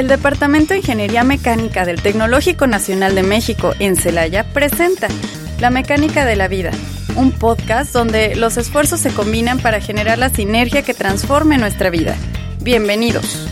El 0.00 0.08
Departamento 0.08 0.72
de 0.72 0.78
Ingeniería 0.78 1.24
Mecánica 1.24 1.84
del 1.84 2.00
Tecnológico 2.00 2.66
Nacional 2.66 3.14
de 3.14 3.22
México 3.22 3.74
en 3.80 3.96
Celaya 3.96 4.44
presenta 4.44 5.08
La 5.60 5.68
Mecánica 5.68 6.24
de 6.24 6.36
la 6.36 6.48
Vida, 6.48 6.70
un 7.16 7.32
podcast 7.32 7.92
donde 7.92 8.34
los 8.34 8.56
esfuerzos 8.56 9.00
se 9.00 9.12
combinan 9.12 9.58
para 9.58 9.82
generar 9.82 10.16
la 10.16 10.30
sinergia 10.30 10.80
que 10.80 10.94
transforme 10.94 11.58
nuestra 11.58 11.90
vida. 11.90 12.16
Bienvenidos. 12.62 13.46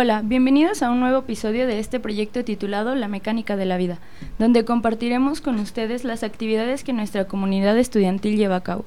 Hola, 0.00 0.22
bienvenidos 0.24 0.84
a 0.84 0.92
un 0.92 1.00
nuevo 1.00 1.18
episodio 1.18 1.66
de 1.66 1.80
este 1.80 1.98
proyecto 1.98 2.44
titulado 2.44 2.94
La 2.94 3.08
Mecánica 3.08 3.56
de 3.56 3.66
la 3.66 3.76
Vida, 3.76 3.98
donde 4.38 4.64
compartiremos 4.64 5.40
con 5.40 5.58
ustedes 5.58 6.04
las 6.04 6.22
actividades 6.22 6.84
que 6.84 6.92
nuestra 6.92 7.24
comunidad 7.24 7.76
estudiantil 7.76 8.36
lleva 8.36 8.54
a 8.54 8.62
cabo. 8.62 8.84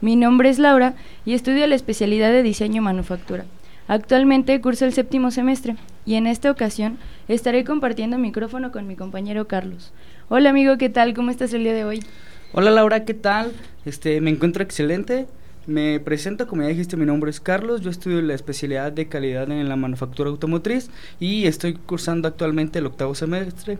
Mi 0.00 0.14
nombre 0.14 0.50
es 0.50 0.60
Laura 0.60 0.94
y 1.24 1.34
estudio 1.34 1.66
la 1.66 1.74
especialidad 1.74 2.30
de 2.30 2.44
diseño 2.44 2.80
manufactura. 2.80 3.44
Actualmente 3.88 4.60
curso 4.60 4.84
el 4.84 4.92
séptimo 4.92 5.32
semestre 5.32 5.74
y 6.06 6.14
en 6.14 6.28
esta 6.28 6.48
ocasión 6.48 6.96
estaré 7.26 7.64
compartiendo 7.64 8.16
micrófono 8.16 8.70
con 8.70 8.86
mi 8.86 8.94
compañero 8.94 9.48
Carlos. 9.48 9.92
Hola 10.28 10.50
amigo, 10.50 10.78
¿qué 10.78 10.90
tal? 10.90 11.12
¿Cómo 11.12 11.32
estás 11.32 11.52
el 11.54 11.64
día 11.64 11.74
de 11.74 11.84
hoy? 11.84 12.04
Hola 12.52 12.70
Laura, 12.70 13.04
¿qué 13.04 13.14
tal? 13.14 13.50
Este, 13.84 14.20
me 14.20 14.30
encuentro 14.30 14.62
excelente. 14.62 15.26
Me 15.66 16.00
presento, 16.00 16.48
como 16.48 16.62
ya 16.62 16.68
dijiste, 16.68 16.96
mi 16.96 17.04
nombre 17.04 17.30
es 17.30 17.38
Carlos, 17.38 17.82
yo 17.82 17.90
estudio 17.90 18.20
la 18.20 18.34
especialidad 18.34 18.90
de 18.90 19.06
calidad 19.06 19.48
en 19.48 19.68
la 19.68 19.76
manufactura 19.76 20.28
automotriz 20.28 20.90
y 21.20 21.46
estoy 21.46 21.74
cursando 21.74 22.26
actualmente 22.26 22.80
el 22.80 22.86
octavo 22.86 23.14
semestre. 23.14 23.78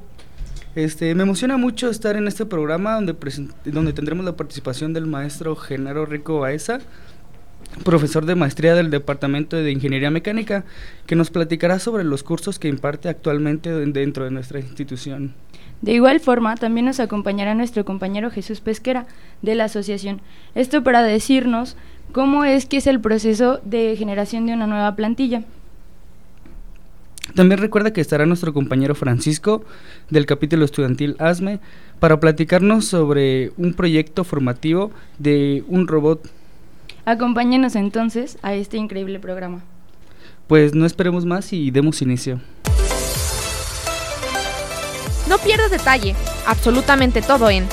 Este, 0.77 1.13
me 1.17 1.25
emociona 1.25 1.57
mucho 1.57 1.91
estar 1.91 2.17
en 2.17 2.29
este 2.29 2.47
programa 2.47 2.95
donde, 2.95 3.17
donde 3.65 3.93
tendremos 3.93 4.25
la 4.25 4.37
participación 4.37 4.93
del 4.93 5.07
maestro 5.07 5.57
Genaro 5.57 6.07
Rico 6.07 6.39
Baeza, 6.39 6.79
profesor 7.85 8.27
de 8.27 8.37
maestría 8.37 8.77
del 8.77 8.91
Departamento 8.91 9.57
de 9.57 9.73
Ingeniería 9.73 10.11
Mecánica, 10.13 10.65
que 11.07 11.17
nos 11.17 11.31
platicará 11.31 11.81
sobre 11.81 12.05
los 12.05 12.23
cursos 12.23 12.61
que 12.61 12.69
imparte 12.69 13.09
actualmente 13.09 13.71
dentro 13.71 14.25
de 14.25 14.31
nuestra 14.31 14.61
institución. 14.61 15.35
De 15.83 15.93
igual 15.93 16.21
forma, 16.21 16.55
también 16.57 16.87
nos 16.87 17.01
acompañará 17.01 17.55
nuestro 17.55 17.85
compañero 17.85 18.31
Jesús 18.31 18.61
Pesquera 18.61 19.07
de 19.43 19.57
la 19.57 19.65
asociación. 19.65 20.21
Esto 20.55 20.85
para 20.85 21.03
decirnos 21.03 21.77
cómo 22.13 22.45
es 22.45 22.67
que 22.67 22.77
es 22.77 22.87
el 22.87 23.01
proceso 23.01 23.61
de 23.65 23.97
generación 23.97 24.47
de 24.47 24.55
una 24.55 24.69
nueva 24.69 24.95
plantilla. 24.95 25.43
También 27.35 27.61
recuerda 27.61 27.93
que 27.93 28.01
estará 28.01 28.27
nuestro 28.27 28.53
compañero 28.53 28.95
Francisco 28.95 29.65
del 30.11 30.27
capítulo 30.27 30.65
estudiantil 30.65 31.17
ASME 31.19 31.61
para 31.99 32.21
platicarnos 32.21 32.85
sobre 32.85 33.53
un 33.57 33.75
proyecto 33.75 34.23
formativo 34.23 34.93
de 35.19 35.65
un 35.67 35.89
robot. 35.89 36.31
Acompáñenos 37.07 37.75
entonces 37.75 38.39
a 38.43 38.55
este 38.55 38.77
increíble 38.77 39.19
programa. 39.19 39.63
Pues 40.47 40.75
no 40.75 40.87
esperemos 40.87 41.25
más 41.25 41.53
y 41.53 41.71
demos 41.71 42.03
inicio. 42.03 42.41
No 45.33 45.39
pierdas 45.39 45.71
detalle, 45.71 46.15
absolutamente 46.47 47.23
todo 47.23 47.49
en 47.49 47.67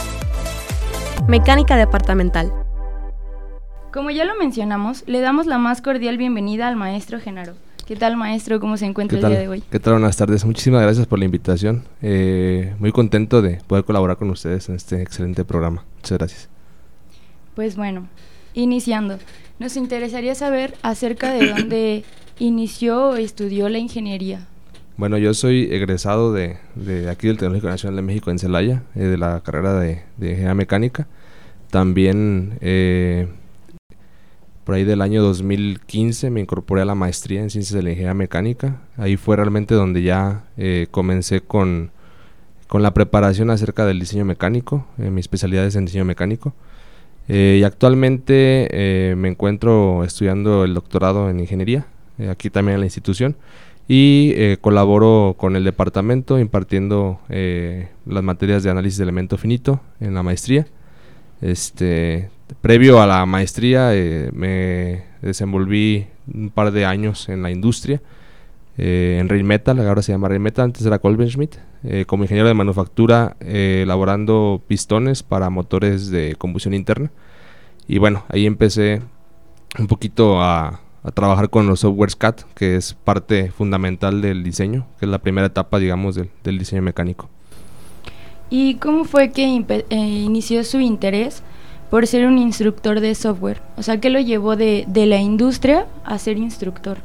Mecánica 1.27 1.75
Departamental. 1.75 2.53
Como 3.91 4.11
ya 4.11 4.23
lo 4.23 4.37
mencionamos, 4.37 5.03
le 5.07 5.19
damos 5.19 5.45
la 5.45 5.57
más 5.57 5.81
cordial 5.81 6.17
bienvenida 6.17 6.69
al 6.69 6.77
maestro 6.77 7.19
Genaro. 7.19 7.55
¿Qué 7.85 7.97
tal, 7.97 8.15
maestro? 8.15 8.61
¿Cómo 8.61 8.77
se 8.77 8.85
encuentra 8.85 9.19
el 9.19 9.27
día 9.27 9.39
de 9.39 9.49
hoy? 9.49 9.63
¿Qué 9.69 9.77
tal? 9.77 9.95
Buenas 9.95 10.15
tardes. 10.15 10.45
Muchísimas 10.45 10.83
gracias 10.83 11.05
por 11.05 11.19
la 11.19 11.25
invitación. 11.25 11.83
Eh, 12.01 12.73
muy 12.79 12.93
contento 12.93 13.41
de 13.41 13.59
poder 13.67 13.83
colaborar 13.83 14.15
con 14.15 14.29
ustedes 14.29 14.69
en 14.69 14.75
este 14.75 15.01
excelente 15.01 15.43
programa. 15.43 15.83
Muchas 15.97 16.17
gracias. 16.17 16.49
Pues 17.55 17.75
bueno, 17.75 18.07
iniciando, 18.53 19.19
nos 19.59 19.75
interesaría 19.75 20.33
saber 20.33 20.77
acerca 20.81 21.33
de 21.33 21.49
dónde 21.49 22.05
inició 22.39 23.09
o 23.09 23.15
estudió 23.17 23.67
la 23.67 23.79
ingeniería. 23.79 24.47
Bueno, 24.99 25.17
yo 25.17 25.33
soy 25.33 25.69
egresado 25.71 26.33
de, 26.33 26.57
aquí 27.09 27.27
del 27.27 27.37
Tecnológico 27.37 27.69
Nacional 27.69 27.95
de 27.95 28.01
México 28.01 28.31
en 28.31 28.37
Celaya, 28.37 28.83
eh, 28.95 29.03
de 29.03 29.17
la 29.17 29.39
carrera 29.39 29.79
de, 29.79 30.03
Ingeniería 30.19 30.53
Mecánica. 30.53 31.07
También 31.71 32.57
eh, 32.59 33.29
por 34.65 34.75
ahí 34.75 34.83
del 34.83 35.01
año 35.01 35.23
2015 35.23 36.31
me 36.31 36.41
incorporé 36.41 36.81
a 36.81 36.85
la 36.85 36.95
maestría 36.95 37.41
en 37.41 37.49
Ciencias 37.49 37.73
de 37.73 37.81
la 37.81 37.91
Ingeniería 37.91 38.13
Mecánica. 38.13 38.81
Ahí 38.97 39.15
fue 39.15 39.37
realmente 39.37 39.73
donde 39.73 40.03
ya 40.03 40.43
eh, 40.57 40.87
comencé 40.91 41.39
con, 41.39 41.91
con, 42.67 42.83
la 42.83 42.93
preparación 42.93 43.51
acerca 43.51 43.85
del 43.85 44.01
diseño 44.01 44.25
mecánico. 44.25 44.85
mi 44.97 45.21
especialidad 45.21 45.65
es 45.65 45.77
en 45.77 45.85
diseño 45.85 46.03
mecánico. 46.03 46.53
y 47.29 47.63
actualmente 47.63 49.15
me 49.15 49.29
encuentro 49.29 50.03
estudiando 50.03 50.65
el 50.65 50.73
doctorado 50.73 51.29
en 51.29 51.39
Ingeniería, 51.39 51.85
aquí 52.29 52.49
también 52.49 52.73
en 52.73 52.81
la 52.81 52.87
institución 52.87 53.37
y 53.91 54.33
eh, 54.35 54.57
colaboro 54.61 55.35
con 55.35 55.55
el 55.55 55.63
departamento 55.63 56.37
impartiendo 56.37 57.19
eh, 57.27 57.89
las 58.05 58.23
materias 58.23 58.61
de 58.61 58.69
análisis 58.69 58.99
de 58.99 59.03
elemento 59.03 59.35
finito 59.35 59.81
en 59.99 60.13
la 60.13 60.21
maestría. 60.21 60.67
Este, 61.41 62.29
previo 62.61 63.01
a 63.01 63.07
la 63.07 63.25
maestría 63.25 63.95
eh, 63.95 64.29
me 64.31 65.05
desenvolví 65.23 66.05
un 66.31 66.51
par 66.51 66.71
de 66.71 66.85
años 66.85 67.29
en 67.29 67.41
la 67.41 67.49
industria, 67.49 67.99
en 68.77 69.27
Rain 69.27 69.45
Metal, 69.45 69.77
ahora 69.79 70.01
se 70.01 70.13
llama 70.13 70.29
Rain 70.29 70.41
Metal, 70.41 70.63
antes 70.63 70.85
era 70.85 70.99
Colben 70.99 71.29
Schmidt, 71.29 71.57
como 72.05 72.23
ingeniero 72.23 72.47
de 72.47 72.53
manufactura 72.53 73.35
elaborando 73.41 74.61
pistones 74.67 75.21
para 75.21 75.49
motores 75.49 76.09
de 76.09 76.35
combustión 76.37 76.73
interna. 76.73 77.11
Y 77.89 77.97
bueno, 77.97 78.23
ahí 78.29 78.45
empecé 78.45 79.01
un 79.77 79.87
poquito 79.87 80.41
a, 80.41 80.79
a 81.03 81.11
trabajar 81.11 81.49
con 81.49 81.67
los 81.67 81.81
softwares 81.81 82.15
CAD, 82.15 82.35
que 82.55 82.75
es 82.75 82.93
parte 82.93 83.51
fundamental 83.51 84.21
del 84.21 84.43
diseño, 84.43 84.85
que 84.99 85.05
es 85.05 85.11
la 85.11 85.19
primera 85.19 85.47
etapa, 85.47 85.79
digamos, 85.79 86.15
del, 86.15 86.57
diseño 86.57 86.81
mecánico. 86.81 87.29
¿Y 88.49 88.75
cómo 88.75 89.05
fue 89.05 89.31
que 89.31 89.43
eh, 89.45 89.95
inició 89.95 90.63
su 90.63 90.79
interés 90.79 91.43
por 91.89 92.05
ser 92.07 92.25
un 92.25 92.37
instructor 92.37 92.99
de 92.99 93.15
software? 93.15 93.61
O 93.77 93.83
sea, 93.83 94.01
¿qué 94.01 94.09
lo 94.09 94.19
llevó 94.19 94.55
de, 94.55 94.85
la 94.93 95.19
industria 95.19 95.85
a 96.03 96.17
ser 96.17 96.37
instructor? 96.37 96.97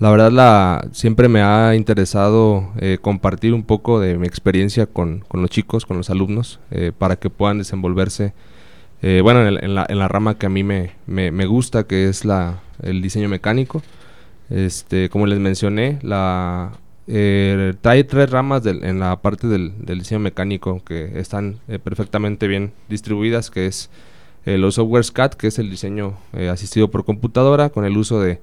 La 0.00 0.10
verdad, 0.10 0.32
la, 0.32 0.88
siempre 0.92 1.28
me 1.28 1.42
ha 1.42 1.74
interesado 1.74 2.70
eh, 2.78 2.98
compartir 3.00 3.52
un 3.52 3.62
poco 3.62 4.00
de 4.00 4.16
mi 4.16 4.26
experiencia 4.26 4.86
con, 4.86 5.24
los 5.32 5.50
chicos, 5.50 5.86
con 5.86 5.98
los 5.98 6.10
alumnos, 6.10 6.58
eh, 6.70 6.92
para 6.96 7.16
que 7.16 7.30
puedan 7.30 7.58
desenvolverse, 7.58 8.32
bueno, 9.22 9.46
en, 9.46 9.74
la, 9.74 9.86
en, 9.88 9.98
la, 9.98 10.08
rama 10.08 10.36
que 10.36 10.44
a 10.44 10.50
mí 10.50 10.62
me, 10.62 10.92
me 11.06 11.46
gusta, 11.46 11.84
que 11.84 12.08
es 12.10 12.26
la, 12.26 12.60
el 12.82 13.02
diseño 13.02 13.28
mecánico. 13.28 13.82
Este, 14.48 15.08
como 15.08 15.26
les 15.26 15.38
mencioné, 15.38 15.98
la 16.02 16.72
eh, 17.12 17.74
hay 17.82 18.04
tres 18.04 18.30
ramas 18.30 18.64
en 18.66 19.00
la 19.00 19.20
parte 19.20 19.48
del, 19.48 19.72
diseño 19.84 20.20
mecánico 20.20 20.80
que 20.84 21.18
están 21.18 21.58
eh, 21.66 21.80
perfectamente 21.80 22.46
bien 22.46 22.72
distribuidas, 22.88 23.50
que 23.50 23.66
es 23.66 23.90
eh, 24.46 24.58
los 24.58 24.76
software 24.76 25.04
CAD, 25.12 25.32
que 25.32 25.48
es 25.48 25.58
el 25.58 25.70
diseño 25.70 26.16
asistido 26.52 26.88
por 26.88 27.04
computadora 27.04 27.70
con 27.70 27.84
el 27.84 27.96
uso 27.96 28.20
de 28.20 28.40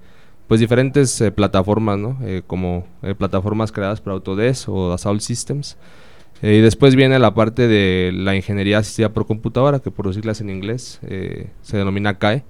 pues 0.49 0.59
diferentes 0.59 1.23
plataformas, 1.35 1.99
como 2.45 2.87
plataformas 3.17 3.73
creadas 3.73 3.99
por 3.99 4.13
Autodesk 4.13 4.69
o 4.69 4.89
Dassault 4.89 5.21
Systems. 5.21 5.77
y 6.41 6.59
después 6.59 6.95
viene 6.95 7.19
la 7.19 7.33
parte 7.33 7.67
de 7.67 8.11
la 8.13 8.33
ingeniería 8.33 8.77
asistida 8.77 9.09
por 9.09 9.25
computadora, 9.25 9.79
que 9.79 9.91
por 9.91 10.13
siglas 10.13 10.39
en 10.39 10.49
inglés 10.49 11.01
se 11.01 11.77
denomina 11.77 12.17
CAE 12.17 12.43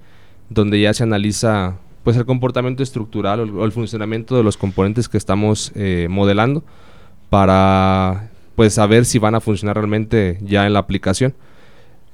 donde 0.50 0.80
ya 0.80 0.94
se 0.94 1.04
analiza 1.04 1.78
pues 2.04 2.16
el 2.16 2.26
comportamiento 2.26 2.84
estructural 2.84 3.42
o 3.42 3.66
el, 3.66 3.72
funcionamiento 3.72 4.38
de 4.38 4.44
los 4.44 4.56
componentes 4.56 5.10
que 5.10 5.18
estamos 5.18 5.72
eh, 5.76 6.08
modelando 6.10 6.64
para 7.30 8.30
pues 8.56 8.76
saber 8.76 9.06
si 9.06 9.20
van 9.20 9.36
a 9.36 9.42
funcionar 9.42 9.76
realmente 9.76 10.38
ya 10.42 10.66
en 10.66 10.74
la 10.74 10.80
aplicación. 10.80 11.34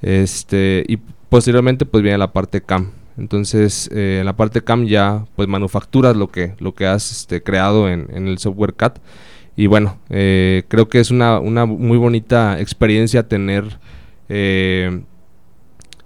Este 0.02 0.84
y 0.88 0.98
posteriormente 1.30 1.86
pues 1.86 2.04
viene 2.04 2.18
la 2.18 2.34
parte 2.34 2.62
CAM 2.62 2.92
entonces 3.18 3.90
eh, 3.94 4.18
en 4.20 4.26
la 4.26 4.36
parte 4.36 4.62
CAM 4.62 4.86
ya 4.86 5.26
pues 5.36 5.48
manufacturas 5.48 6.16
lo 6.16 6.28
que 6.28 6.56
lo 6.60 6.74
que 6.74 6.88
has 6.88 7.12
este, 7.12 7.42
creado 7.42 7.88
en, 7.88 8.10
el 8.28 8.38
software 8.40 8.74
CAD 8.74 8.94
y 9.56 9.68
bueno 9.68 9.98
eh, 10.10 10.64
creo 10.68 10.90
que 10.90 11.00
es 11.00 11.12
una, 11.12 11.40
una, 11.40 11.66
muy 11.66 11.98
bonita 11.98 12.60
experiencia 12.60 13.28
tener 13.28 13.80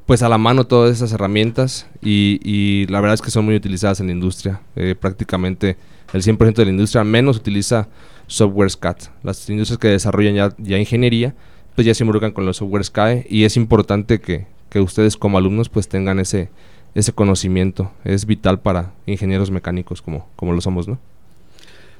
pues 0.08 0.24
a 0.24 0.30
la 0.30 0.38
mano 0.38 0.66
todas 0.66 0.96
esas 0.96 1.12
herramientas 1.12 1.86
y, 2.02 2.88
la 2.88 3.02
verdad 3.02 3.14
es 3.14 3.22
que 3.22 3.30
son 3.30 3.46
muy 3.46 3.56
utilizadas 3.56 4.00
en 4.00 4.08
la 4.08 4.14
industria. 4.14 4.62
Eh, 4.76 4.96
prácticamente 5.00 5.78
el 6.14 6.24
100% 6.24 6.56
de 6.56 6.66
la 6.66 6.72
industria 6.72 7.04
menos 7.04 7.36
utiliza 7.38 7.90
software 8.26 8.72
CAD. 8.80 8.96
Las 9.22 9.48
industrias 9.50 9.78
que 9.78 9.90
desarrollan 9.90 10.34
ya, 10.34 10.56
ya 10.58 10.80
ingeniería 10.80 11.36
pues 11.76 11.86
ya 11.86 11.94
se 11.94 12.04
involucran 12.04 12.32
con 12.32 12.46
los 12.46 12.58
softwares 12.58 12.90
CAE 12.90 13.28
y 13.30 13.44
es 13.44 13.56
importante 13.58 14.20
que, 14.20 14.48
ustedes 14.76 15.18
como 15.18 15.40
alumnos 15.40 15.70
pues 15.70 15.88
tengan 15.88 16.20
ese, 16.20 16.50
ese 16.96 17.14
conocimiento. 17.14 17.92
Es 18.04 18.26
vital 18.26 18.60
para 18.60 18.94
ingenieros 19.08 19.52
mecánicos 19.52 20.02
como, 20.02 20.28
como 20.36 20.54
lo 20.54 20.62
somos, 20.62 20.88
¿no? 20.88 21.00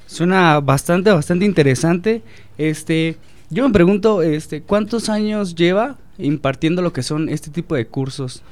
Suena 0.06 0.60
bastante, 0.60 1.10
bastante 1.10 1.44
interesante. 1.44 2.22
Este, 2.56 3.16
yo 3.50 3.66
me 3.66 3.72
pregunto, 3.72 4.22
este, 4.22 4.62
¿cuántos 4.62 5.08
años 5.08 5.54
lleva 5.54 5.96
impartiendo 6.18 6.82
lo 6.82 6.92
que 6.92 7.02
son 7.02 7.28
este 7.28 7.50
tipo 7.50 7.74
de 7.74 7.86
cursos? 7.86 8.42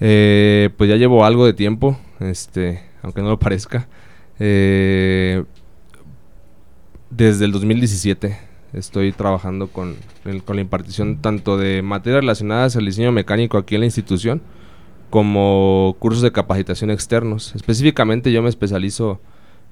Eh, 0.00 0.70
pues 0.76 0.88
ya 0.88 0.96
llevo 0.96 1.24
algo 1.24 1.44
de 1.44 1.52
tiempo, 1.52 1.98
este, 2.20 2.82
aunque 3.02 3.22
no 3.22 3.28
lo 3.28 3.38
parezca. 3.38 3.88
Eh, 4.38 5.44
desde 7.10 7.44
el 7.44 7.52
2017 7.52 8.38
estoy 8.72 9.12
trabajando 9.12 9.66
con, 9.66 9.96
con 10.44 10.56
la 10.56 10.62
impartición 10.62 11.20
tanto 11.20 11.58
de 11.58 11.82
materias 11.82 12.22
relacionadas 12.22 12.76
al 12.76 12.86
diseño 12.86 13.12
mecánico 13.12 13.58
aquí 13.58 13.74
en 13.74 13.80
la 13.80 13.86
institución, 13.86 14.40
como 15.10 15.96
cursos 15.98 16.22
de 16.22 16.32
capacitación 16.32 16.90
externos. 16.90 17.54
Específicamente 17.54 18.32
yo 18.32 18.42
me 18.42 18.48
especializo 18.48 19.20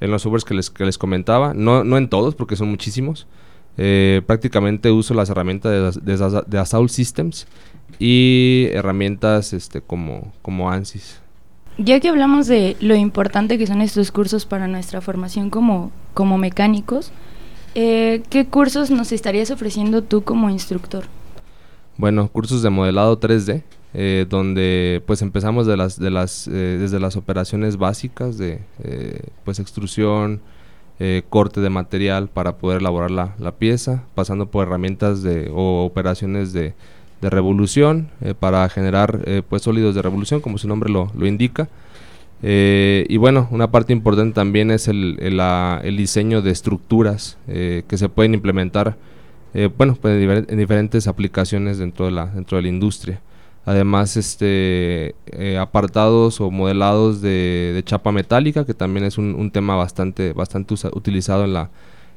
en 0.01 0.11
los 0.11 0.23
softwares 0.23 0.45
que 0.45 0.55
les, 0.55 0.71
que 0.71 0.85
les 0.85 0.99
comentaba, 0.99 1.55
no, 1.55 1.85
no 1.85 1.97
en 1.97 2.09
todos 2.09 2.35
porque 2.35 2.57
son 2.57 2.69
muchísimos. 2.69 3.27
Eh, 3.81 4.23
prácticamente 4.27 4.91
uso 4.91 5.15
las 5.15 5.31
herramientas 5.31 5.95
de, 6.05 6.17
de, 6.17 6.43
de, 6.47 6.59
Assault 6.59 6.91
Systems 6.91 7.47
y 8.01 8.67
herramientas 8.73 9.53
este, 9.53 9.81
como, 9.81 10.33
como 10.43 10.71
ANSYS. 10.71 11.21
Ya 11.79 12.01
que 12.01 12.09
hablamos 12.09 12.49
de 12.49 12.77
lo 12.81 12.97
importante 12.97 13.57
que 13.57 13.69
son 13.69 13.81
estos 13.81 14.11
cursos 14.11 14.47
para 14.47 14.67
nuestra 14.67 15.01
formación 15.01 15.49
como, 15.49 15.93
como 16.13 16.37
mecánicos, 16.37 17.13
eh, 17.77 18.23
¿qué 18.31 18.47
cursos 18.47 18.91
nos 18.91 19.13
estarías 19.13 19.53
ofreciendo 19.53 20.03
tú 20.03 20.25
como 20.25 20.51
instructor? 20.51 21.05
Bueno, 21.97 22.29
cursos 22.29 22.63
de 22.63 22.71
modelado 22.71 23.19
3D, 23.21 23.63
eh, 23.95 24.27
donde 24.29 25.03
pues 25.07 25.23
empezamos 25.23 25.67
de 25.67 25.77
las, 25.77 25.99
de 25.99 26.11
las, 26.11 26.47
eh, 26.47 26.51
desde 26.79 27.01
las 27.01 27.17
operaciones 27.17 27.77
básicas 27.77 28.39
de 28.39 28.61
eh, 28.83 29.21
pues 29.45 29.59
extrusión, 29.59 30.41
corte 31.29 31.61
de 31.61 31.71
material 31.71 32.29
para 32.29 32.57
poder 32.57 32.81
elaborar 32.81 33.11
la, 33.11 33.35
la, 33.39 33.53
pieza, 33.53 34.05
pasando 34.15 34.47
por 34.47 34.67
herramientas 34.67 35.23
de, 35.23 35.51
o 35.55 35.85
operaciones 35.85 36.53
de, 36.53 36.75
de 37.21 37.31
revolución 37.31 38.09
para 38.41 38.69
generar 38.69 39.21
pues 39.49 39.63
sólidos 39.63 39.95
de 39.95 40.03
revolución, 40.03 40.41
como 40.41 40.59
su 40.59 40.67
nombre 40.67 40.91
lo, 40.91 41.11
lo 41.17 41.27
indica. 41.27 41.69
y 42.43 43.17
bueno, 43.17 43.47
una 43.53 43.71
parte 43.71 43.93
importante 43.93 44.35
también 44.35 44.73
es 44.73 44.89
el, 44.89 45.19
el 45.21 45.97
diseño 45.97 46.43
de 46.43 46.51
estructuras 46.51 47.39
que 47.47 47.97
se 47.97 48.09
pueden 48.09 48.35
implementar 48.35 48.97
bueno, 49.77 49.97
pues 50.01 50.47
en 50.49 50.59
diferentes 50.59 51.07
aplicaciones 51.07 51.79
dentro 51.79 52.07
de 52.07 52.13
la, 52.13 52.27
dentro 52.27 52.57
de 52.57 52.63
la 52.63 52.69
industria 52.69 53.21
además 53.69 54.17
este 54.17 55.15
eh, 55.27 55.59
apartados 55.59 56.41
o 56.41 56.51
modelados 56.51 57.21
de, 57.21 57.83
chapa 57.85 58.13
metálica 58.13 58.65
que 58.65 58.73
también 58.73 59.05
es 59.05 59.19
un, 59.19 59.51
tema 59.51 59.77
bastante 59.77 60.33
bastante 60.33 60.73
utilizado 60.93 61.45
en 61.45 61.53
la, 61.53 61.69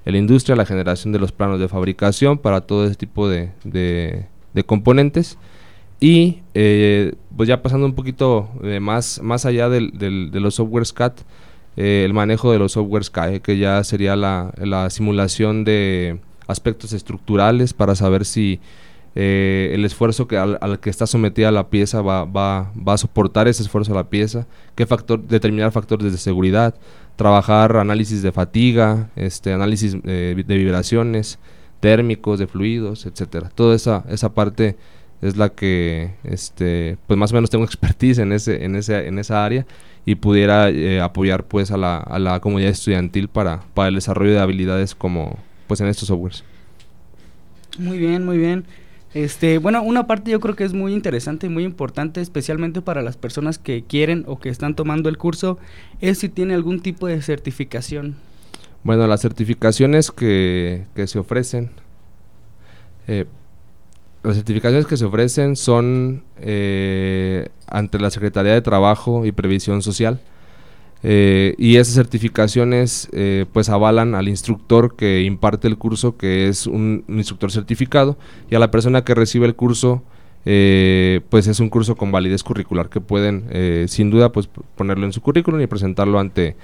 en 0.05 0.13
la, 0.13 0.17
industria 0.17 0.55
la 0.55 0.65
generación 0.65 1.11
de 1.11 1.19
los 1.19 1.33
planos 1.33 1.59
de 1.59 1.67
fabricación 1.67 2.37
para 2.37 2.61
todo 2.61 2.85
ese 2.85 2.95
tipo 2.95 3.27
de, 3.27 3.51
componentes. 4.65 5.37
Y 5.99 6.39
eh, 6.53 7.15
pues 7.35 7.49
ya 7.49 7.61
pasando 7.61 7.85
un 7.85 7.95
poquito 7.95 8.49
eh, 8.63 8.79
más 8.79 9.21
más 9.21 9.45
allá 9.45 9.67
del, 9.67 9.91
de 9.91 10.39
los 10.39 10.55
softwares 10.55 10.93
CAD 10.93 11.13
el 11.75 12.13
manejo 12.13 12.51
de 12.51 12.59
los 12.59 12.71
softwares 12.71 13.09
CAE 13.09 13.41
que 13.41 13.57
ya 13.57 13.83
sería 13.83 14.15
la, 14.15 14.53
la 14.57 14.89
simulación 14.89 15.65
de 15.65 16.19
aspectos 16.47 16.93
estructurales 16.93 17.73
para 17.73 17.95
saber 17.95 18.25
si 18.25 18.61
eh, 19.13 19.71
el 19.73 19.83
esfuerzo 19.83 20.27
que 20.27 20.37
al, 20.37 20.79
que 20.79 20.89
está 20.89 21.05
sometida 21.05 21.51
la 21.51 21.69
pieza 21.69 22.01
va, 22.01 22.23
va, 22.23 22.71
va, 22.75 22.93
a 22.93 22.97
soportar 22.97 23.47
ese 23.47 23.61
esfuerzo 23.61 23.91
a 23.91 23.95
la 23.95 24.09
pieza, 24.09 24.47
qué 24.75 24.85
factor, 24.85 25.21
determinar 25.21 25.71
factores 25.71 26.11
de 26.11 26.17
seguridad, 26.17 26.75
trabajar 27.17 27.75
análisis 27.77 28.21
de 28.21 28.31
fatiga, 28.31 29.09
este, 29.15 29.51
análisis 29.51 29.97
eh, 30.05 30.41
de 30.47 30.57
vibraciones, 30.57 31.39
térmicos, 31.81 32.39
de 32.39 32.47
fluidos, 32.47 33.05
etcétera. 33.05 33.49
Toda 33.53 33.75
esa, 33.75 34.05
esa 34.09 34.33
parte 34.33 34.77
es 35.21 35.35
la 35.35 35.49
que 35.49 36.15
este, 36.23 36.97
pues 37.05 37.17
más 37.19 37.31
o 37.31 37.35
menos 37.35 37.49
tengo 37.49 37.65
expertise 37.65 38.19
en 38.19 38.31
ese, 38.31 38.63
en 38.63 38.75
ese, 38.75 39.07
en 39.07 39.19
esa 39.19 39.43
área 39.43 39.65
y 40.05 40.15
pudiera 40.15 40.69
eh, 40.69 41.01
apoyar 41.01 41.43
pues 41.43 41.71
a 41.71 41.77
la, 41.77 41.97
a 41.97 42.17
la 42.17 42.39
comunidad 42.39 42.71
estudiantil 42.71 43.27
para, 43.27 43.61
para 43.73 43.89
el 43.89 43.95
desarrollo 43.95 44.31
de 44.31 44.39
habilidades 44.39 44.95
como 44.95 45.37
pues 45.67 45.81
en 45.81 45.87
estos 45.87 46.07
softwares. 46.07 46.43
Muy 47.77 47.97
bien, 47.97 48.25
muy 48.25 48.37
bien. 48.37 48.65
Este, 49.13 49.57
bueno, 49.57 49.83
una 49.83 50.07
parte 50.07 50.31
yo 50.31 50.39
creo 50.39 50.55
que 50.55 50.63
es 50.63 50.73
muy 50.73 50.93
interesante 50.93 51.47
y 51.47 51.49
muy 51.49 51.63
importante, 51.63 52.21
especialmente 52.21 52.81
para 52.81 53.01
las 53.01 53.17
personas 53.17 53.57
que 53.57 53.83
quieren 53.83 54.23
o 54.27 54.39
que 54.39 54.49
están 54.49 54.75
tomando 54.75 55.09
el 55.09 55.17
curso, 55.17 55.57
es 55.99 56.19
si 56.19 56.29
tiene 56.29 56.53
algún 56.53 56.81
tipo 56.81 57.07
de 57.07 57.21
certificación. 57.21 58.15
Bueno, 58.83 59.05
las 59.07 59.21
certificaciones 59.21 60.11
que, 60.11 60.85
que 60.95 61.07
se 61.07 61.19
ofrecen, 61.19 61.71
eh, 63.07 63.25
las 64.23 64.35
certificaciones 64.35 64.85
que 64.85 64.97
se 64.97 65.05
ofrecen 65.05 65.55
son 65.55 66.23
eh, 66.39 67.49
ante 67.67 67.99
la 67.99 68.11
Secretaría 68.11 68.53
de 68.53 68.61
Trabajo 68.61 69.25
y 69.25 69.31
Previsión 69.31 69.81
Social. 69.81 70.19
Eh, 71.03 71.55
y 71.57 71.77
esas 71.77 71.95
certificaciones 71.95 73.09
eh, 73.11 73.45
pues 73.51 73.69
avalan 73.69 74.13
al 74.13 74.27
instructor 74.27 74.95
que 74.95 75.23
imparte 75.23 75.67
el 75.67 75.77
curso, 75.77 76.15
que 76.17 76.47
es 76.47 76.67
un, 76.67 77.03
instructor 77.07 77.51
certificado, 77.51 78.17
y 78.49 78.55
a 78.55 78.59
la 78.59 78.69
persona 78.71 79.03
que 79.03 79.15
recibe 79.15 79.47
el 79.47 79.55
curso, 79.55 80.03
eh, 80.45 81.21
pues 81.29 81.47
es 81.47 81.59
un 81.59 81.69
curso 81.69 81.95
con 81.95 82.11
validez 82.11 82.43
curricular 82.43 82.89
que 82.89 82.99
pueden 82.99 83.45
sin 83.87 84.09
duda 84.09 84.31
pues 84.31 84.49
ponerlo 84.75 85.05
en 85.05 85.13
su 85.13 85.21
currículum 85.21 85.61
y 85.61 85.67
presentarlo 85.67 86.19
ante, 86.19 86.55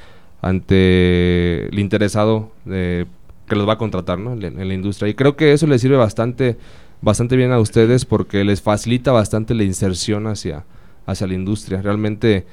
ante 0.42 1.68
el 1.68 1.78
interesado 1.78 2.52
que 2.66 3.56
los 3.56 3.68
va 3.68 3.74
a 3.74 3.78
contratar 3.78 4.20
¿no? 4.20 4.34
en, 4.34 4.68
la 4.68 4.74
industria. 4.74 5.10
Y 5.10 5.14
creo 5.14 5.36
que 5.36 5.54
eso 5.54 5.68
les 5.68 5.82
sirve 5.82 5.96
bastante, 5.96 6.58
bastante 7.02 7.36
bien 7.36 7.52
a 7.52 7.60
ustedes 7.60 8.06
porque 8.06 8.44
les 8.44 8.62
facilita 8.62 9.12
bastante 9.12 9.54
la 9.54 9.64
inserción 9.64 10.28
hacia, 10.28 10.66
hacia 11.06 11.28
la 11.28 11.34
industria. 11.36 11.82
Realmente 11.82 12.46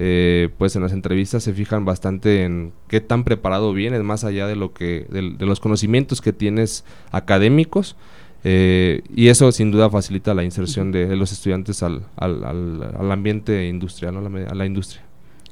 eh, 0.00 0.50
pues 0.58 0.76
en 0.76 0.82
las 0.82 0.92
entrevistas 0.92 1.42
se 1.42 1.52
fijan 1.52 1.84
bastante 1.84 2.44
en 2.44 2.72
qué 2.86 3.00
tan 3.00 3.24
preparado 3.24 3.72
vienes, 3.72 4.00
más 4.04 4.22
allá 4.22 4.46
de 4.46 4.54
lo 4.54 4.72
que 4.72 5.06
de, 5.10 5.44
los 5.44 5.58
conocimientos 5.58 6.20
que 6.20 6.32
tienes 6.32 6.84
académicos. 7.10 7.96
Eh, 8.44 9.02
y 9.12 9.26
eso 9.26 9.50
sin 9.50 9.72
duda 9.72 9.90
facilita 9.90 10.32
la 10.34 10.44
inserción 10.44 10.92
de, 10.92 11.16
los 11.16 11.32
estudiantes 11.32 11.82
al, 11.82 12.04
al, 12.14 12.44
al, 12.44 13.10
ambiente 13.10 13.66
industrial, 13.66 14.16
a, 14.16 14.54
la, 14.54 14.64
industria. 14.64 15.02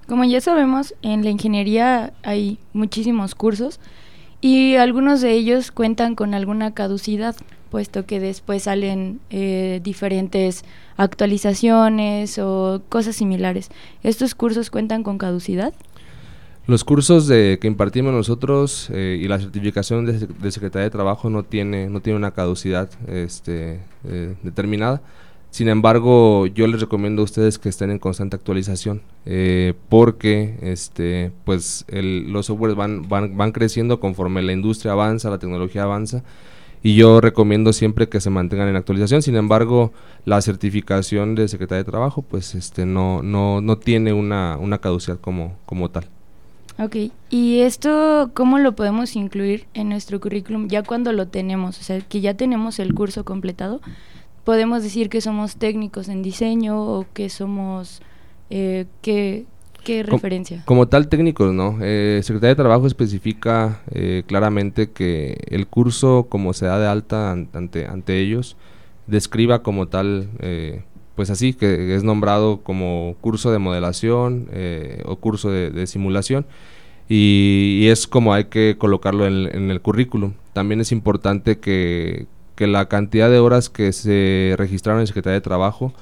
Como 0.07 0.23
ya 0.23 0.41
sabemos, 0.41 0.95
en 1.03 1.25
la 1.25 1.31
ingeniería 1.31 2.13
hay 2.23 2.61
muchísimos 2.73 3.35
cursos 3.35 3.81
y 4.41 4.77
algunos 4.77 5.21
de 5.21 5.33
ellos 5.33 5.71
cuentan 5.71 6.15
con 6.15 6.35
alguna 6.35 6.75
caducidad, 6.75 7.37
puesto 7.71 8.07
que 8.07 8.21
después 8.21 8.65
salen 8.65 9.21
eh, 9.31 9.81
diferentes 9.83 10.65
actualizaciones 10.97 12.39
o 12.39 12.83
cosas 12.89 13.17
similares. 13.17 13.71
¿Estos 14.03 14.35
cursos 14.35 14.71
cuentan 14.71 15.03
con 15.03 15.19
caducidad? 15.19 15.75
Los 16.67 16.83
cursos 16.83 17.29
de, 17.29 17.59
que 17.61 17.69
impartimos 17.69 18.13
nosotros 18.13 18.91
eh, 18.93 19.21
y 19.21 19.29
la 19.29 19.39
certificación 19.39 20.05
de, 20.05 20.51
Secretaría 20.51 20.85
de 20.85 20.91
Trabajo 20.91 21.31
no 21.31 21.45
tiene, 21.45 21.89
no 21.89 22.01
tiene 22.01 22.17
una 22.17 22.33
caducidad 22.33 22.91
este, 23.07 23.81
eh, 24.05 24.35
determinada. 24.43 25.01
Sin 25.57 25.71
embargo, 25.71 26.47
yo 26.49 26.67
les 26.67 26.83
recomiendo 26.83 27.23
a 27.23 27.25
ustedes 27.25 27.59
que 27.59 27.71
estén 27.71 27.91
en 27.91 27.99
constante 27.99 28.37
actualización 28.37 29.01
eh, 29.25 29.73
porque 29.89 30.59
este, 30.61 31.33
pues 31.47 31.87
los 31.89 32.45
softwares 32.45 32.77
van, 32.77 33.09
van, 33.09 33.39
van 33.39 33.53
creciendo 33.53 33.99
conforme 33.99 34.43
la 34.43 34.53
industria 34.53 34.93
avanza, 34.93 35.31
la 35.31 35.39
tecnología 35.39 35.85
avanza 35.85 36.23
y 36.83 36.95
yo 36.95 37.23
recomiendo 37.23 37.73
siempre 37.73 38.11
que 38.11 38.21
se 38.21 38.29
mantengan 38.29 38.69
en 38.69 38.77
actualización. 38.77 39.23
Sin 39.23 39.35
embargo, 39.35 39.95
la 40.27 40.43
certificación 40.43 41.35
de 41.35 41.49
Secretaría 41.49 41.85
de 41.85 41.91
Trabajo, 41.91 42.21
pues 42.21 42.55
este 42.55 42.85
no, 42.85 43.23
no, 43.23 43.63
no 43.63 43.79
tiene 43.79 44.13
una, 44.13 44.59
una 44.59 44.77
caducidad 44.77 45.19
como, 45.19 45.57
como 45.65 45.89
tal. 45.89 46.07
Ok, 46.79 46.97
¿y 47.31 47.61
esto 47.61 48.31
cómo 48.35 48.59
lo 48.59 48.73
podemos 48.77 49.17
incluir 49.17 49.67
en 49.73 49.89
nuestro 49.89 50.21
currículum 50.21 50.69
ya 50.69 50.83
cuando 50.83 51.13
lo 51.13 51.29
tenemos? 51.29 51.81
O 51.81 51.83
sea, 51.83 51.99
que 52.03 52.21
ya 52.21 52.35
tenemos 52.35 52.79
el 52.79 52.93
curso 52.93 53.25
completado, 53.25 53.81
podemos 54.47 54.85
decir 54.85 55.11
que 55.11 55.21
somos 55.21 55.57
técnicos 55.57 56.09
en 56.09 56.23
diseño 56.23 56.81
o 56.81 57.05
que 57.13 57.29
somos, 57.29 58.01
eh, 58.49 58.87
que, 59.03 59.45
¿Qué 59.85 60.03
referencia? 60.03 60.63
Como, 60.65 60.89
tal 60.89 61.09
técnicos, 61.09 61.53
¿no? 61.53 61.79
Eh, 61.81 62.21
Secretaría 62.23 62.51
de 62.51 62.57
Trabajo 62.57 62.87
especifica 62.87 63.83
eh, 63.93 64.23
claramente 64.27 64.91
que 64.91 65.39
el 65.49 65.67
curso, 65.67 66.27
como 66.29 66.53
se 66.55 66.67
da 66.67 66.79
de 66.79 66.87
alta 66.87 67.31
ante, 67.31 67.87
ante 67.87 68.19
ellos, 68.21 68.57
describa 69.07 69.63
como 69.63 69.87
tal, 69.87 70.29
eh, 70.41 70.83
pues 71.15 71.31
así, 71.31 71.53
que 71.53 71.95
es 71.95 72.03
nombrado 72.05 72.63
como 72.63 73.17
curso 73.21 73.53
de 73.53 73.59
modelación 73.59 74.49
eh, 74.53 75.03
o 75.07 75.17
curso 75.17 75.51
de, 75.51 75.87
simulación. 75.87 76.47
Y, 77.09 77.87
es 77.87 78.09
como 78.09 78.33
hay 78.33 78.45
que 78.45 78.77
colocarlo 78.79 79.27
en, 79.27 79.55
en, 79.55 79.71
el 79.71 79.81
currículum. 79.81 80.33
También 80.53 80.81
es 80.81 80.91
importante 80.91 81.59
que, 81.59 82.27
que 82.57 82.67
la 82.67 82.89
cantidad 82.89 83.31
de 83.31 83.39
horas 83.39 83.71
que 83.71 83.93
se 83.93 84.55
registraron 84.59 85.01
en 85.01 85.07
Secretaría 85.07 85.35
de 85.35 85.43
Trabajo 85.43 85.95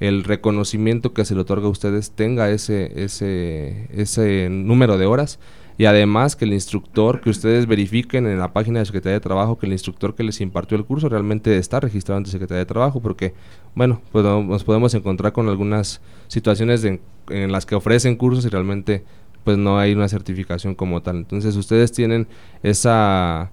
el 0.00 0.24
reconocimiento 0.24 1.12
que 1.12 1.24
se 1.24 1.34
le 1.34 1.42
otorga 1.42 1.66
a 1.66 1.70
ustedes 1.70 2.10
tenga 2.10 2.50
ese, 2.50 3.04
ese, 3.04 3.86
ese 3.92 4.48
número 4.50 4.96
de 4.96 5.06
horas 5.06 5.38
y 5.76 5.84
además 5.86 6.36
que 6.36 6.46
el 6.46 6.52
instructor, 6.52 7.20
que 7.20 7.30
ustedes 7.30 7.66
verifiquen 7.66 8.26
en 8.26 8.38
la 8.38 8.52
página 8.52 8.80
de 8.80 8.86
Secretaría 8.86 9.14
de 9.14 9.20
Trabajo 9.20 9.58
que 9.58 9.66
el 9.66 9.72
instructor 9.72 10.14
que 10.14 10.22
les 10.22 10.40
impartió 10.40 10.76
el 10.76 10.84
curso 10.84 11.08
realmente 11.08 11.56
está 11.56 11.80
registrado 11.80 12.18
ante 12.18 12.30
Secretaría 12.30 12.60
de 12.60 12.66
Trabajo, 12.66 13.00
porque, 13.00 13.32
bueno, 13.74 14.02
pues 14.12 14.24
nos 14.24 14.64
podemos 14.64 14.92
encontrar 14.94 15.32
con 15.32 15.48
algunas 15.48 16.02
situaciones 16.28 16.84
en 16.84 17.52
las 17.52 17.64
que 17.64 17.76
ofrecen 17.76 18.16
cursos 18.16 18.44
y 18.44 18.48
realmente 18.48 19.04
pues 19.44 19.56
no 19.56 19.78
hay 19.78 19.92
una 19.92 20.08
certificación 20.08 20.74
como 20.74 21.02
tal. 21.02 21.16
Entonces 21.16 21.56
ustedes 21.56 21.92
tienen 21.92 22.26
esa 22.62 23.50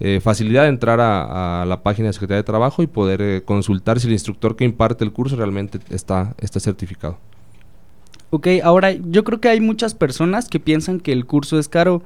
eh, 0.00 0.20
facilidad 0.20 0.62
de 0.62 0.70
entrar 0.70 0.98
a, 1.00 1.64
la 1.66 1.82
página 1.82 2.08
de 2.08 2.14
Secretaría 2.14 2.38
de 2.38 2.44
Trabajo 2.44 2.82
y 2.82 2.86
poder 2.86 3.20
eh, 3.22 3.42
consultar 3.44 4.00
si 4.00 4.06
el 4.06 4.14
instructor 4.14 4.56
que 4.56 4.64
imparte 4.64 5.04
el 5.04 5.12
curso 5.12 5.36
realmente 5.36 5.78
está, 5.90 6.34
está 6.38 6.58
certificado. 6.58 7.18
Ok, 8.30 8.46
ahora 8.62 8.92
yo 8.92 9.24
creo 9.24 9.40
que 9.40 9.48
hay 9.48 9.60
muchas 9.60 9.94
personas 9.94 10.48
que 10.48 10.60
piensan 10.60 11.00
que 11.00 11.12
el 11.12 11.26
curso 11.26 11.58
es 11.58 11.68
caro. 11.68 12.02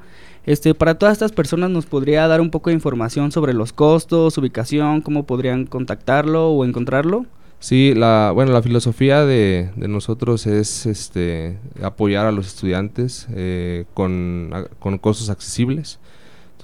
Este, 0.47 0.75
para 0.75 0.99
todas 0.99 1.13
estas 1.13 1.33
personas 1.33 1.71
nos 1.71 1.87
podría 1.87 2.27
dar 2.27 2.41
un 2.41 2.51
poco 2.51 2.71
de 2.71 2.75
información 2.75 3.31
sobre 3.31 3.55
los 3.55 3.73
costos, 3.73 4.37
ubicación, 4.37 5.01
cómo 5.01 5.25
podrían 5.25 5.67
contactarlo 5.67 6.51
o 6.51 6.65
encontrarlo. 6.65 7.27
Sí, 7.61 7.95
la, 7.95 8.31
bueno, 8.35 8.53
la 8.53 8.61
filosofía 8.61 9.25
de, 9.25 9.71
nosotros 9.77 10.47
es 10.47 10.85
este, 10.85 11.59
apoyar 11.83 12.27
a 12.27 12.33
los 12.33 12.47
estudiantes 12.47 13.27
eh, 13.35 13.87
con, 13.95 14.51
costos 15.01 15.31
accesibles. 15.31 15.99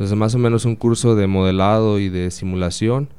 Entonces, 0.00 0.16
más 0.16 0.34
o 0.34 0.38
menos 0.38 0.64
un 0.64 0.76
curso 0.76 1.14
de 1.14 1.26
modelado 1.26 1.98
y 1.98 2.08
de 2.08 2.30
simulación 2.30 3.10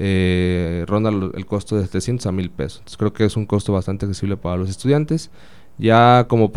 eh, 0.00 0.84
ronda 0.88 1.10
el 1.10 1.46
costo 1.46 1.76
de 1.76 1.86
300 1.86 2.26
a 2.26 2.32
1000 2.32 2.50
pesos. 2.50 2.78
Entonces, 2.78 2.96
creo 2.96 3.12
que 3.12 3.24
es 3.24 3.36
un 3.36 3.46
costo 3.46 3.72
bastante 3.72 4.04
accesible 4.04 4.36
para 4.36 4.56
los 4.56 4.68
estudiantes. 4.68 5.30
Ya 5.78 6.26
como, 6.28 6.50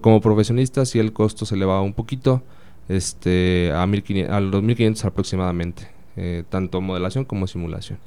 como 0.00 0.20
profesionistas, 0.20 0.88
sí 0.88 0.98
el 0.98 1.12
costo 1.12 1.46
se 1.46 1.54
eleva 1.54 1.80
un 1.80 1.94
poquito 1.94 2.42
este, 2.88 3.70
a, 3.72 3.86
1500, 3.86 4.34
a 4.34 4.40
los 4.40 4.64
1500 4.64 5.04
aproximadamente, 5.04 5.86
eh, 6.16 6.42
tanto 6.48 6.80
modelación 6.80 7.24
como 7.24 7.46
simulación. 7.46 8.00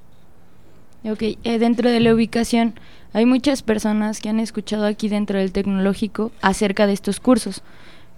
Ok, 1.06 1.22
eh, 1.22 1.58
dentro 1.58 1.90
de 1.90 2.02
la 2.02 2.14
ubicación, 2.14 2.74
hay 3.14 3.26
muchas 3.26 3.62
personas 3.62 4.20
que 4.20 4.28
han 4.28 4.42
escuchado 4.42 4.86
aquí 4.86 5.08
dentro 5.08 5.40
del 5.40 5.54
tecnológico 5.54 6.34
acerca 6.42 6.86
de 6.86 6.92
estos 6.92 7.22
cursos, 7.22 7.64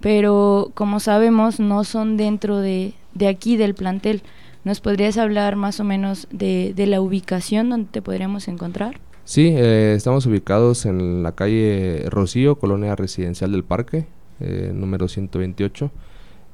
pero 0.00 0.70
como 0.74 1.00
sabemos 1.00 1.60
no 1.60 1.84
son 1.84 2.16
dentro 2.16 2.58
de, 2.58 2.94
de 3.14 3.28
aquí 3.28 3.56
del 3.56 3.74
plantel. 3.74 4.22
¿Nos 4.64 4.80
podrías 4.80 5.16
hablar 5.16 5.56
más 5.56 5.78
o 5.78 5.84
menos 5.84 6.26
de, 6.30 6.72
de 6.74 6.86
la 6.86 7.00
ubicación 7.00 7.70
donde 7.70 7.88
te 7.90 8.02
podríamos 8.02 8.48
encontrar? 8.48 8.98
Sí, 9.24 9.48
eh, 9.48 9.94
estamos 9.96 10.24
ubicados 10.26 10.86
en 10.86 11.22
la 11.22 11.32
calle 11.32 12.04
Rocío, 12.10 12.60
Colonia 12.60 12.94
Residencial 12.94 13.50
del 13.50 13.64
Parque, 13.64 14.06
eh, 14.38 14.70
número 14.72 15.08
128. 15.08 15.90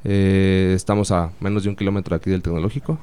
estamos 0.04 1.11
a 1.11 1.32
menos 1.40 1.64
de 1.64 1.68
un 1.68 1.76
kilómetro 1.76 2.16
aquí 2.16 2.30
del 2.30 2.42
tecnológico. 2.42 2.99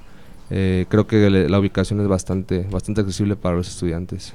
Eh, 0.49 0.85
creo 0.89 1.05
que 1.05 1.29
la 1.29 1.59
ubicación 1.59 2.01
es 2.01 2.07
bastante, 2.07 2.65
bastante 2.71 3.01
accesible 3.01 3.35
para 3.35 3.55
los 3.57 3.67
estudiantes. 3.67 4.33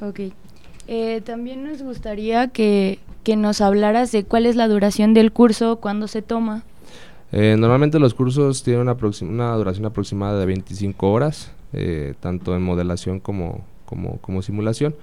Ok. 0.00 0.20
Eh, 0.88 1.20
también 1.24 1.62
nos 1.62 1.82
gustaría 1.82 2.48
que, 2.48 2.98
nos 3.36 3.60
hablaras 3.60 4.10
de 4.10 4.24
cuál 4.24 4.46
es 4.46 4.56
la 4.56 4.68
duración 4.68 5.12
del 5.12 5.32
curso, 5.32 5.76
cuándo 5.76 6.08
se 6.08 6.22
toma. 6.22 6.62
Eh, 7.30 7.56
normalmente 7.58 7.98
los 7.98 8.14
cursos 8.14 8.62
tienen 8.62 8.88
una, 8.88 8.96
una, 9.20 9.54
duración 9.54 9.84
aproximada 9.84 10.40
de 10.40 10.46
25 10.46 11.12
horas, 11.12 11.52
tanto 12.20 12.56
en 12.56 12.62
modelación 12.62 13.20
como, 13.20 13.64
como, 13.84 14.40
simulación. 14.40 14.94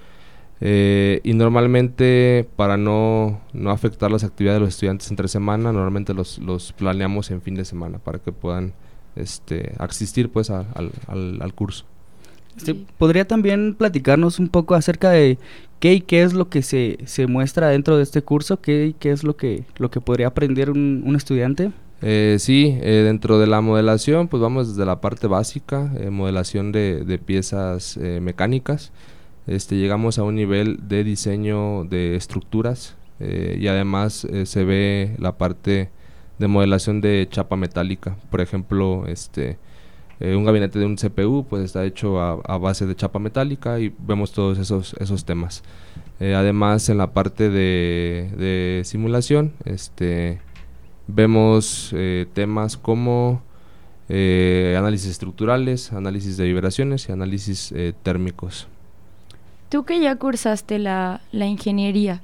y 0.60 1.32
normalmente 1.34 2.48
para 2.56 2.76
no, 2.76 3.40
no, 3.52 3.70
afectar 3.70 4.10
las 4.10 4.24
actividades 4.24 4.56
de 4.56 4.64
los 4.64 4.74
estudiantes 4.74 5.08
entre 5.12 5.28
semana, 5.28 5.72
normalmente 5.72 6.12
los, 6.12 6.40
los 6.40 6.72
planeamos 6.72 7.30
en 7.30 7.40
fin 7.42 7.54
de 7.54 7.64
semana 7.64 7.98
para 7.98 8.18
que 8.18 8.32
puedan 8.32 8.72
este, 9.16 9.72
asistir 9.78 10.30
pues 10.30 10.50
al, 10.50 10.66
al, 11.08 11.54
curso. 11.54 11.84
¿Podría 12.98 13.26
también 13.26 13.74
platicarnos 13.74 14.38
un 14.38 14.48
poco 14.48 14.74
acerca 14.74 15.10
de 15.10 15.38
qué 15.80 15.94
y 15.94 16.00
qué 16.00 16.22
es 16.22 16.32
lo 16.32 16.48
que 16.48 16.62
se, 16.62 16.98
se 17.04 17.26
muestra 17.26 17.68
dentro 17.68 17.96
de 17.96 18.02
este 18.02 18.22
curso? 18.22 18.60
¿Qué 18.60 18.86
y 18.86 18.92
qué 18.94 19.10
es 19.10 19.24
lo 19.24 19.36
que, 19.36 19.64
lo 19.78 19.90
que 19.90 20.00
podría 20.00 20.28
aprender 20.28 20.70
un, 20.70 21.02
un 21.06 21.16
estudiante? 21.16 21.70
Eh, 22.02 22.36
sí, 22.38 22.76
eh, 22.82 23.02
dentro 23.04 23.38
de 23.38 23.46
la 23.46 23.60
modelación, 23.60 24.28
pues 24.28 24.40
vamos 24.42 24.68
desde 24.68 24.84
la 24.84 25.00
parte 25.00 25.26
básica, 25.26 25.92
eh, 25.98 26.10
modelación 26.10 26.72
de, 26.72 27.04
de 27.04 27.18
piezas 27.18 27.96
eh, 27.96 28.20
mecánicas. 28.20 28.92
Este, 29.46 29.76
llegamos 29.76 30.18
a 30.18 30.22
un 30.22 30.34
nivel 30.34 30.88
de 30.88 31.04
diseño 31.04 31.84
de 31.84 32.16
estructuras 32.16 32.96
y 33.18 33.66
además 33.68 34.26
se 34.44 34.64
ve 34.64 35.16
la 35.18 35.38
parte 35.38 35.88
de 36.38 36.48
modelación 36.48 37.00
de 37.00 37.26
chapa 37.30 37.56
metálica. 37.56 38.18
Por 38.30 38.42
ejemplo, 38.42 39.06
este 39.06 39.56
eh, 40.18 40.34
un 40.34 40.44
gabinete 40.44 40.78
de 40.78 40.86
un 40.86 40.96
CPU 40.96 41.44
pues 41.48 41.62
está 41.62 41.84
hecho 41.84 42.20
a, 42.20 42.58
base 42.58 42.86
de 42.86 42.96
chapa 42.96 43.18
metálica 43.18 43.78
y 43.80 43.92
vemos 43.98 44.32
todos 44.32 44.58
esos, 44.58 44.94
esos 44.98 45.24
temas. 45.24 45.62
Eh, 46.20 46.34
además, 46.34 46.88
en 46.88 46.98
la 46.98 47.12
parte 47.12 47.50
de, 47.50 48.80
simulación, 48.84 49.52
este, 49.64 50.40
vemos 51.06 51.90
eh, 51.94 52.26
temas 52.32 52.76
como 52.76 53.42
análisis 54.08 55.10
estructurales, 55.10 55.92
análisis 55.92 56.36
de 56.36 56.44
vibraciones 56.44 57.08
y 57.08 57.12
análisis 57.12 57.74
térmicos. 58.04 58.68
Tú 59.68 59.84
que 59.84 60.00
ya 60.00 60.14
cursaste 60.14 60.78
la, 60.78 61.20
la 61.32 61.46
ingeniería, 61.46 62.22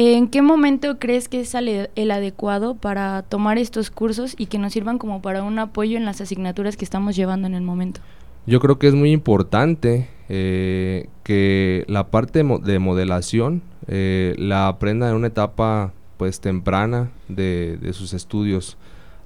¿En 0.00 0.28
qué 0.28 0.42
momento 0.42 1.00
crees 1.00 1.28
que 1.28 1.40
es 1.40 1.56
el 1.56 2.10
adecuado 2.12 2.76
para 2.76 3.22
tomar 3.22 3.58
estos 3.58 3.90
cursos 3.90 4.36
y 4.38 4.46
que 4.46 4.56
nos 4.56 4.72
sirvan 4.72 4.96
como 4.96 5.20
para 5.20 5.42
un 5.42 5.58
apoyo 5.58 5.96
en 5.96 6.04
las 6.04 6.20
asignaturas 6.20 6.76
que 6.76 6.84
estamos 6.84 7.16
llevando 7.16 7.48
en 7.48 7.54
el 7.54 7.62
momento? 7.62 8.00
Yo 8.46 8.60
creo 8.60 8.78
que 8.78 8.86
es 8.86 8.94
muy 8.94 9.10
importante 9.10 10.08
eh, 10.28 11.08
que 11.24 11.84
la 11.88 12.12
parte 12.12 12.44
de 12.44 12.78
modelación 12.78 13.60
eh, 13.88 14.36
la 14.38 14.68
aprenda 14.68 15.10
en 15.10 15.16
una 15.16 15.26
etapa 15.26 15.92
pues 16.16 16.38
temprana 16.38 17.10
de, 17.26 17.76
de, 17.82 17.92
sus 17.92 18.12
estudios, 18.12 18.76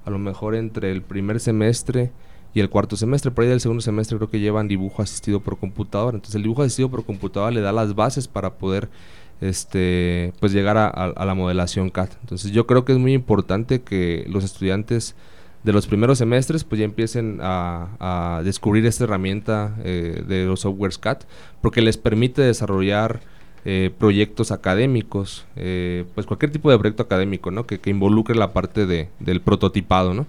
a 0.05 0.09
lo 0.09 0.17
mejor 0.17 0.55
entre 0.55 0.91
el 0.91 1.03
primer 1.03 1.39
semestre 1.39 2.09
y 2.55 2.61
el 2.61 2.71
cuarto 2.71 2.95
semestre, 2.95 3.29
por 3.29 3.43
ahí 3.43 3.49
del 3.51 3.61
segundo 3.61 3.81
semestre 3.81 4.17
creo 4.17 4.29
que 4.31 4.39
llevan 4.39 4.67
dibujo 4.67 5.03
asistido 5.03 5.39
por 5.39 5.59
computadora, 5.59 6.15
entonces 6.15 6.33
el 6.33 6.41
dibujo 6.41 6.63
asistido 6.63 6.89
por 6.89 7.05
computadora 7.05 7.51
le 7.51 7.61
da 7.61 7.71
las 7.71 7.93
bases 7.93 8.27
para 8.27 8.55
poder 8.55 8.89
este, 9.41 10.33
pues 10.39 10.53
llegar 10.53 10.77
a, 10.77 11.25
la 11.25 11.33
modelación 11.33 11.89
CAD. 11.89 12.09
Entonces 12.21 12.51
yo 12.51 12.65
creo 12.65 12.85
que 12.85 12.93
es 12.93 12.97
muy 12.97 13.13
importante 13.13 13.81
que 13.81 14.25
los 14.29 14.43
estudiantes 14.43 15.15
de 15.63 15.73
los 15.73 15.87
primeros 15.87 16.17
semestres 16.17 16.63
pues 16.63 16.79
ya 16.79 16.85
empiecen 16.85 17.39
a, 17.41 18.41
descubrir 18.43 18.85
esta 18.85 19.05
herramienta 19.05 19.75
eh, 19.83 20.23
de 20.27 20.45
los 20.45 20.61
softwares 20.61 20.97
CAD 20.97 21.19
porque 21.61 21.81
les 21.81 21.97
permite 21.97 22.41
desarrollar 22.41 23.21
eh, 23.65 23.91
proyectos 23.97 24.51
académicos, 24.51 25.45
eh, 25.55 26.03
pues 26.15 26.27
cualquier 26.27 26.51
tipo 26.51 26.69
de 26.69 26.77
proyecto 26.77 27.03
académico, 27.03 27.49
¿no? 27.49 27.65
Que, 27.65 27.79
que 27.79 27.89
involucre 27.89 28.35
la 28.35 28.51
parte 28.51 28.85
de, 28.85 29.07
del 29.19 29.39
prototipado, 29.39 30.13
¿no? 30.13 30.27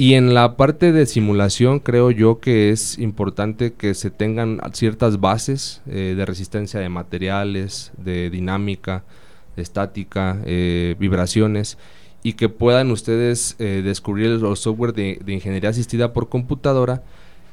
Y 0.00 0.14
en 0.14 0.32
la 0.32 0.56
parte 0.56 0.92
de 0.92 1.04
simulación 1.04 1.78
creo 1.78 2.10
yo 2.10 2.40
que 2.40 2.70
es 2.70 2.98
importante 2.98 3.74
que 3.74 3.92
se 3.92 4.10
tengan 4.10 4.58
ciertas 4.72 5.20
bases 5.20 5.82
eh, 5.86 6.14
de 6.16 6.24
resistencia 6.24 6.80
de 6.80 6.88
materiales, 6.88 7.92
de 7.98 8.30
dinámica, 8.30 9.04
de 9.56 9.62
estática, 9.62 10.38
eh, 10.46 10.96
vibraciones 10.98 11.76
y 12.22 12.32
que 12.32 12.48
puedan 12.48 12.90
ustedes 12.92 13.56
eh, 13.58 13.82
descubrir 13.84 14.30
los 14.40 14.60
software 14.60 14.94
de, 14.94 15.20
ingeniería 15.26 15.68
asistida 15.68 16.14
por 16.14 16.30
computadora 16.30 17.02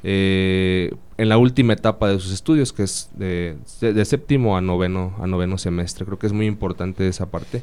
en 0.04 0.90
la 1.18 1.38
última 1.38 1.74
etapa 1.74 2.08
de 2.08 2.18
sus 2.18 2.32
estudios, 2.32 2.72
que 2.72 2.84
es 2.84 3.10
de, 3.18 3.58
de, 3.82 4.06
séptimo 4.06 4.56
a 4.56 4.62
noveno, 4.62 5.14
a 5.20 5.28
noveno 5.28 5.58
semestre. 5.58 6.06
Creo 6.06 6.18
que 6.18 6.28
es 6.28 6.34
muy 6.34 6.46
importante 6.46 7.06
esa 7.10 7.26
parte. 7.26 7.62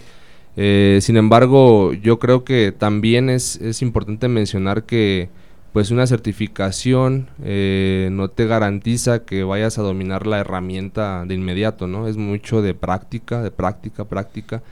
Eh, 0.57 0.99
sin 1.03 1.17
embargo, 1.17 1.93
yo 1.93 2.19
creo 2.19 2.45
que 2.45 2.73
también 2.73 3.29
es, 3.31 3.57
es 3.57 3.83
importante 3.83 4.29
mencionar 4.29 4.85
que 4.85 5.29
pues 5.75 5.91
una 5.91 6.07
certificación 6.07 7.29
eh, 7.43 8.09
no 8.13 8.29
te 8.29 8.47
garantiza 8.47 9.25
que 9.25 9.43
vayas 9.43 9.77
a 9.77 9.83
dominar 9.83 10.25
la 10.25 10.39
herramienta 10.39 11.25
de 11.27 11.35
inmediato, 11.35 11.89
¿no? 11.89 12.07
Es 12.07 12.17
mucho 12.17 12.63
de 12.63 12.75
práctica, 12.75 13.43
de 13.43 13.51
práctica, 13.51 14.05
práctica, 14.05 14.63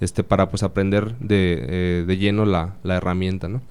este, 0.00 0.22
para 0.22 0.50
pues 0.50 0.62
aprender 0.62 1.16
de, 1.18 1.64
eh, 1.66 2.04
de 2.06 2.16
lleno 2.18 2.44
la, 2.44 2.74
la, 2.82 2.96
herramienta, 2.98 3.48
¿no? 3.48 3.62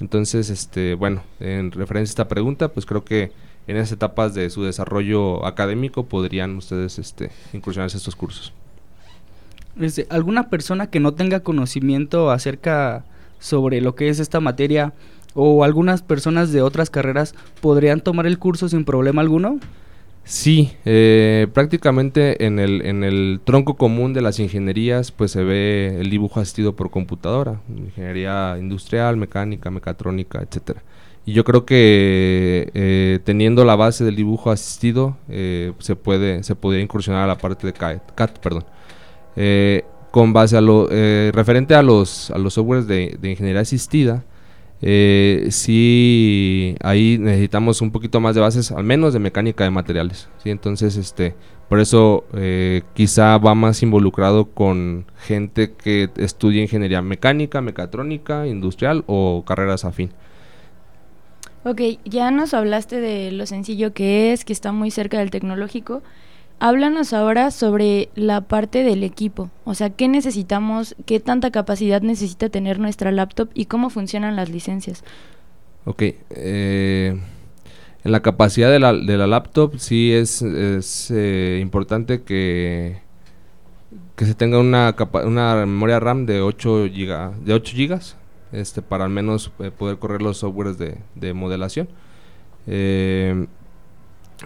Entonces, 0.00 0.48
este, 0.48 0.94
bueno, 0.94 1.22
en 1.38 1.70
referencia 1.70 2.12
a 2.12 2.14
esta 2.14 2.28
pregunta, 2.28 2.68
pues 2.68 2.86
creo 2.86 3.04
que 3.04 3.30
en 3.66 3.76
esas 3.76 3.92
etapas 3.92 4.32
de 4.32 4.48
su 4.48 4.64
desarrollo 4.64 5.44
académico 5.44 6.06
podrían 6.06 6.56
ustedes 6.56 6.98
este, 6.98 7.30
incursionarse 7.52 7.98
estos 7.98 8.16
cursos. 8.16 8.54
Este, 9.80 10.06
alguna 10.10 10.50
persona 10.50 10.88
que 10.88 11.00
no 11.00 11.14
tenga 11.14 11.40
conocimiento 11.40 12.30
acerca 12.30 13.04
sobre 13.38 13.80
lo 13.80 13.94
que 13.94 14.08
es 14.08 14.18
esta 14.18 14.40
materia 14.40 14.92
o 15.34 15.62
algunas 15.64 16.02
personas 16.02 16.52
de 16.52 16.62
otras 16.62 16.90
carreras 16.90 17.34
podrían 17.60 18.00
tomar 18.00 18.26
el 18.26 18.38
curso 18.38 18.68
sin 18.68 18.84
problema 18.84 19.20
alguno? 19.20 19.60
Sí, 20.24 20.72
eh, 20.84 21.46
prácticamente 21.54 22.44
en 22.44 22.58
el, 22.58 22.84
en 22.84 23.02
el 23.02 23.40
tronco 23.44 23.78
común 23.78 24.12
de 24.12 24.20
las 24.20 24.38
ingenierías 24.38 25.10
pues 25.10 25.30
se 25.30 25.42
ve 25.42 25.96
el 26.00 26.10
dibujo 26.10 26.40
asistido 26.40 26.76
por 26.76 26.90
computadora, 26.90 27.60
ingeniería 27.74 28.56
industrial, 28.58 29.16
mecánica, 29.16 29.70
mecatrónica, 29.70 30.42
etcétera. 30.42 30.82
Y 31.24 31.32
yo 31.32 31.44
creo 31.44 31.64
que 31.64 32.70
eh, 32.74 33.20
teniendo 33.24 33.64
la 33.64 33.76
base 33.76 34.04
del 34.04 34.16
dibujo 34.16 34.50
asistido 34.50 35.16
eh, 35.28 35.72
se 35.78 35.96
puede 35.96 36.42
se 36.42 36.54
podría 36.54 36.82
incursionar 36.82 37.24
a 37.24 37.26
la 37.26 37.38
parte 37.38 37.66
de 37.66 37.72
CAT, 37.72 38.38
perdón. 38.40 38.64
Con 40.10 40.32
base 40.32 40.56
a 40.56 40.60
lo 40.60 40.88
referente 40.88 41.74
a 41.74 41.82
los 41.82 42.30
a 42.30 42.38
los 42.38 42.54
softwares 42.54 42.86
de, 42.86 43.16
de 43.20 43.30
ingeniería 43.30 43.60
asistida, 43.60 44.24
eh, 44.80 45.48
sí 45.50 46.76
ahí 46.82 47.18
necesitamos 47.18 47.80
un 47.82 47.90
poquito 47.90 48.20
más 48.20 48.34
de 48.34 48.40
bases, 48.40 48.70
al 48.70 48.84
menos 48.84 49.12
de 49.12 49.18
mecánica 49.18 49.64
de 49.64 49.70
materiales. 49.70 50.28
¿sí? 50.42 50.50
Entonces, 50.50 50.96
este, 50.96 51.34
por 51.68 51.80
eso 51.80 52.24
eh, 52.34 52.82
quizá 52.94 53.38
va 53.38 53.54
más 53.54 53.82
involucrado 53.82 54.46
con 54.46 55.06
gente 55.18 55.72
que 55.72 56.10
estudia 56.16 56.62
ingeniería 56.62 57.02
mecánica, 57.02 57.60
mecatrónica, 57.60 58.46
industrial 58.46 59.04
o 59.06 59.44
carreras 59.46 59.84
afín. 59.84 60.10
Ok, 61.64 61.80
ya 62.04 62.30
nos 62.30 62.54
hablaste 62.54 63.00
de 63.00 63.32
lo 63.32 63.44
sencillo 63.44 63.92
que 63.92 64.32
es, 64.32 64.44
que 64.44 64.52
está 64.52 64.70
muy 64.72 64.90
cerca 64.90 65.18
del 65.18 65.30
tecnológico. 65.30 66.02
Háblanos 66.60 67.12
ahora 67.12 67.50
sobre 67.50 68.08
la 68.14 68.40
parte 68.40 68.82
del 68.82 69.04
equipo, 69.04 69.50
o 69.64 69.74
sea, 69.74 69.90
qué 69.90 70.08
necesitamos, 70.08 70.96
qué 71.06 71.20
tanta 71.20 71.50
capacidad 71.50 72.02
necesita 72.02 72.48
tener 72.48 72.80
nuestra 72.80 73.12
laptop 73.12 73.48
y 73.54 73.66
cómo 73.66 73.90
funcionan 73.90 74.34
las 74.34 74.48
licencias. 74.48 75.04
Ok, 75.84 76.02
eh, 76.30 77.20
en 78.04 78.12
la 78.12 78.20
capacidad 78.20 78.70
de 78.70 78.80
la, 78.80 78.92
de 78.92 79.16
la 79.16 79.26
laptop 79.26 79.78
sí 79.78 80.12
es, 80.12 80.42
eh, 80.42 81.58
importante 81.62 82.22
que, 82.22 83.02
que 84.16 84.26
se 84.26 84.34
tenga 84.34 84.58
una, 84.58 84.96
una 85.24 85.54
memoria 85.66 86.00
RAM 86.00 86.26
de 86.26 86.40
8, 86.40 86.88
giga, 86.92 87.32
de 87.44 87.54
8 87.54 87.76
gigas 87.76 88.16
este, 88.52 88.82
para 88.82 89.04
al 89.04 89.10
menos 89.10 89.52
eh, 89.58 89.70
poder 89.70 89.98
correr 89.98 90.22
los 90.22 90.38
softwares 90.38 90.78
de, 90.78 90.98
de 91.14 91.34
modelación. 91.34 91.88
Eh, 92.66 93.46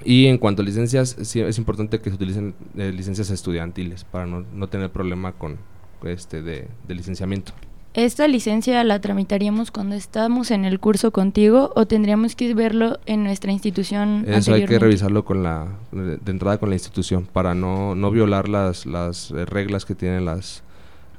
y 0.05 0.27
en 0.27 0.39
cuanto 0.39 0.63
a 0.63 0.65
licencias, 0.65 1.17
sí 1.23 1.41
es 1.41 1.59
importante 1.59 2.01
que 2.01 2.11
se 2.11 2.17
utilicen 2.17 2.55
eh, 2.77 2.93
licencias 2.93 3.31
estudiantiles 3.31 4.05
para 4.05 4.27
no, 4.27 4.45
no 4.55 4.69
tener 4.69 4.91
problema 4.91 5.33
con 5.33 5.59
este 6.05 6.43
de, 6.43 6.69
licenciamiento. 6.89 7.53
¿Esta 7.95 8.27
licencia 8.27 8.83
la 8.85 9.01
tramitaríamos 9.01 9.71
cuando 9.71 9.95
estamos 9.95 10.51
en 10.51 10.65
el 10.65 10.81
curso 10.81 11.11
contigo 11.11 11.73
o 11.77 11.87
tendríamos 11.87 12.35
que 12.35 12.55
verlo 12.55 12.99
en 13.05 13.23
nuestra 13.23 13.53
institución? 13.53 14.25
Eso 14.27 14.55
hay 14.55 14.65
que 14.65 14.79
revisarlo 14.79 15.27
con 15.27 15.43
la 15.43 15.69
de, 15.93 16.19
entrada 16.27 16.57
con 16.59 16.71
la 16.71 16.75
institución 16.75 17.29
para 17.31 17.55
no, 17.55 17.95
no 17.95 18.11
violar 18.11 18.49
las, 18.49 18.87
las 18.87 19.31
eh, 19.33 19.45
reglas 19.45 19.85
que 19.85 19.95
tienen 19.95 20.25
las 20.25 20.63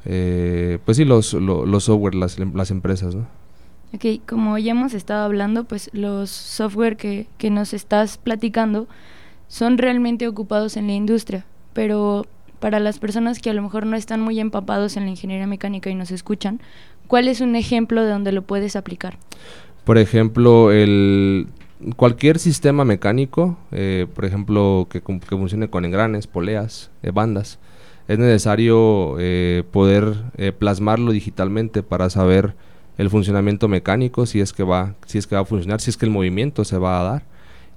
eh, 0.05 0.79
pues 0.83 0.97
sí 0.97 1.05
los, 1.05 1.33
los, 1.33 1.83
software, 1.83 2.15
las, 2.15 2.37
las 2.39 2.71
empresas, 2.71 3.15
¿no? 3.15 3.27
Ok, 3.93 4.05
como 4.27 4.57
ya 4.57 4.71
hemos 4.71 4.93
estado 4.93 5.23
hablando, 5.23 5.65
pues 5.65 5.91
los 5.93 6.31
software 6.31 6.97
que, 6.97 7.27
que 7.37 7.51
nos 7.51 7.73
estás 7.73 8.17
platicando 8.17 8.87
son 9.47 9.77
realmente 9.77 10.27
ocupados 10.27 10.77
en 10.77 10.87
la 10.87 10.93
industria, 10.93 11.45
pero 11.73 12.25
para 12.59 12.79
las 12.79 12.97
personas 12.97 13.39
que 13.39 13.51
a 13.51 13.53
lo 13.53 13.61
mejor 13.61 13.85
no 13.85 13.95
están 13.95 14.19
muy 14.21 14.39
empapados 14.39 14.97
en 14.97 15.03
la 15.03 15.09
ingeniería 15.09 15.45
mecánica 15.45 15.89
y 15.89 15.95
nos 15.95 16.09
escuchan, 16.09 16.59
¿cuál 17.07 17.27
es 17.27 17.39
un 17.41 17.55
ejemplo 17.55 18.01
de 18.03 18.09
donde 18.09 18.31
lo 18.31 18.41
puedes 18.41 18.75
aplicar? 18.75 19.17
Por 19.83 19.97
ejemplo, 19.97 20.71
el 20.71 21.47
cualquier 21.95 22.39
sistema 22.39 22.85
mecánico, 22.85 23.57
eh, 23.71 24.07
por 24.15 24.25
ejemplo, 24.25 24.87
que, 24.89 25.01
que, 25.01 25.37
funcione 25.37 25.69
con 25.69 25.85
engranes, 25.85 26.25
poleas, 26.25 26.89
eh, 27.03 27.11
bandas, 27.11 27.59
es 28.07 28.17
necesario 28.17 29.17
eh, 29.19 29.63
poder 29.71 30.15
plasmarlo 30.57 31.11
digitalmente 31.11 31.83
para 31.83 32.09
saber 32.09 32.55
el 32.97 33.09
funcionamiento 33.09 33.67
mecánico, 33.67 34.25
si 34.25 34.39
es 34.39 34.53
que 34.53 34.63
va, 34.63 34.95
si 35.05 35.17
es 35.17 35.27
que 35.27 35.35
va 35.35 35.41
a 35.41 35.45
funcionar, 35.45 35.81
si 35.81 35.89
es 35.89 35.97
que 35.97 36.05
el 36.05 36.11
movimiento 36.11 36.63
se 36.63 36.77
va 36.77 36.99
a 36.99 37.03
dar. 37.03 37.23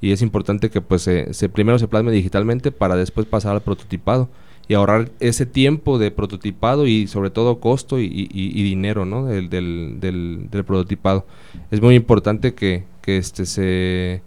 Y 0.01 0.13
es 0.13 0.21
importante 0.21 0.69
que 0.71 0.81
pues 0.81 1.03
se, 1.03 1.49
primero 1.49 1.79
se 1.79 1.89
plasme 1.89 2.13
digitalmente 2.13 2.71
para 2.71 2.97
después 2.97 3.27
pasar 3.27 3.55
al 3.55 3.63
prototipado 3.63 4.29
y 4.69 4.75
ahorrar 4.75 5.11
ese 5.21 5.47
tiempo 5.47 5.99
de 5.99 6.11
prototipado 6.11 6.87
y 6.87 7.07
sobre 7.07 7.31
todo 7.31 7.61
costo 7.61 7.99
y, 7.99 8.09
dinero 8.09 9.07
¿no? 9.07 9.25
del, 9.25 9.49
del, 9.49 9.99
del, 10.01 10.65
prototipado. 10.65 11.25
Es 11.71 11.81
muy 11.81 11.95
importante 11.95 12.55
que, 12.55 12.85
que, 13.01 13.17
este 13.17 13.47
se, 13.47 14.23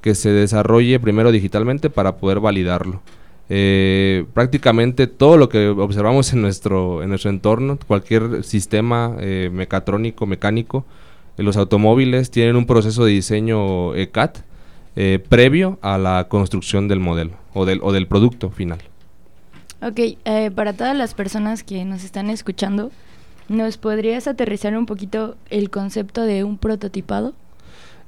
que 0.00 0.14
se 0.14 0.30
desarrolle 0.30 0.98
primero 0.98 1.30
digitalmente 1.30 1.88
para 1.88 2.16
poder 2.16 2.40
validarlo. 2.40 3.00
Eh, 3.48 4.24
prácticamente 4.34 5.06
todo 5.06 5.36
lo 5.36 5.48
que 5.48 5.68
observamos 5.68 6.32
en 6.32 6.42
nuestro, 6.42 7.02
en 7.02 7.10
nuestro 7.10 7.30
entorno, 7.30 7.78
cualquier 7.86 8.42
sistema 8.42 9.14
eh, 9.20 9.50
mecatrónico, 9.52 10.26
mecánico, 10.26 10.84
eh, 11.38 11.44
los 11.44 11.56
automóviles 11.56 12.30
tienen 12.30 12.56
un 12.56 12.66
proceso 12.66 13.04
de 13.04 13.12
diseño 13.12 13.94
ECAT 13.94 14.38
previo 15.28 15.78
a 15.82 15.98
la 15.98 16.26
construcción 16.26 16.88
del 16.88 17.00
modelo 17.00 17.32
o 17.52 17.66
del, 17.66 17.80
o 17.82 17.92
del 17.92 18.06
producto 18.06 18.48
final. 18.48 18.78
Ok, 19.82 20.00
para 20.54 20.72
todas 20.72 20.96
las 20.96 21.12
personas 21.12 21.62
que 21.62 21.84
nos 21.84 22.02
están 22.02 22.30
escuchando, 22.30 22.90
¿nos 23.50 23.76
podrías 23.76 24.26
aterrizar 24.26 24.74
un 24.74 24.86
poquito 24.86 25.36
el 25.50 25.68
concepto 25.68 26.22
de 26.22 26.44
un 26.44 26.56
prototipado? 26.56 27.34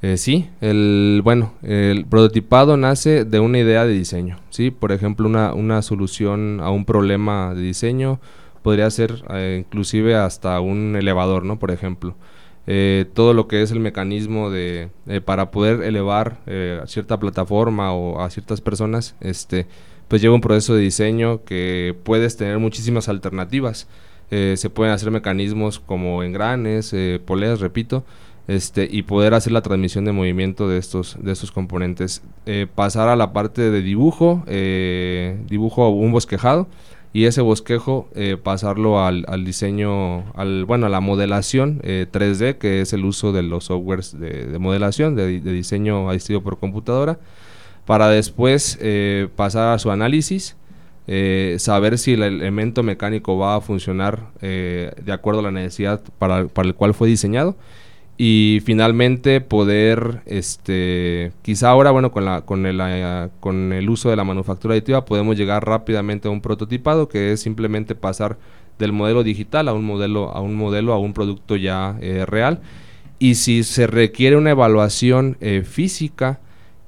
Eh, 0.01 0.17
sí, 0.17 0.49
el, 0.61 1.23
bueno, 1.25 1.55
el 1.63 2.07
prototipado 2.07 2.77
nace 2.77 3.25
de 3.25 3.41
una 3.41 3.59
idea 3.59 3.85
de 3.85 3.93
diseño, 3.93 4.39
¿sí? 4.51 4.71
Por 4.71 4.93
ejemplo, 4.93 5.27
una, 5.27 5.55
una 5.55 5.83
solución 5.83 6.61
a 6.63 6.71
un 6.71 6.85
problema 6.85 7.53
de 7.55 7.63
diseño 7.63 8.21
podría 8.63 8.89
ser 8.91 9.25
eh, 9.31 9.65
inclusive 9.67 10.15
hasta 10.15 10.61
un 10.61 10.95
elevador, 10.97 11.45
¿no? 11.45 11.59
Por 11.59 11.73
ejemplo. 11.73 12.15
Eh, 12.69 13.07
todo 13.15 13.33
lo 13.33 13.49
que 13.49 13.63
es 13.63 13.73
el 13.73 13.81
mecanismo 13.81 14.51
de 14.51 14.91
para 15.25 15.51
poder 15.51 15.83
elevar 15.83 16.39
a 16.83 16.87
cierta 16.87 17.19
plataforma 17.19 17.95
o 17.95 18.21
a 18.21 18.29
ciertas 18.31 18.61
personas, 18.61 19.17
este, 19.21 19.67
pues 20.07 20.21
lleva 20.21 20.35
un 20.35 20.43
proceso 20.43 20.75
de 20.75 20.83
diseño 20.83 21.45
que 21.45 21.97
puedes 22.05 22.37
tener 22.37 22.59
muchísimas 22.59 23.09
alternativas. 23.09 23.89
se 24.29 24.71
pueden 24.71 24.93
hacer 24.93 25.11
mecanismos 25.11 25.81
como 25.81 26.23
engranes, 26.23 26.95
poleas, 27.25 27.61
repito, 27.61 28.05
este, 28.49 28.89
y 28.91 29.03
poder 29.03 29.35
hacer 29.35 29.53
la 29.53 29.61
transmisión 29.61 30.07
de 30.07 30.13
movimiento 30.13 30.69
de 30.69 30.79
estos, 30.79 31.19
de 31.21 31.33
estos 31.33 31.53
componentes. 31.53 32.23
Eh, 32.47 32.67
pasar 32.75 33.09
a 33.09 33.15
la 33.15 33.35
parte 33.35 33.71
de 33.71 33.83
dibujo, 33.83 34.43
eh, 34.47 35.39
dibujo 35.47 35.91
un 35.91 36.13
bosquejado 36.13 36.67
y 37.13 37.27
ese 37.27 37.43
bosquejo 37.43 38.09
eh, 38.15 38.39
pasarlo 38.43 39.05
al, 39.05 39.27
al, 39.29 39.45
diseño, 39.45 40.33
al, 40.35 40.65
bueno, 40.65 40.87
a 40.87 40.89
la 40.89 41.01
modelación 41.01 41.81
3D, 41.83 42.57
que 42.57 42.81
es 42.81 42.95
el 42.95 43.05
uso 43.05 43.33
de 43.33 43.43
los 43.43 43.65
softwares 43.65 44.19
de, 44.19 44.59
modelación, 44.59 45.15
de, 45.15 45.41
diseño 45.41 46.09
asistido 46.09 46.43
por 46.43 46.59
computadora, 46.59 47.19
para 47.85 48.09
después 48.09 48.79
pasar 49.37 49.75
a 49.75 49.79
su 49.79 49.91
análisis. 49.91 50.57
saber 51.59 51.99
si 51.99 52.13
el 52.13 52.23
elemento 52.23 52.83
mecánico 52.83 53.39
va 53.39 53.57
a 53.57 53.61
funcionar 53.61 54.31
de 54.41 55.13
acuerdo 55.13 55.41
a 55.41 55.45
la 55.45 55.51
necesidad 55.51 56.03
para, 56.19 56.47
para 56.49 56.69
el 56.69 56.75
cual 56.75 56.93
fue 56.93 57.09
diseñado 57.09 57.57
y 58.21 58.61
finalmente 58.65 59.41
poder 59.41 60.23
este 60.27 61.31
quizá 61.43 61.71
ahora 61.71 61.93
bueno 61.93 62.11
con 62.11 62.25
la 62.25 62.41
con 62.43 62.67
el 62.67 62.81
eh, 62.83 63.29
con 63.39 63.73
el 63.73 63.89
uso 63.89 64.11
de 64.11 64.17
la 64.17 64.25
manufactura 64.25 64.75
aditiva 64.75 65.05
podemos 65.05 65.37
llegar 65.37 65.65
rápidamente 65.65 66.27
a 66.27 66.33
un 66.33 66.41
prototipado 66.41 67.09
que 67.09 67.33
es 67.33 67.41
simplemente 67.41 67.95
pasar 67.95 68.37
del 68.81 68.93
modelo 68.93 69.23
digital 69.23 69.69
a 69.69 69.73
un 69.73 69.85
modelo 69.85 70.31
a 70.31 70.41
un 70.41 70.57
modelo 70.57 70.93
a 70.93 70.99
un 70.99 71.15
producto 71.15 71.55
ya 71.57 71.97
eh, 72.01 72.27
real. 72.27 72.61
Y 73.21 73.35
si 73.37 73.65
se 73.65 73.87
requiere 73.89 74.37
una 74.37 74.51
evaluación 74.51 75.37
eh, 75.41 75.63
física 75.65 76.39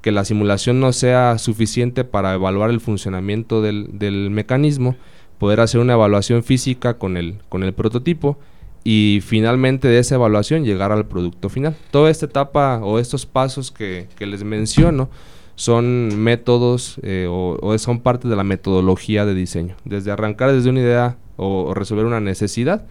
que 0.01 0.11
la 0.11 0.23
simulación 0.23 0.79
no 0.79 0.93
sea 0.93 1.37
suficiente 1.37 2.05
para 2.05 2.33
evaluar 2.33 2.69
el 2.69 2.79
funcionamiento 2.79 3.61
del, 3.61 3.87
del 3.99 4.29
mecanismo 4.31 4.95
poder 5.37 5.59
hacer 5.59 5.81
una 5.81 5.93
evaluación 5.93 6.43
física 6.43 6.97
con 6.97 7.17
el 7.17 7.35
con 7.49 7.63
el 7.63 7.73
prototipo 7.73 8.37
y 8.83 9.19
finalmente 9.23 9.87
de 9.87 9.99
esa 9.99 10.15
evaluación 10.15 10.63
llegar 10.63 10.91
al 10.91 11.05
producto 11.05 11.49
final. 11.49 11.75
Toda 11.91 12.09
esta 12.09 12.25
etapa 12.25 12.79
o 12.83 12.99
estos 12.99 13.25
pasos 13.25 13.71
que, 13.71 14.07
les 14.19 14.43
menciono 14.43 15.09
son 15.55 16.17
métodos 16.17 16.99
eh, 17.03 17.27
o, 17.29 17.77
son 17.77 17.99
parte 17.99 18.27
de 18.27 18.35
la 18.35 18.43
metodología 18.43 19.25
de 19.25 19.35
diseño. 19.35 19.75
Desde 19.85 20.11
arrancar 20.11 20.51
desde 20.51 20.69
una 20.69 20.79
idea 20.79 21.17
o, 21.37 21.73
resolver 21.73 22.05
una 22.05 22.19
necesidad, 22.19 22.85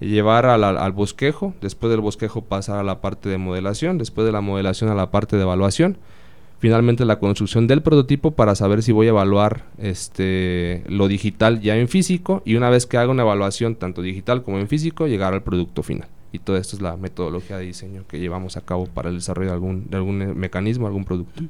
llevar 0.00 0.46
al 0.46 0.92
bosquejo, 0.92 1.54
después 1.60 1.90
del 1.90 2.00
bosquejo 2.00 2.42
pasar 2.42 2.78
a 2.78 2.84
la 2.84 3.00
parte 3.00 3.28
de 3.28 3.36
modelación, 3.36 3.98
después 3.98 4.24
de 4.24 4.32
la 4.32 4.40
modelación 4.40 4.90
a 4.90 4.94
la 4.94 5.10
parte 5.10 5.36
de 5.36 5.42
evaluación 5.42 5.98
finalmente 6.58 7.04
la 7.04 7.18
construcción 7.18 7.66
del 7.66 7.82
prototipo 7.82 8.32
para 8.32 8.54
saber 8.54 8.82
si 8.82 8.92
voy 8.92 9.06
a 9.06 9.10
evaluar 9.10 9.64
este 9.78 10.82
lo 10.88 11.08
digital 11.08 11.60
ya 11.60 11.76
en 11.76 11.88
físico 11.88 12.42
y 12.44 12.56
una 12.56 12.70
vez 12.70 12.86
que 12.86 12.96
haga 12.96 13.10
una 13.10 13.22
evaluación 13.22 13.76
tanto 13.76 14.02
digital 14.02 14.42
como 14.42 14.58
en 14.58 14.68
físico 14.68 15.06
llegar 15.06 15.34
al 15.34 15.42
producto 15.42 15.82
final. 15.82 16.08
Y 16.32 16.40
todo 16.40 16.56
esto 16.56 16.76
es 16.76 16.82
la 16.82 16.96
metodología 16.96 17.56
de 17.56 17.64
diseño 17.64 18.04
que 18.06 18.18
llevamos 18.18 18.56
a 18.56 18.60
cabo 18.60 18.86
para 18.86 19.08
el 19.08 19.16
desarrollo 19.16 19.48
de 19.48 19.54
algún, 19.54 19.88
de 19.88 19.96
algún 19.96 20.36
mecanismo, 20.38 20.86
algún 20.86 21.04
producto. 21.04 21.42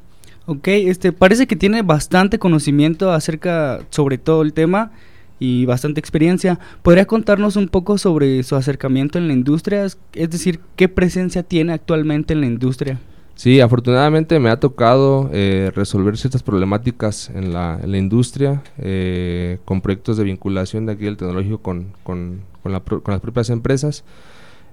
Ok, 0.47 0.69
este, 0.69 1.13
parece 1.13 1.47
que 1.47 1.57
tiene 1.57 1.83
bastante 1.83 2.39
conocimiento 2.39 3.11
acerca 3.11 3.81
sobre 3.91 4.19
todo 4.19 4.43
el 4.43 4.53
tema 4.53 4.93
y 5.41 5.67
bastante 5.67 6.01
experiencia. 6.01 6.59
¿Podría 6.83 7.07
contarnos 7.07 7.57
un 7.57 7.69
poco 7.69 7.99
sobre 7.99 8.43
su 8.45 8.57
acercamiento 8.57 9.19
en 9.19 9.27
la 9.27 9.35
industria? 9.35 9.85
Es 9.85 9.99
decir, 10.31 10.61
¿qué 10.77 10.89
presencia 10.89 11.43
tiene 11.43 11.73
actualmente 11.73 12.35
en 12.35 12.41
la 12.41 12.47
industria? 12.47 13.01
Sí, 13.39 13.61
afortunadamente 13.61 14.41
me 14.41 14.51
ha 14.51 14.59
tocado 14.59 15.31
eh, 15.33 15.71
resolver 15.73 16.17
ciertas 16.19 16.43
problemáticas 16.43 17.31
en 17.31 17.53
la, 17.53 17.79
industria 17.85 18.65
eh, 18.79 19.59
con 19.65 19.81
proyectos 19.81 20.17
de 20.17 20.25
vinculación 20.25 20.87
de 20.87 20.95
aquí 20.95 21.05
del 21.05 21.17
tecnológico 21.17 21.59
con, 21.59 21.93
con, 22.03 22.41
con, 22.65 22.73
la, 22.73 22.81
con 22.81 23.01
las 23.07 23.21
propias 23.21 23.51
empresas. 23.51 24.03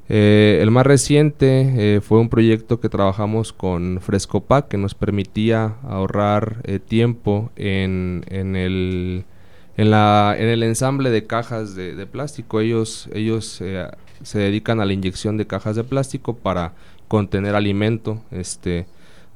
Eh, 0.10 0.58
el 0.64 0.72
más 0.72 0.84
reciente 0.84 2.02
fue 2.02 2.18
un 2.18 2.28
proyecto 2.28 2.80
que 2.80 2.90
trabajamos 2.90 3.54
con 3.54 4.00
Frescopac 4.02 4.68
que 4.68 4.78
nos 4.78 4.96
permitía 4.96 5.76
ahorrar 5.88 6.64
tiempo 6.88 7.52
en, 7.56 8.26
en, 8.30 8.56
el, 8.56 9.26
en, 9.78 9.92
la, 9.92 10.36
en 10.40 10.48
el 10.48 10.64
ensamble 10.64 11.12
de 11.12 11.28
cajas 11.28 11.76
de, 11.76 11.94
de 11.94 12.08
plástico. 12.08 12.62
Ellos, 12.62 13.10
ellos 13.14 13.62
se 14.24 14.40
dedican 14.40 14.80
a 14.80 14.86
la 14.86 14.94
inyección 14.94 15.38
de 15.38 15.46
cajas 15.46 15.76
de 15.76 15.84
plástico 15.84 16.36
para 16.36 16.74
contener 17.16 17.56
alimento. 17.56 18.20
Este, 18.30 18.88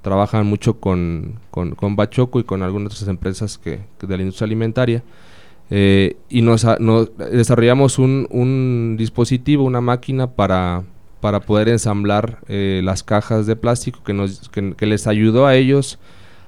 trabajan 0.01 0.45
mucho 0.45 0.81
con, 0.81 1.39
con, 1.49 1.95
Bachoco 1.95 2.41
y 2.41 2.43
con 2.43 2.61
algunas 2.61 2.93
otras 2.93 3.07
empresas 3.07 3.57
que, 3.57 3.79
de 4.01 4.17
la 4.17 4.23
industria 4.23 4.47
alimentaria. 4.47 5.01
Eh, 5.69 6.17
y 6.27 6.41
nos, 6.41 6.67
desarrollamos 7.31 7.97
un, 7.97 8.27
un, 8.31 8.95
dispositivo, 8.97 9.63
una 9.63 9.79
máquina 9.79 10.27
para, 10.27 10.83
para 11.21 11.39
poder 11.39 11.69
ensamblar 11.69 12.39
eh, 12.49 12.81
las 12.83 13.01
cajas 13.01 13.45
de 13.45 13.55
plástico 13.55 14.03
que, 14.03 14.13
nos, 14.13 14.49
que, 14.49 14.85
les 14.85 15.07
ayudó 15.07 15.47
a 15.47 15.55
ellos 15.55 15.99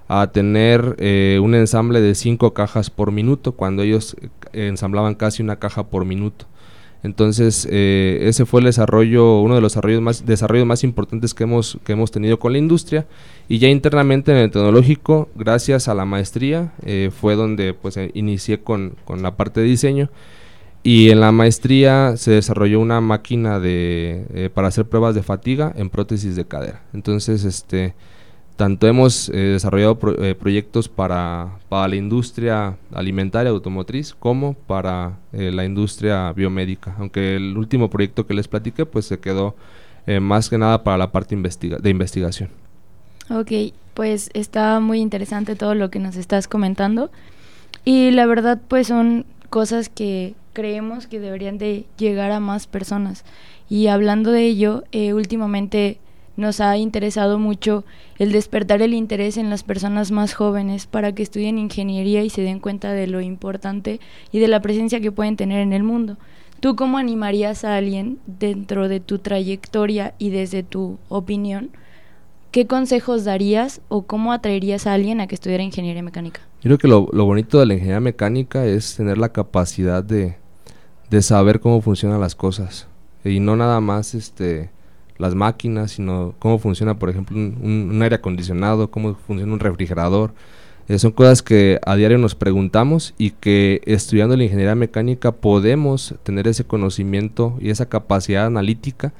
a 0.10 0.28
tener 0.34 0.98
eh, 1.00 1.40
un 1.42 1.56
ensamble 1.56 2.02
de 2.02 2.14
cinco 2.14 2.54
cajas 2.54 2.90
por 2.90 3.14
minuto 3.14 3.54
cuando 3.54 3.84
ellos 3.84 4.18
ensamblaban 4.52 5.16
casi 5.16 5.42
una 5.42 5.60
caja 5.60 5.88
por 5.88 6.04
minuto. 6.04 6.46
Entonces, 7.04 7.68
eh, 7.70 8.20
ese 8.24 8.46
fue 8.46 8.62
el 8.62 8.66
desarrollo, 8.66 9.40
uno 9.42 9.56
de 9.56 9.62
los 9.62 9.74
desarrollos 9.74 10.66
más, 10.66 10.84
importantes 10.84 11.34
que 11.34 11.44
hemos, 11.44 11.80
que 11.84 11.94
hemos 11.94 12.12
tenido 12.12 12.40
con 12.40 12.52
la 12.52 12.60
industria. 12.60 13.08
Y 13.48 13.58
ya 13.58 13.70
internamente 13.70 14.32
en 14.32 14.38
el 14.38 14.52
tecnológico, 14.52 15.30
gracias 15.36 15.88
a 15.88 15.96
la 15.96 16.06
maestría, 16.06 16.74
eh, 16.86 17.10
fue 17.12 17.36
donde 17.36 17.74
pues 17.74 17.98
eh, 17.98 18.12
inicié 18.14 18.62
con, 18.62 18.96
con, 19.04 19.24
la 19.24 19.36
parte 19.36 19.62
de 19.62 19.68
diseño. 19.68 20.10
Y 20.84 21.10
en 21.10 21.20
la 21.20 21.32
maestría 21.32 22.18
se 22.18 22.32
desarrolló 22.32 22.80
una 22.80 23.02
máquina 23.02 23.60
de, 23.60 24.52
para 24.54 24.68
hacer 24.68 24.86
pruebas 24.86 25.14
de 25.14 25.22
fatiga 25.22 25.74
en 25.76 25.90
prótesis 25.90 26.36
de 26.36 26.46
cadera. 26.46 26.84
Entonces, 26.94 27.44
este, 27.46 27.94
tanto 28.56 28.88
hemos 28.88 29.30
eh, 29.30 29.38
desarrollado 29.38 29.98
eh, 30.20 30.36
proyectos 30.36 30.88
para, 30.88 31.58
para, 31.70 31.88
la 31.88 31.96
industria 31.96 32.78
alimentaria 32.94 33.50
automotriz 33.50 34.14
como 34.14 34.54
para 34.54 35.18
eh, 35.34 35.52
la 35.52 35.66
industria 35.66 36.32
biomédica, 36.34 36.96
aunque 37.00 37.36
el 37.36 37.58
último 37.58 37.90
proyecto 37.90 38.28
que 38.28 38.34
les 38.34 38.48
platiqué 38.48 38.86
pues 38.86 39.06
se 39.06 39.20
quedó 39.20 39.56
más 40.20 40.50
que 40.50 40.58
nada 40.58 40.84
para 40.84 40.98
la 40.98 41.12
parte 41.12 41.36
de 41.36 41.90
investigación. 41.90 42.50
Ok, 43.30 43.52
pues 43.94 44.32
está 44.34 44.80
muy 44.80 45.00
interesante 45.00 45.56
todo 45.56 45.76
lo 45.76 45.92
que 45.92 46.00
nos 46.00 46.16
estás 46.16 46.48
comentando. 46.48 47.12
Y 47.86 48.10
la 48.10 48.26
verdad 48.26 48.60
pues 48.68 48.88
son 48.88 49.26
cosas 49.52 49.90
que 49.90 50.34
creemos 50.54 51.06
que 51.06 51.20
deberían 51.20 51.60
de 51.60 51.86
llegar 51.98 52.32
a 52.32 52.40
más 52.40 52.66
personas. 52.66 53.24
Y 53.70 53.88
hablando 53.88 54.32
de 54.32 54.48
ello, 54.48 54.84
últimamente 54.92 56.00
nos 56.42 56.60
ha 56.60 56.78
interesado 56.78 57.40
mucho 57.40 57.86
el 58.20 58.34
despertar 58.34 58.82
el 58.82 58.94
interés 58.94 59.38
en 59.38 59.50
las 59.50 59.64
personas 59.64 60.12
más 60.12 60.34
jóvenes 60.34 60.88
para 60.88 61.14
que 61.14 61.24
estudien 61.24 61.58
ingeniería 61.58 62.24
y 62.24 62.30
se 62.30 62.42
den 62.42 62.60
cuenta 62.60 62.92
de 62.92 63.08
lo 63.08 63.22
importante 63.22 64.02
y 64.32 64.40
de 64.40 64.50
la 64.50 64.62
presencia 64.62 65.00
que 65.00 65.12
pueden 65.12 65.38
tener 65.38 65.62
en 65.62 65.72
el 65.72 65.84
mundo. 65.84 66.18
¿Tú 66.60 66.76
cómo 66.76 66.98
animarías 66.98 67.64
a 67.64 67.78
alguien 67.78 68.20
dentro 68.26 68.90
de 68.90 69.00
tu 69.00 69.20
trayectoria 69.20 70.14
y 70.18 70.30
desde 70.30 70.64
tu 70.64 71.00
opinión? 71.08 71.70
¿Qué 72.52 72.68
consejos 72.68 73.24
darías 73.24 73.80
o 73.88 74.02
cómo 74.02 74.34
atraerías 74.34 74.86
a 74.86 74.94
alguien 74.94 75.22
a 75.22 75.28
que 75.28 75.36
estudiara 75.36 75.64
ingeniería 75.64 76.04
mecánica? 76.04 76.42
Yo 76.62 76.64
creo 76.64 76.78
que 76.78 76.88
lo, 76.88 77.08
lo 77.14 77.26
bonito 77.26 77.60
de 77.60 77.66
la 77.66 77.74
ingeniería 77.76 78.02
mecánica 78.02 78.66
es 78.66 78.96
tener 78.96 79.18
la 79.18 79.30
capacidad 79.30 80.04
de, 80.04 80.36
de 81.10 81.22
saber 81.22 81.62
cómo 81.62 81.82
funcionan 81.82 82.20
las 82.20 82.36
cosas 82.36 82.88
y 83.24 83.40
no 83.40 83.56
nada 83.56 83.80
más 83.80 84.14
este 84.16 84.70
las 85.22 85.36
máquinas, 85.36 85.92
sino 85.92 86.34
cómo 86.40 86.58
funciona, 86.58 86.98
por 86.98 87.10
ejemplo, 87.10 87.38
un, 87.38 88.00
aire 88.02 88.16
acondicionado, 88.16 88.90
cómo 88.90 89.16
funciona 89.16 89.54
un 89.54 89.60
refrigerador. 89.60 90.34
Eh, 90.88 90.98
son 90.98 91.12
cosas 91.12 91.44
que 91.44 91.80
a 91.86 91.96
diario 91.96 92.18
nos 92.18 92.34
preguntamos 92.34 93.14
y 93.18 93.32
que 93.32 93.82
estudiando 93.86 94.36
la 94.36 94.44
ingeniería 94.44 94.76
mecánica 94.76 95.32
podemos 95.32 96.16
tener 96.24 96.48
ese 96.48 96.64
conocimiento 96.64 97.56
y 97.62 97.70
esa 97.70 97.88
capacidad 97.88 98.48
analítica 98.48 99.14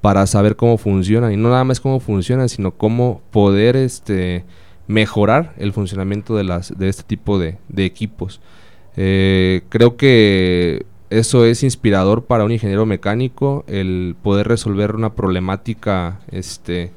para 0.00 0.26
saber 0.26 0.56
cómo 0.56 0.76
funcionan 0.76 1.32
y 1.32 1.36
no 1.36 1.48
nada 1.48 1.64
más 1.64 1.80
cómo 1.80 2.00
funcionan, 2.00 2.48
sino 2.48 2.72
cómo 2.72 3.22
poder 3.30 3.76
este, 3.76 4.44
mejorar 4.88 5.54
el 5.56 5.72
funcionamiento 5.72 6.36
de, 6.36 6.44
las, 6.44 6.76
de 6.76 6.88
este 6.88 7.04
tipo 7.04 7.38
de, 7.38 7.58
equipos. 7.76 8.40
Eh, 8.96 9.62
creo 9.68 9.96
que 9.96 10.84
eso 11.18 11.44
es 11.44 11.62
inspirador 11.62 12.24
para 12.24 12.44
un 12.44 12.52
ingeniero 12.52 12.86
mecánico, 12.86 13.64
el 13.68 14.16
poder 14.22 14.48
resolver 14.48 14.94
una 14.94 15.14
problemática 15.14 16.20
este, 16.30 16.92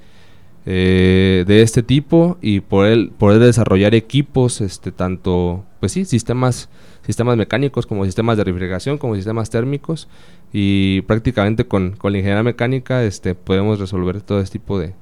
eh, 0.65 1.45
de 1.47 1.61
este 1.61 1.83
tipo 1.83 2.37
y 2.41 2.61
poder, 2.61 3.11
desarrollar 3.39 3.95
equipos, 3.95 4.59
este, 4.61 4.91
tanto, 4.91 5.63
pues 5.79 5.91
sí, 5.91 6.03
sistemas, 6.05 6.67
sistemas 7.05 7.37
mecánicos 7.37 7.85
como 7.85 8.05
sistemas 8.05 8.37
de 8.37 8.43
refrigeración, 8.43 8.97
como 8.97 9.15
sistemas 9.15 9.49
térmicos 9.49 10.07
y 10.51 11.01
prácticamente 11.01 11.65
con, 11.65 11.91
con 11.91 12.11
la 12.11 12.17
ingeniería 12.17 12.43
mecánica 12.43 13.03
este, 13.03 13.35
podemos 13.35 13.79
resolver 13.79 14.21
todo 14.21 14.41
este 14.41 14.59
tipo 14.59 14.79
de, 14.79 14.93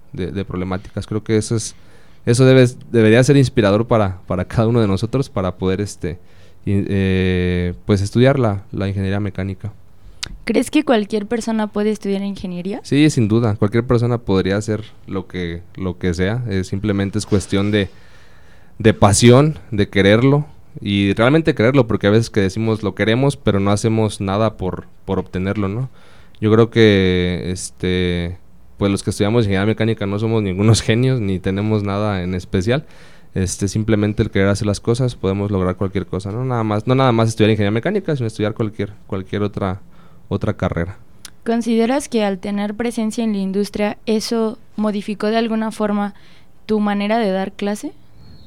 problemáticas. 0.46 1.08
Creo 1.08 1.24
que 1.24 1.38
eso 1.38 1.56
es 1.56 1.76
eso 2.26 2.44
debe, 2.44 2.66
debería 2.92 3.24
ser 3.24 3.38
inspirador 3.38 3.88
para, 3.88 4.20
para 4.26 4.46
cada 4.46 4.68
uno 4.68 4.82
de 4.82 4.88
nosotros 4.88 5.30
para 5.30 5.58
poder 5.58 5.80
este, 5.80 6.20
eh, 6.66 7.74
pues 7.86 8.02
estudiar 8.02 8.40
la, 8.40 8.64
ingeniería 8.72 9.20
mecánica. 9.20 9.74
¿Crees 10.44 10.72
que 10.72 10.84
cualquier 10.84 11.28
persona 11.28 11.68
puede 11.68 11.92
estudiar 11.92 12.22
ingeniería? 12.24 12.82
Sí, 12.84 13.10
sin 13.10 13.28
duda. 13.28 13.56
Cualquier 13.56 13.86
persona 13.86 14.18
podría 14.18 14.58
hacer 14.58 14.84
lo 15.08 15.28
que, 15.28 15.62
lo 15.76 15.98
que 15.98 16.14
sea. 16.14 16.44
simplemente 16.64 17.20
es 17.20 17.26
cuestión 17.26 17.72
de, 17.72 17.90
de 18.80 18.94
pasión, 18.94 19.60
de 19.72 19.90
quererlo 19.90 20.46
y 20.82 21.14
realmente 21.14 21.56
quererlo, 21.56 21.88
porque 21.88 22.08
a 22.08 22.12
veces 22.12 22.30
que 22.30 22.42
decimos 22.42 22.84
lo 22.84 22.96
queremos, 22.96 23.38
pero 23.38 23.60
no 23.60 23.72
hacemos 23.72 24.22
nada 24.22 24.58
por, 24.58 24.88
por 25.06 25.20
obtenerlo, 25.20 25.68
¿no? 25.68 25.90
Yo 26.42 26.52
creo 26.52 26.70
que 26.70 27.52
este 27.52 28.38
pues 28.78 28.92
los 28.92 29.04
que 29.04 29.12
estudiamos 29.12 29.46
ingeniería 29.46 29.66
mecánica 29.66 30.06
no 30.06 30.20
somos 30.20 30.44
ningunos 30.44 30.82
genios 30.84 31.22
ni 31.22 31.40
tenemos 31.40 31.84
nada 31.84 32.24
en 32.24 32.36
especial 32.36 32.86
este 33.36 33.68
simplemente 33.68 34.24
el 34.24 34.32
querer 34.32 34.48
hacer 34.48 34.66
las 34.66 34.80
cosas 34.80 35.16
podemos 35.16 35.52
lograr 35.52 35.76
cualquier 35.76 36.08
cosa 36.08 36.32
no 36.32 36.46
nada 36.46 36.64
más 36.64 36.88
no 36.88 36.96
nada 36.96 37.12
más 37.12 37.30
estudiar 37.30 37.52
ingeniería 37.52 37.72
mecánica 37.72 38.16
sino 38.16 38.28
estudiar 38.28 38.54
cualquier 38.54 38.94
cualquier 39.06 39.44
otra 39.44 39.82
otra 40.30 40.56
carrera. 40.56 40.98
Consideras 41.46 42.10
que 42.10 42.24
al 42.24 42.40
tener 42.40 42.74
presencia 42.74 43.24
en 43.24 43.34
la 43.34 43.38
industria 43.38 44.00
eso 44.08 44.58
modificó 44.78 45.28
de 45.28 45.38
alguna 45.38 45.72
forma 45.72 46.16
tu 46.66 46.80
manera 46.80 47.20
de 47.20 47.30
dar 47.30 47.52
clase 47.52 47.92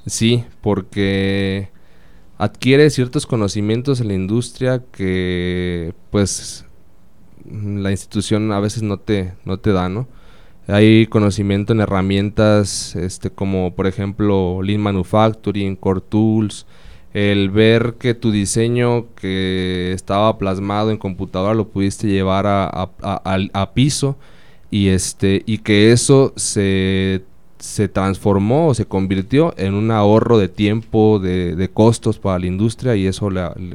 sí 0.06 0.44
porque 0.62 1.68
adquiere 2.38 2.88
ciertos 2.88 3.26
conocimientos 3.26 4.00
en 4.00 4.08
la 4.08 4.14
industria 4.14 4.82
que 4.90 5.92
pues 6.10 6.64
la 7.44 7.90
institución 7.90 8.52
a 8.52 8.60
veces 8.60 8.82
no 8.82 8.96
te 8.96 9.34
no 9.44 9.58
te 9.58 9.72
da 9.72 9.90
no 9.90 10.08
hay 10.68 11.06
conocimiento 11.06 11.72
en 11.72 11.80
herramientas 11.80 12.94
este, 12.94 13.30
como 13.30 13.74
por 13.74 13.86
ejemplo 13.86 14.60
Lean 14.62 14.80
Manufacturing, 14.80 15.76
Core 15.76 16.02
Tools, 16.06 16.66
el 17.14 17.48
ver 17.50 17.94
que 17.98 18.14
tu 18.14 18.30
diseño 18.30 19.06
que 19.14 19.92
estaba 19.94 20.36
plasmado 20.36 20.90
en 20.90 20.98
computadora 20.98 21.54
lo 21.54 21.68
pudiste 21.68 22.06
llevar 22.06 22.44
a, 22.46 23.70
piso 23.74 24.16
y, 24.70 24.88
este, 24.88 25.42
y 25.46 25.58
que 25.58 25.90
eso 25.90 26.34
se, 26.36 27.24
se, 27.58 27.88
transformó 27.88 28.68
o 28.68 28.74
se 28.74 28.84
convirtió 28.84 29.54
en 29.56 29.72
un 29.72 29.90
ahorro 29.90 30.36
de 30.36 30.48
tiempo, 30.48 31.18
de, 31.18 31.70
costos 31.72 32.18
para 32.18 32.38
la 32.38 32.46
industria 32.46 32.94
y 32.94 33.06
eso 33.06 33.30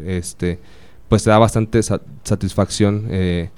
este, 0.05 0.59
pues 1.09 1.23
te 1.23 1.31
da 1.31 1.39
bastante 1.39 1.81
satisfacción. 1.81 3.07
Eh, 3.09 3.49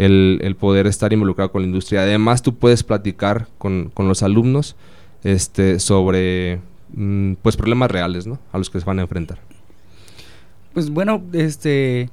el, 0.00 0.56
poder 0.58 0.86
estar 0.86 1.12
involucrado 1.12 1.52
con 1.52 1.62
la 1.62 1.68
industria. 1.68 2.02
Además, 2.02 2.42
tú 2.42 2.54
puedes 2.54 2.82
platicar 2.82 3.48
con, 3.58 3.92
los 3.96 4.22
alumnos 4.22 4.76
este, 5.24 5.78
sobre 5.78 6.60
mm, 6.94 7.34
pues 7.42 7.56
problemas 7.56 7.90
reales 7.90 8.26
¿no? 8.26 8.38
a 8.52 8.58
los 8.58 8.70
que 8.70 8.80
se 8.80 8.86
van 8.86 8.98
a 8.98 9.02
enfrentar. 9.02 9.38
Pues 10.72 10.90
bueno, 10.90 11.22
este 11.32 12.08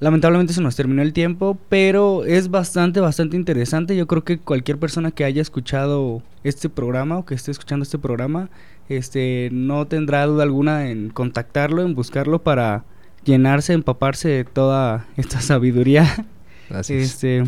lamentablemente 0.00 0.52
se 0.52 0.60
nos 0.60 0.76
terminó 0.76 1.02
el 1.02 1.12
tiempo, 1.12 1.56
pero 1.68 2.24
es 2.24 2.50
bastante, 2.50 3.00
bastante 3.00 3.36
interesante. 3.36 3.96
Yo 3.96 4.06
creo 4.06 4.24
que 4.24 4.38
cualquier 4.38 4.78
persona 4.78 5.12
que 5.12 5.24
haya 5.24 5.40
escuchado 5.40 6.22
este 6.42 6.68
programa 6.68 7.18
o 7.18 7.24
que 7.24 7.34
esté 7.34 7.52
escuchando 7.52 7.84
este 7.84 7.98
programa, 7.98 8.50
este, 8.88 9.48
no 9.52 9.86
tendrá 9.86 10.26
duda 10.26 10.42
alguna 10.42 10.90
en 10.90 11.10
contactarlo, 11.10 11.82
en 11.82 11.94
buscarlo 11.94 12.42
para 12.42 12.84
llenarse, 13.24 13.72
empaparse 13.72 14.28
de 14.28 14.44
toda 14.44 15.06
esta 15.16 15.40
sabiduría. 15.40 16.26
Gracias. 16.68 17.02
Este, 17.02 17.44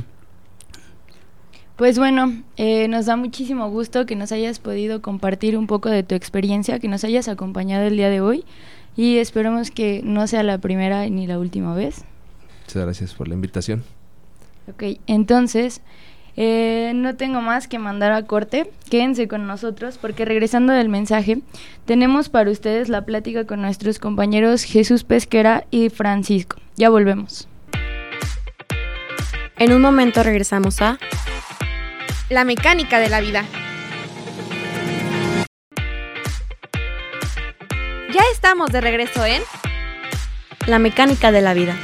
Pues 1.76 1.98
bueno, 1.98 2.42
eh, 2.57 2.88
nos 2.88 3.07
da 3.07 3.16
muchísimo 3.16 3.70
gusto 3.70 4.07
que 4.07 4.16
nos 4.16 4.33
hayas 4.33 4.59
podido 4.59 5.02
compartir 5.02 5.57
un 5.59 5.66
poco 5.66 5.90
de 5.90 6.02
tu 6.02 6.14
experiencia, 6.14 6.79
que 6.79 6.88
nos 6.88 7.05
hayas 7.05 7.29
acompañado 7.29 7.87
el 7.87 7.96
día 7.96 8.09
de 8.09 8.20
hoy 8.20 8.44
y 8.96 9.18
esperemos 9.18 9.70
que 9.70 10.00
no 10.02 10.26
sea 10.26 10.42
la 10.42 10.59
primera 10.59 11.07
ni 11.09 11.26
la 11.26 11.38
última 11.38 11.74
vez. 11.74 12.05
Muchas 12.66 12.83
gracias 12.83 13.14
por 13.14 13.29
la 13.29 13.35
invitación. 13.35 13.85
Ok, 14.68 14.98
entonces 15.07 15.83
eh, 16.37 16.92
no 16.94 17.16
tengo 17.16 17.40
más 17.40 17.68
que 17.68 17.79
mandar 17.79 18.12
a 18.12 18.24
corte. 18.24 18.70
Quédense 18.90 19.29
con 19.29 19.46
nosotros 19.46 19.98
porque 19.98 20.24
regresando 20.24 20.72
del 20.72 20.88
mensaje, 20.88 21.40
tenemos 21.85 22.29
para 22.29 22.50
ustedes 22.50 22.88
la 22.88 23.05
plática 23.05 23.46
con 23.46 23.62
nuestros 23.62 23.98
compañeros 23.98 24.64
Jesús 24.64 25.05
Pesquera 25.05 25.64
y 25.70 25.88
Francisco. 25.88 26.57
Ya 26.76 26.90
volvemos. 26.90 27.48
En 29.58 29.72
un 29.72 29.80
momento 29.80 30.22
regresamos 30.22 30.82
a 30.82 30.98
La 32.28 32.44
mecánica 32.44 32.98
de 32.98 33.08
la 33.08 33.22
vida. 33.22 33.46
Ya 38.12 38.20
estamos 38.34 38.70
de 38.70 38.82
regreso 38.82 39.24
en 39.24 39.40
La 40.66 40.78
mecánica 40.78 41.32
de 41.32 41.40
la 41.40 41.54
vida. 41.54 41.74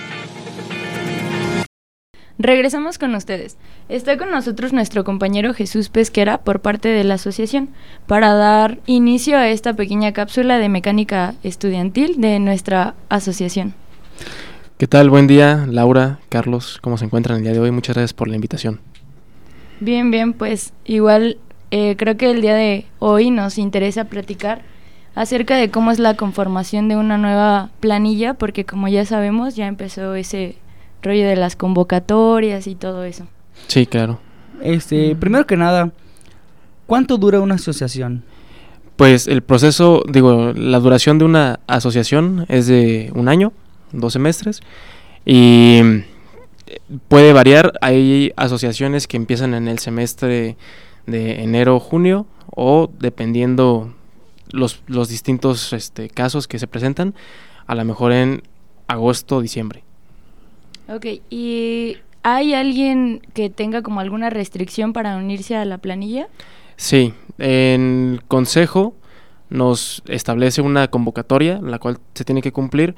Regresamos 2.38 2.98
con 2.98 3.14
ustedes. 3.14 3.56
Está 3.88 4.18
con 4.18 4.30
nosotros 4.30 4.74
nuestro 4.74 5.02
compañero 5.02 5.54
Jesús 5.54 5.88
Pesquera 5.88 6.42
por 6.42 6.60
parte 6.60 6.88
de 6.88 7.04
la 7.04 7.14
asociación 7.14 7.70
para 8.06 8.34
dar 8.34 8.80
inicio 8.84 9.38
a 9.38 9.48
esta 9.48 9.72
pequeña 9.72 10.12
cápsula 10.12 10.58
de 10.58 10.68
mecánica 10.68 11.36
estudiantil 11.42 12.20
de 12.20 12.38
nuestra 12.38 12.94
asociación. 13.08 13.74
¿Qué 14.82 14.88
tal? 14.88 15.10
Buen 15.10 15.28
día, 15.28 15.64
Laura, 15.70 16.18
Carlos, 16.28 16.80
¿cómo 16.82 16.98
se 16.98 17.04
encuentran 17.04 17.36
el 17.38 17.44
día 17.44 17.52
de 17.52 17.60
hoy? 17.60 17.70
Muchas 17.70 17.94
gracias 17.94 18.14
por 18.14 18.26
la 18.26 18.34
invitación. 18.34 18.80
Bien, 19.78 20.10
bien, 20.10 20.32
pues 20.32 20.72
igual 20.84 21.38
eh, 21.70 21.94
creo 21.96 22.16
que 22.16 22.32
el 22.32 22.40
día 22.40 22.56
de 22.56 22.86
hoy 22.98 23.30
nos 23.30 23.58
interesa 23.58 24.06
platicar 24.06 24.62
acerca 25.14 25.54
de 25.56 25.70
cómo 25.70 25.92
es 25.92 26.00
la 26.00 26.16
conformación 26.16 26.88
de 26.88 26.96
una 26.96 27.16
nueva 27.16 27.70
planilla, 27.78 28.34
porque 28.34 28.64
como 28.64 28.88
ya 28.88 29.04
sabemos, 29.04 29.54
ya 29.54 29.68
empezó 29.68 30.16
ese 30.16 30.56
rollo 31.00 31.28
de 31.28 31.36
las 31.36 31.54
convocatorias 31.54 32.66
y 32.66 32.74
todo 32.74 33.04
eso. 33.04 33.28
Sí, 33.68 33.86
claro. 33.86 34.18
este, 34.64 35.14
primero 35.14 35.46
que 35.46 35.56
nada, 35.56 35.92
¿cuánto 36.88 37.18
dura 37.18 37.38
una 37.38 37.54
asociación? 37.54 38.24
Pues 38.96 39.28
el 39.28 39.42
proceso, 39.42 40.02
digo, 40.08 40.52
la 40.56 40.80
duración 40.80 41.20
de 41.20 41.24
una 41.24 41.60
asociación 41.68 42.46
es 42.48 42.66
de 42.66 43.12
un 43.14 43.28
año, 43.28 43.52
dos 43.92 44.14
semestres, 44.14 44.60
y 45.24 45.80
eh, 46.66 46.78
puede 47.08 47.32
variar. 47.32 47.72
Hay 47.80 48.32
asociaciones 48.36 49.06
que 49.06 49.16
empiezan 49.16 49.54
en 49.54 49.68
el 49.68 49.78
semestre 49.78 50.56
de 51.06 51.42
enero-junio 51.42 52.26
o 52.54 52.90
dependiendo 52.98 53.94
los, 54.50 54.82
los 54.86 55.08
distintos 55.08 55.72
este, 55.72 56.08
casos 56.08 56.48
que 56.48 56.58
se 56.58 56.66
presentan, 56.66 57.14
a 57.66 57.74
lo 57.74 57.84
mejor 57.84 58.12
en 58.12 58.42
agosto-diciembre. 58.88 59.82
Ok, 60.88 61.06
¿y 61.30 61.96
hay 62.22 62.54
alguien 62.54 63.22
que 63.34 63.50
tenga 63.50 63.82
como 63.82 64.00
alguna 64.00 64.30
restricción 64.30 64.92
para 64.92 65.16
unirse 65.16 65.56
a 65.56 65.64
la 65.64 65.78
planilla? 65.78 66.28
Sí, 66.76 67.14
en 67.38 68.14
el 68.14 68.24
consejo 68.24 68.94
nos 69.48 70.02
establece 70.06 70.62
una 70.62 70.88
convocatoria, 70.88 71.60
la 71.62 71.78
cual 71.78 71.98
se 72.14 72.24
tiene 72.24 72.42
que 72.42 72.52
cumplir. 72.52 72.94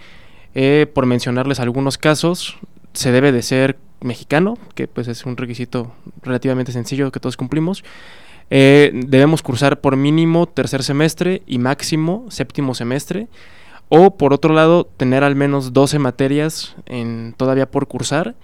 Eh, 0.54 0.86
por 0.92 1.06
mencionarles 1.06 1.60
algunos 1.60 1.98
casos, 1.98 2.56
se 2.92 3.12
debe 3.12 3.32
de 3.32 3.42
ser 3.42 3.76
mexicano, 4.00 4.56
que 4.74 4.86
pues 4.86 5.08
es 5.08 5.24
un 5.26 5.36
requisito 5.36 5.92
relativamente 6.22 6.72
sencillo 6.72 7.10
que 7.10 7.20
todos 7.20 7.36
cumplimos. 7.36 7.84
Eh, 8.50 8.92
debemos 8.94 9.42
cursar 9.42 9.80
por 9.80 9.96
mínimo 9.96 10.46
tercer 10.46 10.82
semestre 10.82 11.42
y 11.46 11.58
máximo 11.58 12.26
séptimo 12.28 12.74
semestre. 12.74 13.28
O 13.88 14.16
por 14.16 14.32
otro 14.32 14.54
lado, 14.54 14.84
tener 14.96 15.24
al 15.24 15.34
menos 15.34 15.72
12 15.72 15.98
materias 15.98 16.74
en, 16.86 17.34
todavía 17.36 17.70
por 17.70 17.86
cursar 17.86 18.34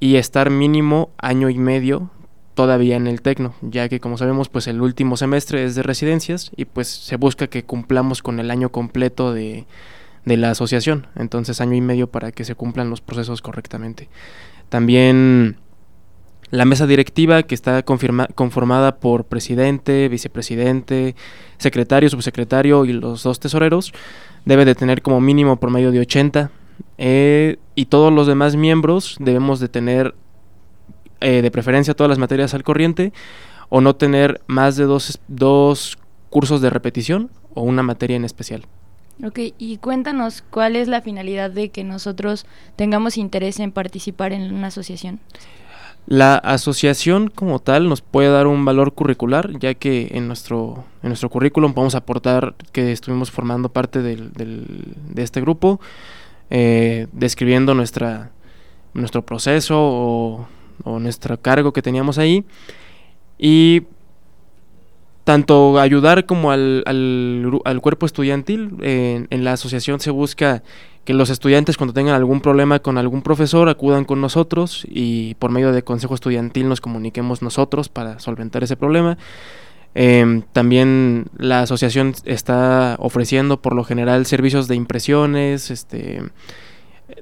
y 0.00 0.16
estar 0.16 0.50
mínimo 0.50 1.10
año 1.18 1.50
y 1.50 1.58
medio 1.58 2.10
todavía 2.54 2.96
en 2.96 3.06
el 3.06 3.20
tecno, 3.20 3.54
ya 3.60 3.88
que 3.90 4.00
como 4.00 4.16
sabemos 4.16 4.48
pues 4.48 4.66
el 4.66 4.80
último 4.80 5.18
semestre 5.18 5.64
es 5.64 5.74
de 5.74 5.82
residencias 5.82 6.50
y 6.56 6.64
pues 6.64 6.88
se 6.88 7.16
busca 7.16 7.48
que 7.48 7.64
cumplamos 7.64 8.22
con 8.22 8.40
el 8.40 8.50
año 8.50 8.70
completo 8.70 9.34
de, 9.34 9.66
de 10.26 10.36
la 10.36 10.50
asociación, 10.50 11.06
entonces 11.16 11.60
año 11.62 11.74
y 11.74 11.80
medio 11.80 12.08
para 12.08 12.32
que 12.32 12.44
se 12.44 12.54
cumplan 12.54 12.90
los 12.90 13.00
procesos 13.00 13.40
correctamente. 13.40 14.08
También 14.68 15.56
la 16.50 16.64
mesa 16.64 16.86
directiva 16.86 17.44
que 17.44 17.54
está 17.54 17.82
conformada 17.82 18.96
por 18.96 19.24
presidente, 19.24 20.08
vicepresidente, 20.08 21.16
secretario, 21.58 22.10
subsecretario 22.10 22.84
y 22.84 22.92
los 22.92 23.22
dos 23.22 23.40
tesoreros 23.40 23.92
debe 24.44 24.64
de 24.64 24.74
tener 24.74 25.00
como 25.00 25.20
mínimo 25.20 25.58
por 25.58 25.70
medio 25.70 25.90
de 25.90 26.00
80 26.00 26.50
eh, 26.98 27.56
y 27.74 27.86
todos 27.86 28.12
los 28.12 28.26
demás 28.26 28.56
miembros 28.56 29.16
debemos 29.20 29.60
de 29.60 29.68
tener 29.68 30.14
eh, 31.20 31.40
de 31.40 31.50
preferencia 31.50 31.94
todas 31.94 32.10
las 32.10 32.18
materias 32.18 32.52
al 32.52 32.62
corriente 32.62 33.12
o 33.68 33.80
no 33.80 33.96
tener 33.96 34.40
más 34.46 34.76
de 34.76 34.84
dos, 34.84 35.20
dos 35.28 35.98
cursos 36.30 36.60
de 36.60 36.70
repetición 36.70 37.30
o 37.54 37.62
una 37.62 37.82
materia 37.82 38.16
en 38.16 38.24
especial. 38.24 38.66
Ok, 39.24 39.38
y 39.58 39.78
cuéntanos 39.78 40.42
cuál 40.50 40.76
es 40.76 40.88
la 40.88 41.00
finalidad 41.00 41.50
de 41.50 41.70
que 41.70 41.84
nosotros 41.84 42.44
tengamos 42.76 43.16
interés 43.16 43.58
en 43.60 43.72
participar 43.72 44.32
en 44.32 44.52
una 44.52 44.66
asociación. 44.66 45.20
La 46.06 46.36
asociación 46.36 47.28
como 47.28 47.58
tal 47.58 47.88
nos 47.88 48.00
puede 48.00 48.28
dar 48.30 48.46
un 48.46 48.64
valor 48.64 48.92
curricular, 48.92 49.58
ya 49.58 49.74
que 49.74 50.08
en 50.12 50.28
nuestro, 50.28 50.84
en 51.02 51.08
nuestro 51.08 51.30
currículum 51.30 51.74
podemos 51.74 51.96
aportar 51.96 52.54
que 52.70 52.92
estuvimos 52.92 53.32
formando 53.32 53.70
parte 53.70 54.02
del, 54.02 54.32
del, 54.32 54.94
de 55.08 55.22
este 55.22 55.40
grupo, 55.40 55.80
eh, 56.50 57.08
describiendo 57.10 57.74
nuestra, 57.74 58.30
nuestro 58.94 59.26
proceso 59.26 59.76
o, 59.80 60.46
o, 60.84 60.98
nuestro 61.00 61.40
cargo 61.40 61.72
que 61.72 61.82
teníamos 61.82 62.18
ahí. 62.18 62.44
Y 63.36 63.82
tanto 65.26 65.80
ayudar 65.80 66.24
como 66.24 66.52
al, 66.52 66.84
al, 66.86 67.80
cuerpo 67.80 68.06
estudiantil, 68.06 68.76
en 68.80 69.44
la 69.44 69.54
asociación 69.54 69.98
se 69.98 70.12
busca 70.12 70.62
que 71.04 71.14
los 71.14 71.30
estudiantes 71.30 71.76
cuando 71.76 71.94
tengan 71.94 72.14
algún 72.14 72.40
problema 72.40 72.78
con 72.78 72.96
algún 72.96 73.22
profesor 73.22 73.68
acudan 73.68 74.04
con 74.04 74.20
nosotros 74.20 74.86
y 74.88 75.34
por 75.34 75.50
medio 75.50 75.72
de 75.72 75.82
consejo 75.82 76.14
estudiantil 76.14 76.68
nos 76.68 76.80
comuniquemos 76.80 77.42
nosotros 77.42 77.88
para 77.88 78.20
solventar 78.20 78.62
ese 78.62 78.76
problema. 78.76 79.18
Eh, 79.96 80.42
también 80.52 81.26
la 81.36 81.62
asociación 81.62 82.14
está 82.24 82.94
ofreciendo 83.00 83.60
por 83.60 83.74
lo 83.74 83.82
general 83.82 84.26
servicios 84.26 84.68
de 84.68 84.76
impresiones, 84.76 85.72
este, 85.72 86.22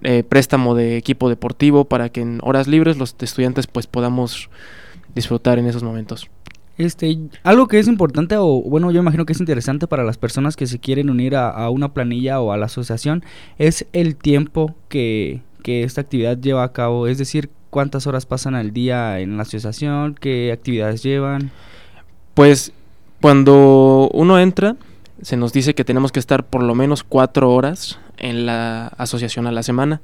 eh, 0.03 0.25
préstamo 0.29 0.75
de 0.75 0.99
equipo 0.99 1.31
deportivo 1.31 1.87
para 1.87 2.11
que 2.11 2.21
en 2.21 2.41
horas 2.43 2.69
libres 2.69 2.99
los 2.99 3.17
estudiantes 3.19 3.67
pues 3.67 3.87
podamos 3.87 4.51
disfrutar 5.15 5.59
en 5.59 5.69
esos 5.69 5.83
momentos. 5.83 6.29
Este, 6.77 7.19
algo 7.45 7.69
que 7.69 7.79
es 7.79 7.87
importante 7.87 8.37
o 8.37 8.61
bueno, 8.63 8.91
yo 8.91 9.01
imagino 9.01 9.27
que 9.27 9.33
es 9.33 9.41
interesante 9.41 9.87
para 9.87 10.03
las 10.03 10.19
personas 10.19 10.57
que 10.57 10.67
se 10.67 10.81
quieren 10.81 11.09
unir 11.09 11.37
a, 11.37 11.71
una 11.71 11.93
planilla 11.95 12.41
o 12.41 12.51
a 12.51 12.57
la 12.57 12.67
asociación 12.67 13.25
es 13.59 13.87
el 13.93 14.17
tiempo 14.17 14.75
que, 14.89 15.43
que, 15.63 15.85
esta 15.85 16.01
actividad 16.01 16.37
lleva 16.37 16.65
a 16.65 16.73
cabo, 16.73 17.07
es 17.07 17.19
decir, 17.19 17.49
cuántas 17.71 18.09
horas 18.09 18.27
pasan 18.27 18.57
al 18.57 18.73
día 18.73 19.21
en 19.21 19.37
la 19.37 19.45
asociación, 19.45 20.17
qué 20.21 20.51
actividades 20.51 21.03
llevan. 21.03 21.53
Pues 22.35 22.73
cuando 23.21 24.11
uno 24.13 24.41
entra, 24.41 24.77
se 25.23 25.37
nos 25.37 25.53
dice 25.53 25.75
que 25.75 25.85
tenemos 25.85 26.13
que 26.13 26.21
estar 26.21 26.45
por 26.45 26.63
lo 26.63 26.75
menos 26.75 27.05
cuatro 27.05 27.53
horas 27.53 27.99
en 28.17 28.47
la 28.47 28.89
asociación 28.99 29.47
a 29.47 29.53
la 29.53 29.63
semana, 29.63 30.01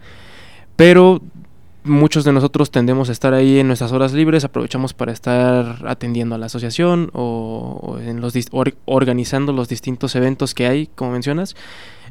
pero 0.77 1.21
muchos 1.85 2.25
de 2.25 2.33
nosotros 2.33 2.71
tendemos 2.71 3.09
a 3.09 3.13
estar 3.13 3.35
ahí 3.35 3.59
en 3.59 3.67
nuestras 3.67 3.93
horas 3.93 4.13
libres, 4.13 4.45
aprovechamos 4.45 4.95
para 4.95 5.13
estar 5.13 5.85
atendiendo 5.87 6.35
a 6.35 6.39
la 6.39 6.47
asociación 6.47 7.11
o, 7.13 7.99
en 8.01 8.21
los 8.21 8.35
or, 8.51 8.75
organizando 8.85 9.53
los 9.53 9.69
distintos 9.69 10.15
eventos 10.17 10.55
que 10.55 10.67
hay, 10.67 10.87
como 10.89 11.13
mencionas. 11.13 11.57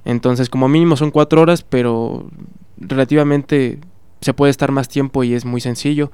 Entonces, 0.05 0.49
como 0.49 0.67
mínimo 0.67 0.95
son 0.95 1.11
cuatro 1.11 1.41
horas, 1.41 1.63
pero 1.63 2.29
relativamente 2.77 3.79
se 4.21 4.33
puede 4.33 4.51
estar 4.51 4.71
más 4.71 4.87
tiempo 4.87 5.23
y 5.23 5.33
es 5.33 5.45
muy 5.45 5.61
sencillo. 5.61 6.11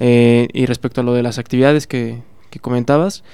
Eh, 0.00 0.48
y 0.52 0.66
respecto 0.66 1.00
a 1.00 1.04
lo 1.04 1.12
de 1.12 1.22
las 1.22 1.38
actividades 1.38 1.86
que, 1.86 2.22
que 2.50 2.60
comentabas, 2.60 3.24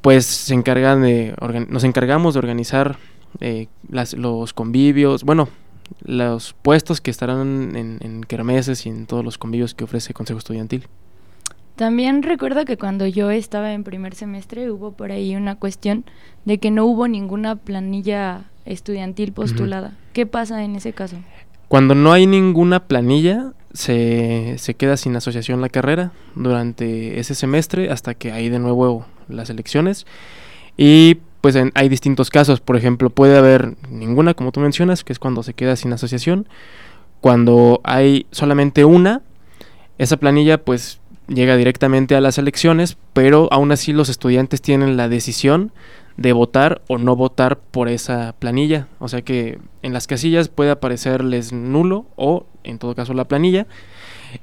pues 0.00 0.26
se 0.26 0.54
encargan 0.54 1.02
de 1.02 1.34
nos 1.68 1.84
encargamos 1.84 2.34
de 2.34 2.38
organizar 2.40 2.98
eh, 3.40 3.68
las, 3.88 4.14
los 4.14 4.52
convivios, 4.52 5.24
bueno, 5.24 5.48
los 6.02 6.54
puestos 6.54 7.00
que 7.00 7.10
estarán 7.10 7.76
en, 7.76 7.98
en 8.00 8.22
kermeses 8.24 8.86
y 8.86 8.88
en 8.88 9.06
todos 9.06 9.24
los 9.24 9.38
convivios 9.38 9.74
que 9.74 9.84
ofrece 9.84 10.14
Consejo 10.14 10.38
Estudiantil. 10.38 10.88
También 11.76 12.22
recuerdo 12.22 12.64
que 12.64 12.76
cuando 12.76 13.06
yo 13.06 13.30
estaba 13.30 13.72
en 13.72 13.82
primer 13.82 14.14
semestre 14.14 14.70
hubo 14.70 14.92
por 14.92 15.10
ahí 15.10 15.34
una 15.36 15.56
cuestión 15.56 16.04
de 16.44 16.58
que 16.58 16.70
no 16.70 16.84
hubo 16.84 17.08
ninguna 17.08 17.56
planilla 17.56 18.44
estudiantil 18.64 19.32
postulada. 19.32 19.96
¿Qué 20.12 20.26
pasa 20.26 20.62
en 20.64 20.76
ese 20.76 20.92
caso? 20.92 21.16
Cuando 21.68 21.94
no 21.94 22.12
hay 22.12 22.26
ninguna 22.26 22.86
planilla, 22.86 23.52
se, 23.72 24.56
se, 24.58 24.74
queda 24.74 24.98
sin 24.98 25.16
asociación 25.16 25.62
la 25.62 25.70
carrera 25.70 26.12
durante 26.34 27.18
ese 27.18 27.34
semestre 27.34 27.90
hasta 27.90 28.14
que 28.14 28.30
hay 28.30 28.50
de 28.50 28.58
nuevo 28.58 29.06
las 29.28 29.48
elecciones. 29.48 30.06
Y 30.76 31.18
pues 31.42 31.56
en, 31.56 31.72
hay 31.74 31.90
distintos 31.90 32.30
casos. 32.30 32.60
Por 32.60 32.76
ejemplo, 32.76 33.10
puede 33.10 33.36
haber 33.36 33.76
ninguna, 33.90 34.32
como 34.32 34.52
tú 34.52 34.60
mencionas, 34.60 35.04
que 35.04 35.12
es 35.12 35.18
cuando 35.18 35.42
se 35.42 35.52
queda 35.52 35.76
sin 35.76 35.92
asociación. 35.92 36.48
Cuando 37.20 37.80
hay 37.84 38.26
solamente 38.30 38.86
una, 38.86 39.20
esa 39.98 40.16
planilla 40.16 40.64
pues 40.64 41.00
llega 41.28 41.56
directamente 41.56 42.14
a 42.14 42.20
las 42.20 42.38
elecciones, 42.38 42.96
pero 43.12 43.48
aún 43.52 43.72
así 43.72 43.92
los 43.92 44.08
estudiantes 44.08 44.62
tienen 44.62 44.96
la 44.96 45.08
decisión 45.08 45.72
de 46.16 46.32
votar 46.32 46.82
o 46.88 46.98
no 46.98 47.16
votar 47.16 47.58
por 47.58 47.88
esa 47.88 48.34
planilla. 48.38 48.86
O 48.98 49.08
sea 49.08 49.22
que 49.22 49.58
en 49.82 49.92
las 49.92 50.06
casillas 50.06 50.48
puede 50.48 50.70
aparecerles 50.70 51.52
nulo 51.52 52.06
o 52.16 52.46
en 52.64 52.78
todo 52.78 52.94
caso 52.94 53.14
la 53.14 53.26
planilla. 53.26 53.66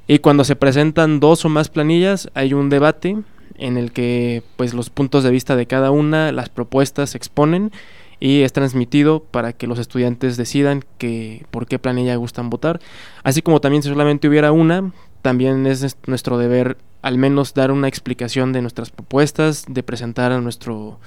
Y 0.05 0.19
cuando 0.19 0.43
se 0.43 0.55
presentan 0.55 1.19
dos 1.19 1.45
o 1.45 1.49
más 1.49 1.69
planillas 1.69 2.29
hay 2.33 2.53
un 2.53 2.69
debate 2.69 3.17
en 3.57 3.77
el 3.77 3.91
que 3.91 4.43
pues 4.55 4.73
los 4.73 4.89
puntos 4.89 5.23
de 5.23 5.31
vista 5.31 5.55
de 5.55 5.65
cada 5.65 5.91
una, 5.91 6.31
las 6.31 6.49
propuestas 6.49 7.11
se 7.11 7.17
exponen 7.17 7.71
y 8.19 8.41
es 8.41 8.53
transmitido 8.53 9.21
para 9.23 9.53
que 9.53 9.67
los 9.67 9.79
estudiantes 9.79 10.37
decidan 10.37 10.83
que, 10.97 11.45
por 11.51 11.67
qué 11.67 11.79
planilla 11.79 12.15
gustan 12.15 12.49
votar. 12.49 12.79
Así 13.23 13.41
como 13.41 13.61
también 13.61 13.83
si 13.83 13.89
solamente 13.89 14.27
hubiera 14.27 14.51
una, 14.51 14.91
también 15.21 15.65
es 15.65 15.97
nuestro 16.05 16.37
deber 16.37 16.77
al 17.01 17.17
menos 17.17 17.53
dar 17.53 17.71
una 17.71 17.87
explicación 17.87 18.51
de 18.51 18.61
nuestras 18.61 18.91
propuestas, 18.91 19.65
de 19.67 19.83
presentar 19.83 20.31
a 20.31 20.41
nuestro 20.41 20.99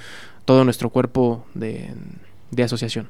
todo 0.44 0.64
nuestro 0.64 0.90
cuerpo 0.90 1.44
de, 1.54 1.90
de 2.50 2.62
asociación. 2.62 3.08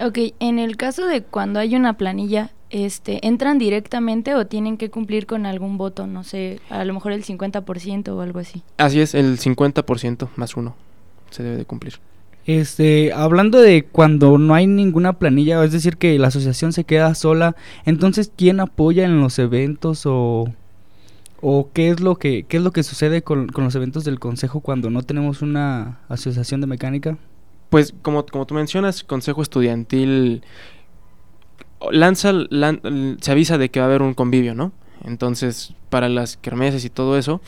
Ok, 0.00 0.18
en 0.38 0.58
el 0.58 0.76
caso 0.76 1.06
de 1.06 1.22
cuando 1.22 1.58
hay 1.58 1.74
una 1.74 1.96
planilla, 1.96 2.52
este, 2.70 3.26
¿entran 3.26 3.58
directamente 3.58 4.34
o 4.34 4.46
tienen 4.46 4.76
que 4.76 4.90
cumplir 4.90 5.26
con 5.26 5.44
algún 5.44 5.76
voto? 5.76 6.06
No 6.06 6.22
sé, 6.22 6.60
a 6.70 6.84
lo 6.84 6.94
mejor 6.94 7.12
el 7.12 7.24
50% 7.24 8.08
o 8.08 8.20
algo 8.20 8.38
así. 8.38 8.62
Así 8.76 9.00
es, 9.00 9.14
el 9.14 9.38
50% 9.38 10.28
más 10.36 10.56
uno 10.56 10.76
se 11.30 11.42
debe 11.42 11.56
de 11.56 11.64
cumplir. 11.64 11.94
Este, 12.46 13.12
hablando 13.12 13.60
de 13.60 13.84
cuando 13.84 14.38
no 14.38 14.54
hay 14.54 14.66
ninguna 14.66 15.14
planilla, 15.14 15.62
es 15.64 15.72
decir, 15.72 15.96
que 15.96 16.18
la 16.18 16.28
asociación 16.28 16.72
se 16.72 16.84
queda 16.84 17.14
sola, 17.14 17.56
entonces 17.84 18.32
¿quién 18.34 18.60
apoya 18.60 19.04
en 19.04 19.20
los 19.20 19.38
eventos 19.38 20.06
o, 20.06 20.46
o 21.42 21.70
qué 21.74 21.90
es 21.90 22.00
lo 22.00 22.16
que 22.16 22.44
qué 22.44 22.56
es 22.56 22.62
lo 22.62 22.70
que 22.70 22.84
sucede 22.84 23.20
con, 23.22 23.48
con 23.48 23.64
los 23.64 23.74
eventos 23.74 24.04
del 24.04 24.18
consejo 24.18 24.60
cuando 24.60 24.88
no 24.88 25.02
tenemos 25.02 25.42
una 25.42 25.98
asociación 26.08 26.62
de 26.62 26.68
mecánica? 26.68 27.18
Pues 27.70 27.94
como, 28.02 28.24
como 28.26 28.46
tú 28.46 28.54
mencionas, 28.54 29.04
Consejo 29.04 29.42
Estudiantil 29.42 30.42
lanza, 31.90 32.32
se 33.20 33.30
avisa 33.30 33.58
de 33.58 33.70
que 33.70 33.80
va 33.80 33.86
a 33.86 33.88
haber 33.88 34.02
un 34.02 34.14
convivio, 34.14 34.54
¿no? 34.54 34.72
Entonces, 35.04 35.74
para 35.90 36.08
las 36.08 36.36
kermeses 36.36 36.84
y 36.84 36.90
todo 36.90 37.18
eso, 37.18 37.40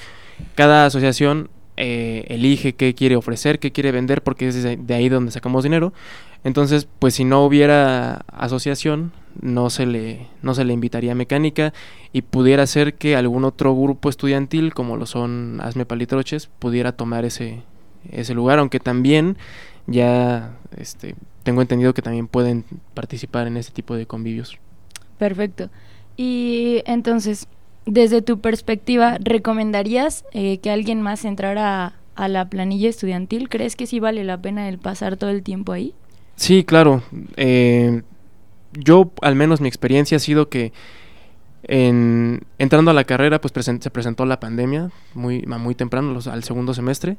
cada 0.54 0.87
asociación 0.87 1.50
eh, 1.76 2.24
elige 2.28 2.74
qué 2.74 2.94
quiere 2.94 3.16
ofrecer, 3.16 3.59
qué 3.59 3.72
quiere 3.72 3.92
vender, 3.92 4.22
porque 4.22 4.48
es 4.48 4.62
de 4.62 4.94
ahí 4.94 5.09
donde 5.09 5.33
sacamos 5.33 5.64
dinero. 5.64 5.92
Entonces, 6.44 6.88
pues 6.98 7.14
si 7.14 7.24
no 7.24 7.44
hubiera 7.44 8.24
asociación, 8.28 9.12
no 9.40 9.70
se 9.70 9.87
le, 9.87 10.26
no 10.42 10.54
se 10.54 10.64
le 10.64 10.72
invitaría 10.72 11.12
a 11.12 11.14
mecánica 11.14 11.72
y 12.12 12.22
pudiera 12.22 12.66
ser 12.66 12.94
que 12.94 13.16
algún 13.16 13.44
otro 13.44 13.74
grupo 13.74 14.09
estudiantil, 14.09 14.72
como 14.72 14.96
lo 14.96 15.06
son 15.06 15.61
Asme 15.62 15.87
Palitroches, 15.87 16.48
pudiera 16.59 16.92
tomar 16.92 17.24
ese, 17.24 17.62
ese 18.11 18.35
lugar, 18.35 18.59
aunque 18.59 18.80
también 18.80 19.37
ya 19.90 20.57
este, 20.76 21.16
tengo 21.42 21.61
entendido 21.61 21.92
que 21.92 22.03
también 22.03 22.29
pueden 22.29 22.64
participar 22.94 23.46
en 23.46 23.57
ese 23.57 23.72
tipo 23.72 23.94
de 23.96 24.07
convivios. 24.07 24.59
Perfecto. 25.18 25.68
Y 26.16 26.83
entonces, 26.87 27.46
desde 27.87 28.22
tu 28.22 28.40
perspectiva, 28.40 29.18
¿recomendarías 29.20 30.24
eh, 30.33 30.59
que 30.59 30.70
alguien 30.70 31.03
más 31.03 31.24
entrara 31.24 31.94
a, 32.14 32.29
la 32.29 32.48
planilla 32.48 32.88
estudiantil? 32.88 33.48
¿Crees 33.48 33.76
que 33.76 33.87
sí 33.87 34.00
vale 34.00 34.24
la 34.24 34.40
pena 34.40 34.68
el 34.68 34.79
pasar 34.79 35.16
todo 35.16 35.31
el 35.31 35.42
tiempo 35.42 35.72
ahí? 35.72 35.94
Sí, 36.37 36.64
claro. 36.64 37.03
Eh, 37.37 38.03
yo, 38.72 39.11
al 39.22 39.35
menos 39.35 39.61
mi 39.61 39.68
experiencia 39.68 40.16
ha 40.16 40.20
sido 40.20 40.48
que 40.48 40.72
en, 41.64 42.42
entrando 42.59 42.90
a 42.90 42.94
la 42.94 43.05
carrera, 43.05 43.40
pues 43.40 43.53
se 43.64 43.90
presentó 43.90 44.24
la 44.24 44.40
pandemia 44.40 44.90
muy, 45.14 45.42
muy 45.42 45.74
temprano, 45.74 46.18
al 46.31 46.44
segundo 46.44 46.74
semestre. 46.74 47.16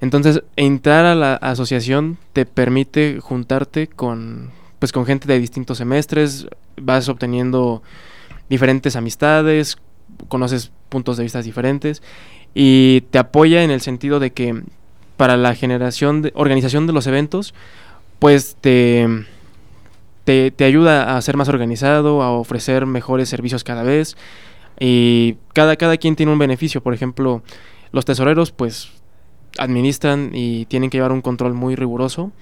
Entonces, 0.00 0.42
entrar 0.56 1.04
a 1.04 1.14
la 1.14 1.34
asociación 1.34 2.18
te 2.32 2.46
permite 2.46 3.18
juntarte 3.20 3.88
con, 3.88 4.50
pues, 4.78 4.92
con 4.92 5.06
gente 5.06 5.26
de 5.26 5.40
distintos 5.40 5.78
semestres, 5.78 6.46
vas 6.76 7.08
obteniendo 7.08 7.82
diferentes 8.48 8.96
amistades, 8.96 9.78
conoces 10.28 10.70
puntos 10.88 11.16
de 11.16 11.24
vista 11.24 11.42
diferentes 11.42 12.02
y 12.54 13.02
te 13.10 13.18
apoya 13.18 13.62
en 13.62 13.70
el 13.70 13.80
sentido 13.80 14.20
de 14.20 14.32
que 14.32 14.62
para 15.16 15.36
la 15.36 15.54
generación 15.54 16.22
de 16.22 16.32
organización 16.34 16.86
de 16.86 16.92
los 16.92 17.06
eventos, 17.06 17.52
pues 18.20 18.56
te, 18.60 19.06
te, 20.24 20.50
te, 20.52 20.64
ayuda 20.64 21.16
a 21.16 21.22
ser 21.22 21.36
más 21.36 21.48
organizado, 21.48 22.22
a 22.22 22.30
ofrecer 22.30 22.86
mejores 22.86 23.28
servicios 23.28 23.64
cada 23.64 23.82
vez 23.82 24.16
y 24.78 25.36
cada, 25.52 25.76
cada 25.76 25.96
quien 25.96 26.16
tiene 26.16 26.32
un 26.32 26.38
beneficio. 26.38 26.82
Por 26.82 26.94
ejemplo, 26.94 27.42
los 27.90 28.04
tesoreros 28.04 28.52
pues 28.52 28.92
administran 29.58 30.30
y 30.34 30.66
tienen 30.66 30.90
que 30.90 30.98
llevar 30.98 31.12
un 31.12 31.22
control 31.22 31.54
muy 31.54 31.74
riguroso. 31.74 32.32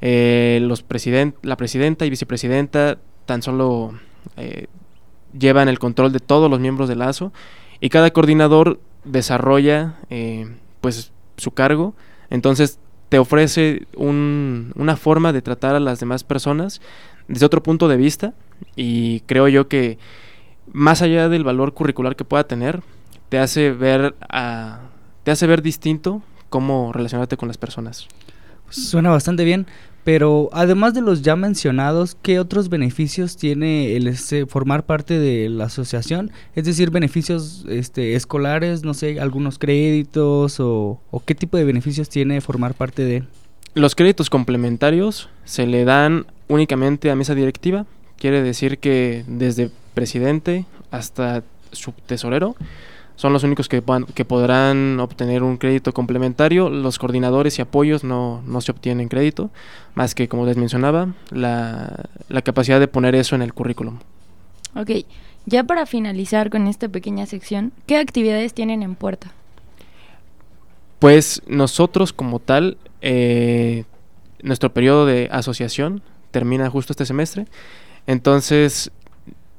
Eh, 0.00 0.58
los 0.62 0.82
president 0.82 1.36
la 1.42 1.56
presidenta 1.56 2.04
y 2.04 2.10
vicepresidenta 2.10 2.98
tan 3.24 3.40
solo 3.40 3.94
eh, 4.36 4.66
llevan 5.38 5.68
el 5.68 5.78
control 5.78 6.12
de 6.12 6.18
todos 6.18 6.50
los 6.50 6.58
miembros 6.58 6.88
del 6.88 7.02
ASO 7.02 7.32
y 7.80 7.88
cada 7.88 8.10
coordinador 8.10 8.80
desarrolla 9.04 9.96
eh, 10.10 10.48
pues 10.80 11.12
su 11.36 11.52
cargo. 11.52 11.94
Entonces 12.30 12.78
te 13.08 13.18
ofrece 13.18 13.86
un, 13.96 14.72
una 14.74 14.96
forma 14.96 15.32
de 15.32 15.42
tratar 15.42 15.74
a 15.74 15.80
las 15.80 16.00
demás 16.00 16.24
personas 16.24 16.80
desde 17.28 17.46
otro 17.46 17.62
punto 17.62 17.88
de 17.88 17.96
vista 17.96 18.34
y 18.74 19.20
creo 19.20 19.48
yo 19.48 19.68
que 19.68 19.98
más 20.72 21.02
allá 21.02 21.28
del 21.28 21.44
valor 21.44 21.74
curricular 21.74 22.16
que 22.16 22.24
pueda 22.24 22.44
tener, 22.44 22.82
te 23.28 23.38
hace 23.38 23.70
ver 23.70 24.14
te 25.22 25.30
hace 25.30 25.46
ver 25.46 25.62
distinto 25.62 26.22
cómo 26.52 26.92
relacionarte 26.92 27.38
con 27.38 27.48
las 27.48 27.56
personas. 27.56 28.06
Suena 28.68 29.10
bastante 29.10 29.42
bien, 29.42 29.66
pero 30.04 30.50
además 30.52 30.92
de 30.94 31.00
los 31.00 31.22
ya 31.22 31.34
mencionados, 31.34 32.16
¿qué 32.20 32.38
otros 32.38 32.68
beneficios 32.68 33.36
tiene 33.36 33.96
el 33.96 34.06
este, 34.06 34.46
formar 34.46 34.84
parte 34.84 35.18
de 35.18 35.48
la 35.48 35.64
asociación? 35.64 36.30
Es 36.54 36.66
decir, 36.66 36.90
beneficios 36.90 37.64
este, 37.68 38.14
escolares, 38.14 38.84
no 38.84 38.94
sé, 38.94 39.18
algunos 39.18 39.58
créditos 39.58 40.60
o, 40.60 41.00
o 41.10 41.24
qué 41.24 41.34
tipo 41.34 41.56
de 41.56 41.64
beneficios 41.64 42.08
tiene 42.08 42.40
formar 42.40 42.74
parte 42.74 43.04
de... 43.04 43.24
Los 43.74 43.94
créditos 43.94 44.28
complementarios 44.28 45.30
se 45.44 45.66
le 45.66 45.84
dan 45.84 46.26
únicamente 46.48 47.10
a 47.10 47.16
mesa 47.16 47.34
directiva, 47.34 47.86
quiere 48.18 48.42
decir 48.42 48.78
que 48.78 49.24
desde 49.26 49.70
presidente 49.94 50.66
hasta 50.90 51.42
subtesorero 51.72 52.56
son 53.16 53.32
los 53.32 53.44
únicos 53.44 53.68
que, 53.68 53.82
que 54.14 54.24
podrán 54.24 54.98
obtener 55.00 55.42
un 55.42 55.56
crédito 55.56 55.92
complementario. 55.92 56.70
Los 56.70 56.98
coordinadores 56.98 57.58
y 57.58 57.62
apoyos 57.62 58.04
no, 58.04 58.42
no 58.46 58.60
se 58.60 58.72
obtienen 58.72 59.08
crédito, 59.08 59.50
más 59.94 60.14
que, 60.14 60.28
como 60.28 60.46
les 60.46 60.56
mencionaba, 60.56 61.14
la, 61.30 62.06
la 62.28 62.42
capacidad 62.42 62.80
de 62.80 62.88
poner 62.88 63.14
eso 63.14 63.34
en 63.34 63.42
el 63.42 63.54
currículum. 63.54 63.98
Ok, 64.74 64.90
ya 65.46 65.64
para 65.64 65.86
finalizar 65.86 66.50
con 66.50 66.66
esta 66.66 66.88
pequeña 66.88 67.26
sección, 67.26 67.72
¿qué 67.86 67.98
actividades 67.98 68.54
tienen 68.54 68.82
en 68.82 68.94
puerta? 68.94 69.32
Pues 70.98 71.42
nosotros 71.46 72.12
como 72.12 72.38
tal, 72.38 72.78
eh, 73.00 73.84
nuestro 74.42 74.72
periodo 74.72 75.04
de 75.04 75.28
asociación 75.32 76.02
termina 76.30 76.70
justo 76.70 76.92
este 76.92 77.06
semestre, 77.06 77.46
entonces 78.06 78.92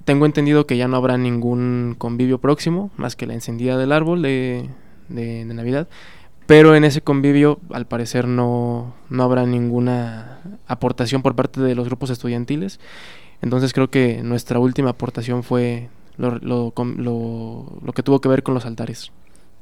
tengo 0.05 0.25
entendido 0.25 0.67
que 0.67 0.77
ya 0.77 0.87
no 0.87 0.97
habrá 0.97 1.17
ningún 1.17 1.95
convivio 1.97 2.39
próximo, 2.39 2.91
más 2.97 3.15
que 3.15 3.25
la 3.25 3.33
encendida 3.33 3.77
del 3.77 3.91
árbol 3.91 4.21
de, 4.21 4.69
Navidad. 5.09 5.87
Pero 6.45 6.75
en 6.75 6.83
ese 6.83 7.01
convivio, 7.01 7.59
al 7.71 7.87
parecer, 7.87 8.27
no, 8.27 8.93
no 9.09 9.23
habrá 9.23 9.45
ninguna 9.45 10.39
aportación 10.67 11.21
por 11.21 11.35
parte 11.35 11.61
de 11.61 11.75
los 11.75 11.87
grupos 11.87 12.09
estudiantiles. 12.09 12.79
Entonces 13.41 13.73
creo 13.73 13.89
que 13.89 14.21
nuestra 14.23 14.59
última 14.59 14.91
aportación 14.91 15.43
fue 15.43 15.89
lo, 16.17 16.37
lo, 16.39 16.73
lo 16.75 17.93
que 17.93 18.03
tuvo 18.03 18.19
que 18.19 18.29
ver 18.29 18.43
con 18.43 18.53
los 18.53 18.65
altares. 18.65 19.11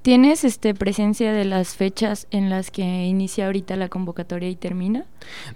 ¿Tienes 0.01 0.43
este 0.43 0.73
presencia 0.73 1.31
de 1.31 1.45
las 1.45 1.75
fechas 1.75 2.25
en 2.31 2.49
las 2.49 2.71
que 2.71 2.81
inicia 2.81 3.45
ahorita 3.45 3.75
la 3.75 3.87
convocatoria 3.87 4.49
y 4.49 4.55
termina? 4.55 5.05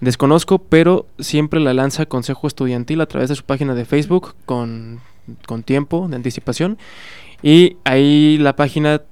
Desconozco, 0.00 0.60
pero 0.60 1.06
siempre 1.18 1.58
la 1.58 1.74
lanza 1.74 2.06
Consejo 2.06 2.46
Estudiantil 2.46 3.00
a 3.00 3.06
través 3.06 3.28
de 3.28 3.34
su 3.34 3.42
página 3.42 3.74
de 3.74 3.84
Facebook 3.84 4.36
con, 4.44 5.00
con 5.48 5.64
tiempo 5.64 6.06
de 6.08 6.14
anticipación. 6.14 6.78
Y 7.42 7.76
ahí 7.82 8.38
la 8.38 8.54
página 8.54 9.02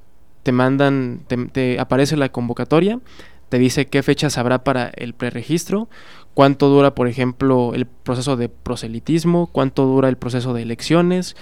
te 0.45 0.53
mandan, 0.53 1.23
te, 1.53 1.81
aparece 1.81 2.17
la 2.17 2.29
convocatoria, 2.29 3.01
te 3.49 3.59
dice 3.59 3.87
qué 3.87 4.05
fechas 4.05 4.39
habrá 4.39 4.63
para 4.63 4.93
el 4.95 5.15
preregistro, 5.15 5.89
cuánto 6.35 6.69
dura, 6.69 6.95
por 6.95 7.09
ejemplo, 7.09 7.73
el 7.75 7.87
proceso 7.87 8.37
de 8.37 8.49
proselitismo, 8.49 9.49
cuánto 9.49 9.85
dura 9.85 10.09
el 10.09 10.17
proceso 10.17 10.55
de 10.55 10.63
elecciones, 10.63 11.35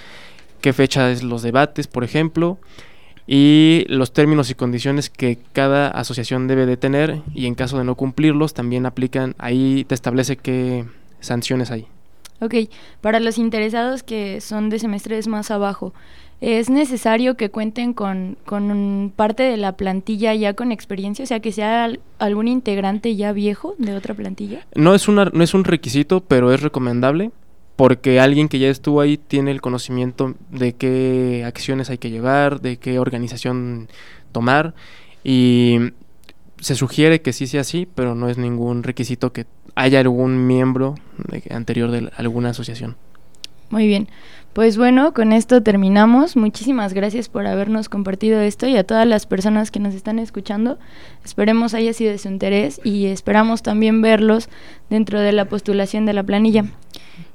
qué 0.63 0.73
fecha 0.73 1.11
es 1.11 1.23
los 1.23 1.43
debates, 1.43 1.89
por 1.89 2.05
ejemplo 2.05 2.59
y 3.27 3.85
los 3.89 4.13
términos 4.13 4.51
y 4.51 4.55
condiciones 4.55 5.11
que 5.11 5.39
cada 5.53 5.89
asociación 5.89 6.49
debe 6.49 6.67
de 6.67 6.77
tener 6.77 7.23
y 7.35 7.47
en 7.47 7.55
caso 7.55 7.79
de 7.79 7.85
no 7.85 7.95
cumplirlos 7.95 8.55
también 8.55 8.87
aplican, 8.87 9.35
ahí 9.39 9.85
te 9.85 9.95
establece 9.95 10.37
qué 10.37 10.85
sanciones 11.21 11.71
hay. 11.71 11.87
Ok, 12.41 12.55
para 13.01 13.21
los 13.21 13.39
interesados 13.39 14.03
que 14.03 14.41
son 14.41 14.69
de 14.69 14.81
semestres 14.81 15.29
más 15.29 15.53
abajo, 15.53 15.95
¿es 16.41 16.71
necesario 16.71 17.37
que 17.37 17.51
cuenten 17.51 17.93
con, 17.93 18.37
con 18.45 19.13
parte 19.15 19.45
de 19.45 19.57
la 19.57 19.77
plantilla 19.77 20.35
ya 20.35 20.55
con 20.55 20.73
experiencia? 20.73 21.23
O 21.23 21.27
sea, 21.27 21.39
que 21.39 21.53
sea 21.53 21.89
algún 22.19 22.49
integrante 22.49 23.15
ya 23.15 23.33
viejo 23.33 23.77
de 23.79 23.95
otra 23.95 24.15
plantilla. 24.15 24.67
No 24.75 24.93
es, 24.97 25.07
una, 25.07 25.27
no 25.27 25.45
es 25.45 25.55
un 25.55 25.63
requisito, 25.63 26.21
pero 26.21 26.53
es 26.53 26.63
recomendable 26.63 27.31
porque 27.77 28.21
alguien 28.21 28.49
que 28.49 28.59
ya 28.59 28.69
estuvo 28.69 29.01
ahí 29.01 29.17
tiene 29.17 29.51
el 29.51 29.61
conocimiento 29.61 30.35
de 30.51 30.75
qué 30.75 31.43
acciones 31.47 31.91
hay 31.91 31.99
que 31.99 32.11
llevar, 32.11 32.61
de 32.61 32.77
qué 32.77 32.99
organización 32.99 33.89
tomar 34.33 34.75
y 35.25 35.79
se 36.61 36.75
sugiere 36.75 37.23
que 37.23 37.33
sí 37.33 37.47
sea 37.47 37.63
así, 37.63 37.89
pero 37.93 38.15
no 38.15 38.29
es 38.29 38.39
ningún 38.39 38.83
requisito 38.83 39.33
que 39.33 39.47
haya 39.75 40.01
algún 40.01 40.47
miembro 40.47 40.95
anterior 41.51 41.91
de 41.91 42.11
alguna 42.17 42.51
asociación. 42.51 42.97
Muy 43.71 43.87
bien. 43.87 44.09
Pues 44.53 44.77
bueno, 44.77 45.15
con 45.15 45.33
esto 45.33 45.63
terminamos. 45.63 46.37
Muchísimas 46.37 46.93
gracias 46.93 47.31
por 47.31 47.47
habernos 47.47 47.89
compartido 47.89 48.39
esto 48.41 48.67
y 48.67 48.77
a 48.77 48.85
todas 48.85 49.07
las 49.07 49.25
personas 49.25 49.71
que 49.71 49.81
nos 49.81 49.95
están 49.95 50.19
escuchando. 50.19 50.79
Esperemos 51.25 51.73
haya 51.73 51.95
sido 51.95 52.13
de 52.13 52.19
su 52.19 52.29
interés 52.29 52.79
y 52.85 53.07
esperamos 53.07 53.63
también 53.63 54.03
verlos 54.03 54.51
dentro 54.91 55.21
de 55.21 55.33
la 55.33 55.47
postulación 55.47 56.05
de 56.05 56.13
la 56.13 56.23
planilla. 56.23 56.67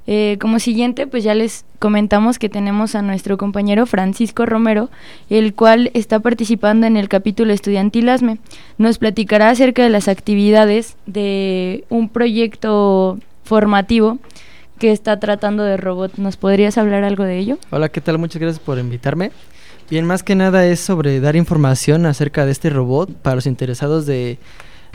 Eh, 0.06 0.38
como 0.40 0.60
siguiente, 0.60 1.08
pues 1.08 1.24
ya 1.24 1.34
les 1.34 1.64
comentamos 1.80 2.38
que 2.38 2.48
tenemos 2.48 2.94
a 2.94 3.02
nuestro 3.02 3.36
compañero 3.36 3.84
Francisco 3.84 4.46
Romero, 4.46 4.88
el 5.28 5.54
cual 5.54 5.90
está 5.94 6.20
participando 6.20 6.86
en 6.86 6.96
el 6.96 7.08
capítulo 7.08 7.52
estudiantil 7.52 8.10
ASME. 8.10 8.38
Nos 8.78 8.98
platicará 8.98 9.50
acerca 9.50 9.82
de 9.82 9.90
las 9.90 10.06
actividades 10.06 10.96
de 11.06 11.84
un 11.88 12.10
proyecto 12.10 13.18
formativo 13.42 14.18
que 14.78 14.92
está 14.92 15.20
tratando 15.20 15.64
de 15.64 15.76
robot. 15.76 16.16
¿Nos 16.16 16.36
podrías 16.36 16.78
hablar 16.78 17.04
algo 17.04 17.24
de 17.24 17.38
ello? 17.38 17.58
Hola, 17.70 17.88
¿qué 17.88 18.00
tal? 18.00 18.18
Muchas 18.18 18.40
gracias 18.40 18.64
por 18.64 18.78
invitarme. 18.78 19.32
Bien, 19.90 20.04
más 20.06 20.22
que 20.22 20.34
nada 20.34 20.66
es 20.66 20.80
sobre 20.80 21.20
dar 21.20 21.36
información 21.36 22.06
acerca 22.06 22.46
de 22.46 22.52
este 22.52 22.70
robot 22.70 23.12
para 23.12 23.36
los 23.36 23.46
interesados 23.46 24.06
de 24.06 24.38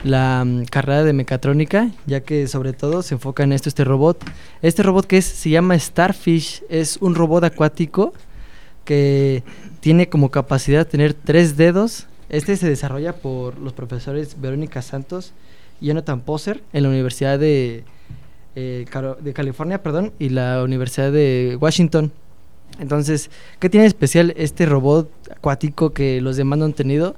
la 0.04 0.44
mm, 0.46 0.66
carrera 0.66 1.04
de 1.04 1.14
mecatrónica, 1.14 1.90
ya 2.06 2.22
que 2.22 2.48
sobre 2.48 2.74
todo 2.74 3.02
se 3.02 3.16
enfoca 3.16 3.44
en 3.44 3.54
esto 3.54 3.70
este 3.70 3.84
robot. 3.84 4.24
Este 4.62 4.84
robot 4.84 5.06
que 5.06 5.18
es, 5.18 5.26
se 5.26 5.50
llama 5.50 5.78
Starfish, 5.78 6.64
es 6.70 6.98
un 6.98 7.16
robot 7.16 7.44
acuático 7.44 8.14
que 8.86 9.44
tiene 9.80 10.10
como 10.10 10.32
capacidad 10.32 10.88
tener 10.88 11.14
tres 11.14 11.58
dedos. 11.58 12.08
Este 12.30 12.56
se 12.56 12.70
desarrolla 12.70 13.14
por 13.14 13.60
los 13.60 13.74
profesores 13.74 14.40
Verónica 14.40 14.82
Santos 14.82 15.34
y 15.82 15.88
Jonathan 15.88 16.22
Poser 16.22 16.64
en 16.74 16.84
la 16.84 16.90
Universidad 16.90 17.40
de, 17.40 17.84
eh, 18.56 18.86
de 19.20 19.34
California 19.34 19.82
perdón, 19.82 20.14
y 20.20 20.30
la 20.30 20.64
Universidad 20.64 21.12
de 21.12 21.58
Washington. 21.60 22.12
Entonces, 22.80 23.30
¿qué 23.60 23.70
tiene 23.70 23.86
especial 23.86 24.34
este 24.36 24.66
robot 24.66 25.10
acuático 25.32 25.94
que 25.94 26.22
los 26.22 26.38
demás 26.38 26.60
no 26.60 26.66
han 26.66 26.74
tenido? 26.74 27.16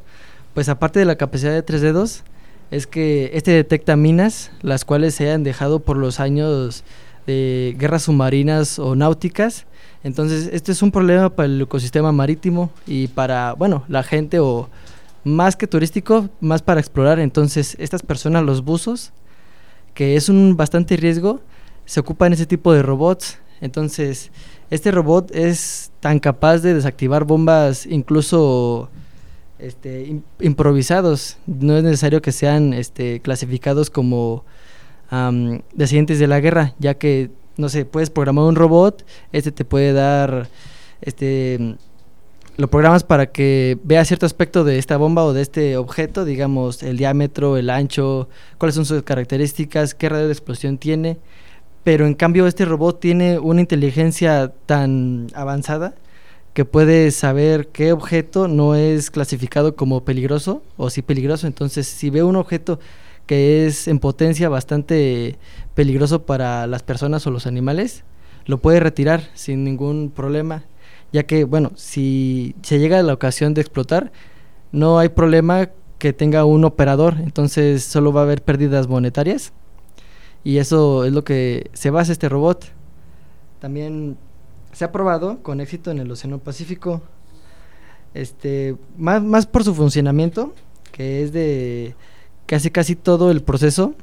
Pues 0.54 0.70
aparte 0.70 1.00
de 1.00 1.06
la 1.06 1.16
capacidad 1.16 1.52
de 1.52 1.64
tres 1.64 1.82
dedos, 1.82 2.24
es 2.72 2.88
que 2.88 3.32
este 3.34 3.52
detecta 3.52 3.96
minas, 3.96 4.52
las 4.62 4.86
cuales 4.86 5.16
se 5.16 5.26
hayan 5.26 5.44
dejado 5.44 5.80
por 5.80 5.98
los 5.98 6.20
años 6.20 6.84
de 7.28 7.76
guerras 7.78 8.04
submarinas 8.04 8.80
o 8.80 8.96
náuticas. 8.96 9.66
Entonces, 10.04 10.50
este 10.52 10.72
es 10.72 10.82
un 10.82 10.92
problema 10.92 11.30
para 11.30 11.48
el 11.48 11.62
ecosistema 11.62 12.12
marítimo 12.12 12.70
y 12.86 13.08
para, 13.08 13.54
bueno, 13.54 13.84
la 13.88 14.04
gente 14.04 14.40
o 14.40 14.70
más 15.24 15.56
que 15.56 15.68
turístico, 15.68 16.30
más 16.40 16.62
para 16.62 16.80
explorar. 16.80 17.20
Entonces, 17.20 17.76
estas 17.80 18.04
personas, 18.04 18.44
los 18.44 18.64
buzos, 18.64 19.12
que 19.96 20.16
es 20.16 20.30
un 20.30 20.56
bastante 20.56 20.96
riesgo, 20.98 21.42
se 21.86 22.00
ocupan 22.00 22.34
ese 22.34 22.46
tipo 22.46 22.72
de 22.72 22.84
robots. 22.84 23.40
Entonces, 23.62 24.30
este 24.70 24.92
robot 24.92 25.32
es 25.34 25.92
tan 26.02 26.20
capaz 26.20 26.60
de 26.60 26.76
desactivar 26.76 27.24
bombas 27.24 27.88
incluso 27.88 28.90
este, 29.58 30.22
improvisados. 30.40 31.38
No 31.48 31.78
es 31.78 31.84
necesario 31.84 32.22
que 32.22 32.32
sean 32.32 32.74
este, 32.74 33.22
clasificados 33.22 33.90
como 33.90 34.44
um, 35.12 35.62
descendientes 35.74 36.20
de 36.20 36.28
la 36.28 36.42
guerra, 36.42 36.76
ya 36.78 36.96
que, 36.96 37.32
no 37.58 37.70
sé, 37.70 37.86
puedes 37.86 38.10
programar 38.10 38.46
un 38.46 38.56
robot, 38.56 39.06
este 39.32 39.52
te 39.52 39.64
puede 39.64 39.94
dar, 39.94 40.50
este, 41.02 41.78
lo 42.58 42.70
programas 42.70 43.04
para 43.04 43.28
que 43.28 43.78
vea 43.84 44.06
cierto 44.06 44.26
aspecto 44.26 44.64
de 44.64 44.78
esta 44.78 44.98
bomba 44.98 45.24
o 45.24 45.34
de 45.34 45.42
este 45.42 45.78
objeto, 45.78 46.24
digamos, 46.24 46.84
el 46.84 46.98
diámetro, 46.98 47.58
el 47.58 47.70
ancho, 47.70 48.30
cuáles 48.58 48.76
son 48.76 48.86
sus 48.86 49.04
características, 49.04 49.94
qué 49.94 50.10
radio 50.10 50.28
de 50.28 50.32
explosión 50.32 50.78
tiene. 50.78 51.18
Pero 51.84 52.08
en 52.08 52.14
cambio 52.14 52.48
este 52.48 52.66
robot 52.66 53.00
tiene 53.00 53.40
una 53.40 53.62
inteligencia 53.62 54.54
tan 54.66 55.28
avanzada 55.36 55.96
que 56.54 56.64
puede 56.64 57.12
saber 57.12 57.68
qué 57.68 57.92
objeto 57.92 58.48
no 58.48 58.76
es 58.76 59.12
clasificado 59.12 59.76
como 59.76 60.06
peligroso 60.06 60.64
o 60.78 60.90
sí 60.90 61.02
peligroso. 61.02 61.48
Entonces, 61.48 61.86
si 61.86 62.10
ve 62.10 62.24
un 62.24 62.38
objeto 62.38 62.80
que 63.26 63.68
es 63.68 63.88
en 63.90 64.00
potencia 64.00 64.48
bastante 64.48 65.38
peligroso 65.74 66.26
para 66.26 66.68
las 66.68 66.84
personas 66.84 67.28
o 67.28 67.32
los 67.32 67.46
animales, 67.48 68.06
lo 68.46 68.60
puede 68.60 68.80
retirar 68.80 69.24
sin 69.34 69.64
ningún 69.66 70.12
problema, 70.16 70.64
ya 71.16 71.24
que, 71.24 71.46
bueno, 71.46 71.72
si 71.76 72.56
se 72.62 72.78
llega 72.78 73.00
a 73.00 73.04
la 73.04 73.14
ocasión 73.14 73.54
de 73.54 73.62
explotar, 73.62 74.12
no 74.74 75.00
hay 75.00 75.08
problema 75.08 75.70
que 75.98 76.12
tenga 76.12 76.44
un 76.44 76.66
operador, 76.66 77.16
entonces 77.24 77.86
solo 77.86 78.12
va 78.12 78.20
a 78.20 78.24
haber 78.26 78.44
pérdidas 78.44 78.90
monetarias. 78.90 79.54
Y 80.44 80.58
eso 80.58 81.06
es 81.06 81.14
lo 81.14 81.24
que 81.24 81.72
se 81.72 81.90
basa 81.90 82.12
este 82.12 82.28
robot. 82.28 82.66
También 83.62 84.18
se 84.74 84.84
ha 84.84 84.92
probado 84.92 85.42
con 85.42 85.62
éxito 85.62 85.90
en 85.90 86.00
el 86.00 86.12
Océano 86.12 86.40
Pacífico. 86.40 87.02
Este, 88.14 88.76
más, 88.98 89.24
más 89.24 89.48
por 89.48 89.64
su 89.64 89.74
funcionamiento, 89.74 90.54
que 90.92 91.24
es 91.24 91.32
de 91.32 91.96
casi 92.46 92.72
casi 92.72 92.98
todo 92.98 93.32
el 93.32 93.42
proceso. 93.42 93.96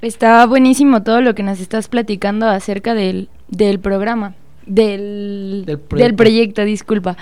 Está 0.00 0.46
buenísimo 0.46 1.02
todo 1.02 1.20
lo 1.22 1.34
que 1.34 1.42
nos 1.42 1.58
estás 1.58 1.88
platicando 1.88 2.46
acerca 2.46 2.94
del, 2.94 3.28
del 3.48 3.80
programa, 3.80 4.36
del, 4.66 5.64
del, 5.66 6.14
proyecto. 6.14 6.64
disculpa. 6.64 7.16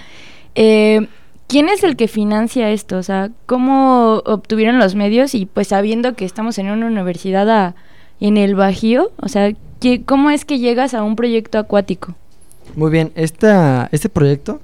Eh, 0.54 1.06
¿Quién 1.46 1.68
es 1.68 1.84
el 1.84 1.96
que 1.96 2.08
financia 2.08 2.70
esto? 2.70 2.96
O 2.96 3.02
sea, 3.02 3.30
¿cómo 3.46 4.22
obtuvieron 4.24 4.78
los 4.78 4.94
medios? 4.94 5.34
Y 5.34 5.46
pues 5.46 5.68
sabiendo 5.68 6.14
que 6.14 6.24
estamos 6.24 6.58
en 6.58 6.70
una 6.70 6.86
universidad 6.86 7.74
en 8.20 8.36
el 8.36 8.54
Bajío, 8.54 9.12
o 9.20 9.28
sea, 9.28 9.52
¿Cómo 10.06 10.30
es 10.30 10.44
que 10.46 10.58
llegas 10.58 10.94
a 10.94 11.02
un 11.02 11.14
proyecto 11.14 11.58
acuático? 11.58 12.14
Muy 12.74 12.90
bien, 12.90 13.12
esta, 13.16 13.88
este 13.92 14.08
proyecto 14.08 14.62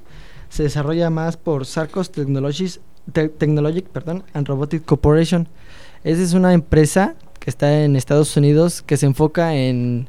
se 0.48 0.62
desarrolla 0.62 1.10
más 1.10 1.36
por 1.36 1.66
Sarcos 1.66 2.10
Technologies, 2.10 2.80
Technologic 3.12 3.86
perdón, 3.86 4.24
and 4.32 4.48
Robotic 4.48 4.84
Corporation. 4.84 5.46
Esa 6.04 6.22
es 6.22 6.32
una 6.32 6.54
empresa 6.54 7.16
que 7.38 7.50
está 7.50 7.82
en 7.82 7.96
Estados 7.96 8.34
Unidos 8.36 8.80
que 8.80 8.96
se 8.96 9.06
enfoca 9.06 9.54
en 9.54 10.08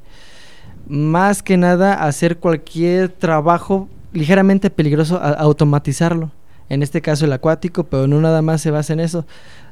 más 0.92 1.42
que 1.42 1.56
nada 1.56 1.94
hacer 1.94 2.38
cualquier 2.38 3.08
trabajo 3.08 3.88
ligeramente 4.12 4.70
peligroso, 4.70 5.22
automatizarlo. 5.22 6.32
En 6.68 6.84
este 6.84 7.02
caso 7.02 7.26
el 7.26 7.34
acuático, 7.34 7.86
pero 7.86 8.08
no 8.08 8.20
nada 8.20 8.42
más 8.42 8.62
se 8.62 8.72
basa 8.72 8.92
en 8.94 9.00
eso. 9.00 9.26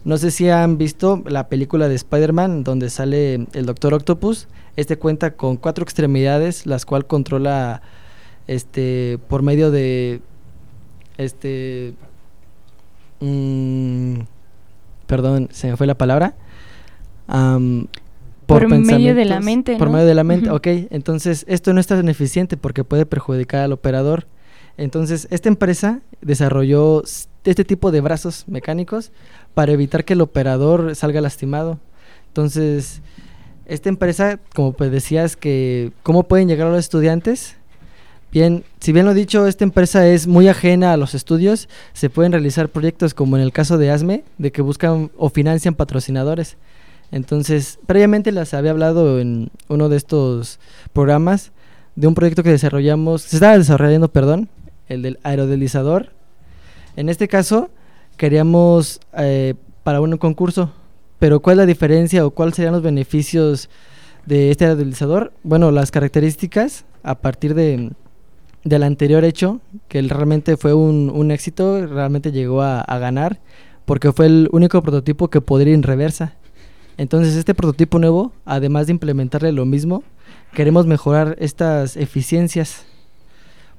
No 0.06 0.18
sé 0.18 0.32
si 0.32 0.50
han 0.50 0.78
visto 0.78 1.22
la 1.26 1.50
película 1.50 1.90
de 1.90 1.96
Spider-Man 1.96 2.64
donde 2.64 2.90
sale 2.90 3.48
el 3.54 3.66
Doctor 3.66 3.94
Octopus 3.94 4.48
este 4.78 4.98
cuenta 4.98 5.32
con 5.32 5.58
cuatro 5.58 5.84
extremidades, 5.84 6.66
las 6.66 6.86
cuales 6.86 7.08
controla 7.08 7.82
este 8.48 9.20
por 9.28 9.42
medio 9.42 9.72
de 9.72 10.22
este 11.18 11.96
mm, 13.20 14.20
perdón, 15.06 15.50
se 15.52 15.68
me 15.68 15.76
fue 15.76 15.86
la 15.86 15.98
palabra. 15.98 16.34
Por, 18.50 18.68
medio 18.68 19.16
de 19.16 19.26
la 19.26 19.40
mente. 19.40 19.78
Por 19.78 19.90
medio 19.90 20.06
de 20.06 20.16
la 20.16 20.24
mente, 20.24 20.50
ok. 20.50 20.68
Entonces, 20.90 21.46
esto 21.48 21.72
no 21.74 21.80
es 21.80 21.88
tan 21.88 22.10
eficiente 22.10 22.58
porque 22.58 22.84
puede 22.84 23.06
perjudicar 23.06 23.62
al 23.62 23.72
operador. 23.72 24.26
Entonces, 24.78 25.28
esta 25.30 25.50
empresa 25.50 26.02
desarrolló 26.22 27.04
este 27.44 27.64
tipo 27.64 27.92
de 27.92 28.02
brazos 28.02 28.46
mecánicos 28.48 29.12
para 29.54 29.72
evitar 29.72 30.06
que 30.06 30.14
el 30.14 30.22
operador 30.22 30.96
salga 30.96 31.22
lastimado. 31.22 31.80
Entonces, 32.28 33.02
esta 33.66 33.90
empresa, 33.90 34.40
como 34.56 34.74
pues 34.74 34.92
decías, 34.92 35.36
que 35.36 35.92
cómo 36.02 36.24
pueden 36.24 36.48
llegar 36.48 36.68
a 36.68 36.72
los 36.72 36.80
estudiantes. 36.80 37.56
Bien, 38.32 38.64
si 38.80 38.92
bien 38.92 39.06
lo 39.06 39.14
dicho, 39.14 39.48
esta 39.48 39.64
empresa 39.64 40.08
es 40.08 40.28
muy 40.28 40.48
ajena 40.48 40.94
a 40.94 40.98
los 40.98 41.16
estudios, 41.16 41.68
se 41.94 42.12
pueden 42.12 42.32
realizar 42.32 42.70
proyectos 42.70 43.16
como 43.16 43.38
en 43.38 43.42
el 43.42 43.52
caso 43.52 43.80
de 43.80 43.90
ASME, 43.90 44.24
de 44.38 44.52
que 44.52 44.62
buscan 44.62 45.12
o 45.18 45.30
financian 45.30 45.74
patrocinadores. 45.74 46.56
Entonces, 47.12 47.80
previamente 47.86 48.32
les 48.32 48.54
había 48.54 48.72
hablado 48.72 49.20
en 49.20 49.52
uno 49.68 49.90
de 49.90 49.98
estos 49.98 50.60
programas 50.94 51.52
de 51.96 52.08
un 52.08 52.16
proyecto 52.16 52.44
que 52.44 52.52
desarrollamos, 52.52 53.24
se 53.24 53.38
estaba 53.38 53.58
desarrollando, 53.58 54.10
perdón, 54.12 54.50
el 54.88 55.02
del 55.02 55.20
aerodelizador. 55.24 56.12
En 56.96 57.10
este 57.10 57.28
caso, 57.28 57.70
queríamos 58.18 59.00
eh, 59.18 59.56
para 59.84 60.02
un 60.02 60.18
concurso, 60.18 60.72
pero 61.18 61.42
¿cuál 61.42 61.56
es 61.56 61.58
la 61.58 61.66
diferencia 61.66 62.26
o 62.26 62.32
cuáles 62.32 62.56
serían 62.56 62.74
los 62.74 62.84
beneficios 62.84 63.70
de 64.26 64.52
este 64.52 64.66
aerodelizador? 64.66 65.34
Bueno, 65.44 65.72
las 65.72 65.92
características 65.92 66.86
a 67.04 67.16
partir 67.16 67.54
de 67.56 67.92
del 68.64 68.84
anterior 68.84 69.24
hecho, 69.24 69.62
que 69.88 70.02
realmente 70.02 70.58
fue 70.58 70.74
un, 70.74 71.10
un 71.14 71.32
éxito, 71.32 71.86
realmente 71.88 72.32
llegó 72.32 72.62
a, 72.62 72.82
a, 72.82 73.00
ganar, 73.00 73.40
porque 73.86 74.12
fue 74.12 74.26
el 74.26 74.50
único 74.52 74.82
prototipo 74.82 75.30
que 75.30 75.42
podría 75.42 75.72
ir 75.72 75.76
en 75.76 75.84
reversa. 75.84 76.34
Entonces 77.00 77.38
este 77.38 77.56
prototipo 77.56 77.98
nuevo, 77.98 78.34
además 78.44 78.88
de 78.88 78.92
implementarle 78.92 79.54
lo 79.54 79.66
mismo, 79.66 80.04
queremos 80.54 80.86
mejorar 80.86 81.38
estas 81.40 81.96
eficiencias, 81.96 82.86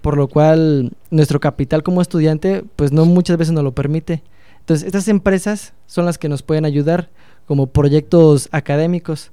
por 0.01 0.17
lo 0.17 0.27
cual 0.27 0.93
nuestro 1.11 1.39
capital 1.39 1.83
como 1.83 2.01
estudiante 2.01 2.65
pues 2.77 2.93
no 2.93 3.05
muchas 3.05 3.37
veces 3.37 3.53
nos 3.53 3.63
lo 3.63 3.73
permite. 3.73 4.23
Entonces 4.61 4.87
estas 4.87 5.07
empresas 5.09 5.75
son 5.85 6.07
las 6.07 6.17
que 6.17 6.31
nos 6.31 6.43
pueden 6.43 6.65
ayudar 6.65 7.11
como 7.45 7.67
proyectos 7.67 8.49
académicos, 8.53 9.33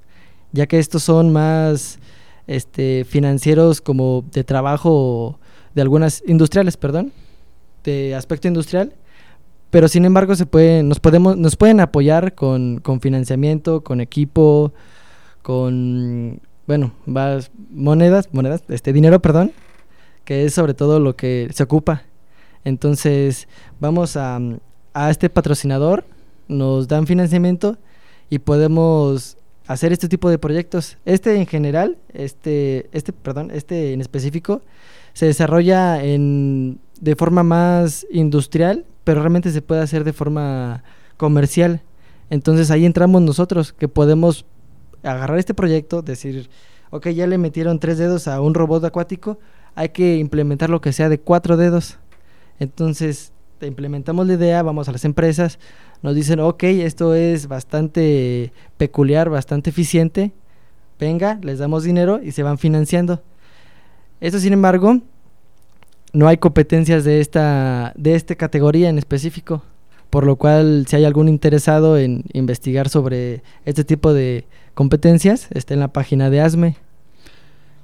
ya 0.52 0.66
que 0.66 0.78
estos 0.78 1.02
son 1.02 1.32
más 1.32 1.98
este, 2.46 3.06
financieros 3.06 3.80
como 3.80 4.22
de 4.32 4.44
trabajo 4.44 5.38
de 5.74 5.80
algunas 5.80 6.22
industriales, 6.26 6.76
perdón, 6.76 7.10
de 7.84 8.14
aspecto 8.14 8.48
industrial, 8.48 8.92
pero 9.70 9.88
sin 9.88 10.04
embargo 10.04 10.34
se 10.34 10.46
pueden, 10.46 10.88
nos 10.88 11.00
podemos, 11.00 11.36
nos 11.36 11.56
pueden 11.56 11.80
apoyar 11.80 12.34
con, 12.34 12.78
con 12.78 13.00
financiamiento, 13.00 13.82
con 13.82 14.00
equipo, 14.00 14.72
con 15.42 16.40
bueno, 16.66 16.92
más 17.06 17.50
monedas, 17.70 18.28
monedas, 18.32 18.62
este 18.68 18.92
dinero, 18.92 19.20
perdón, 19.20 19.52
que 20.24 20.44
es 20.44 20.54
sobre 20.54 20.74
todo 20.74 21.00
lo 21.00 21.16
que 21.16 21.48
se 21.52 21.62
ocupa. 21.62 22.02
Entonces, 22.64 23.48
vamos 23.80 24.16
a, 24.16 24.38
a 24.92 25.10
este 25.10 25.30
patrocinador, 25.30 26.04
nos 26.48 26.88
dan 26.88 27.06
financiamiento 27.06 27.78
y 28.28 28.40
podemos 28.40 29.38
hacer 29.66 29.92
este 29.92 30.08
tipo 30.08 30.28
de 30.30 30.38
proyectos. 30.38 30.98
Este 31.04 31.36
en 31.36 31.46
general, 31.46 31.98
este, 32.12 32.88
este, 32.92 33.12
perdón, 33.12 33.50
este 33.52 33.92
en 33.92 34.00
específico, 34.00 34.62
se 35.12 35.26
desarrolla 35.26 36.02
en, 36.02 36.80
de 37.00 37.16
forma 37.16 37.42
más 37.42 38.06
industrial, 38.10 38.84
pero 39.08 39.22
realmente 39.22 39.50
se 39.52 39.62
puede 39.62 39.80
hacer 39.80 40.04
de 40.04 40.12
forma 40.12 40.84
comercial. 41.16 41.80
Entonces 42.28 42.70
ahí 42.70 42.84
entramos 42.84 43.22
nosotros, 43.22 43.72
que 43.72 43.88
podemos 43.88 44.44
agarrar 45.02 45.38
este 45.38 45.54
proyecto, 45.54 46.02
decir, 46.02 46.50
ok, 46.90 47.08
ya 47.08 47.26
le 47.26 47.38
metieron 47.38 47.80
tres 47.80 47.96
dedos 47.96 48.28
a 48.28 48.38
un 48.42 48.52
robot 48.52 48.84
acuático, 48.84 49.38
hay 49.74 49.88
que 49.88 50.18
implementar 50.18 50.68
lo 50.68 50.82
que 50.82 50.92
sea 50.92 51.08
de 51.08 51.18
cuatro 51.18 51.56
dedos. 51.56 51.96
Entonces, 52.58 53.32
implementamos 53.62 54.26
la 54.26 54.34
idea, 54.34 54.62
vamos 54.62 54.90
a 54.90 54.92
las 54.92 55.06
empresas, 55.06 55.58
nos 56.02 56.14
dicen, 56.14 56.38
ok, 56.38 56.64
esto 56.64 57.14
es 57.14 57.48
bastante 57.48 58.52
peculiar, 58.76 59.30
bastante 59.30 59.70
eficiente, 59.70 60.32
venga, 61.00 61.38
les 61.42 61.58
damos 61.60 61.82
dinero 61.82 62.20
y 62.22 62.32
se 62.32 62.42
van 62.42 62.58
financiando. 62.58 63.22
Esto, 64.20 64.38
sin 64.38 64.52
embargo, 64.52 65.00
no 66.12 66.28
hay 66.28 66.38
competencias 66.38 67.04
de 67.04 67.20
esta, 67.20 67.92
de 67.96 68.14
esta 68.14 68.34
categoría 68.34 68.88
en 68.88 68.98
específico, 68.98 69.62
por 70.10 70.24
lo 70.24 70.36
cual 70.36 70.86
si 70.88 70.96
hay 70.96 71.04
algún 71.04 71.28
interesado 71.28 71.98
en 71.98 72.24
investigar 72.32 72.88
sobre 72.88 73.42
este 73.64 73.84
tipo 73.84 74.12
de 74.12 74.46
competencias, 74.74 75.48
está 75.52 75.74
en 75.74 75.80
la 75.80 75.92
página 75.92 76.30
de 76.30 76.40
ASME. 76.40 76.76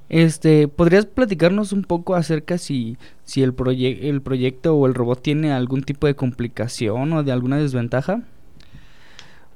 Este, 0.07 0.67
¿podrías 0.67 1.05
platicarnos 1.05 1.71
un 1.71 1.83
poco 1.83 2.15
acerca 2.15 2.57
si, 2.57 2.97
si 3.23 3.41
el, 3.41 3.55
el 3.79 4.21
proyecto 4.21 4.75
o 4.75 4.85
el 4.85 4.93
robot 4.93 5.21
tiene 5.21 5.51
algún 5.51 5.83
tipo 5.83 6.05
de 6.05 6.15
complicación 6.15 7.11
o 7.13 7.23
de 7.23 7.31
alguna 7.31 7.57
desventaja? 7.57 8.21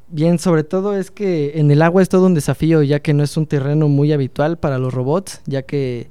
Bien, 0.08 0.40
sobre 0.40 0.64
todo 0.64 0.96
es 0.96 1.12
que 1.12 1.60
en 1.60 1.70
el 1.70 1.84
agua 1.84 2.02
es 2.02 2.10
todo 2.10 2.26
un 2.26 2.34
desafío, 2.34 2.82
ya 2.82 3.00
que 3.00 3.14
no 3.14 3.24
es 3.24 3.38
un 3.38 3.46
terreno 3.46 3.88
muy 3.88 4.12
habitual 4.12 4.58
para 4.58 4.80
los 4.80 4.92
robots, 4.92 5.42
ya 5.46 5.62
que 5.62 6.10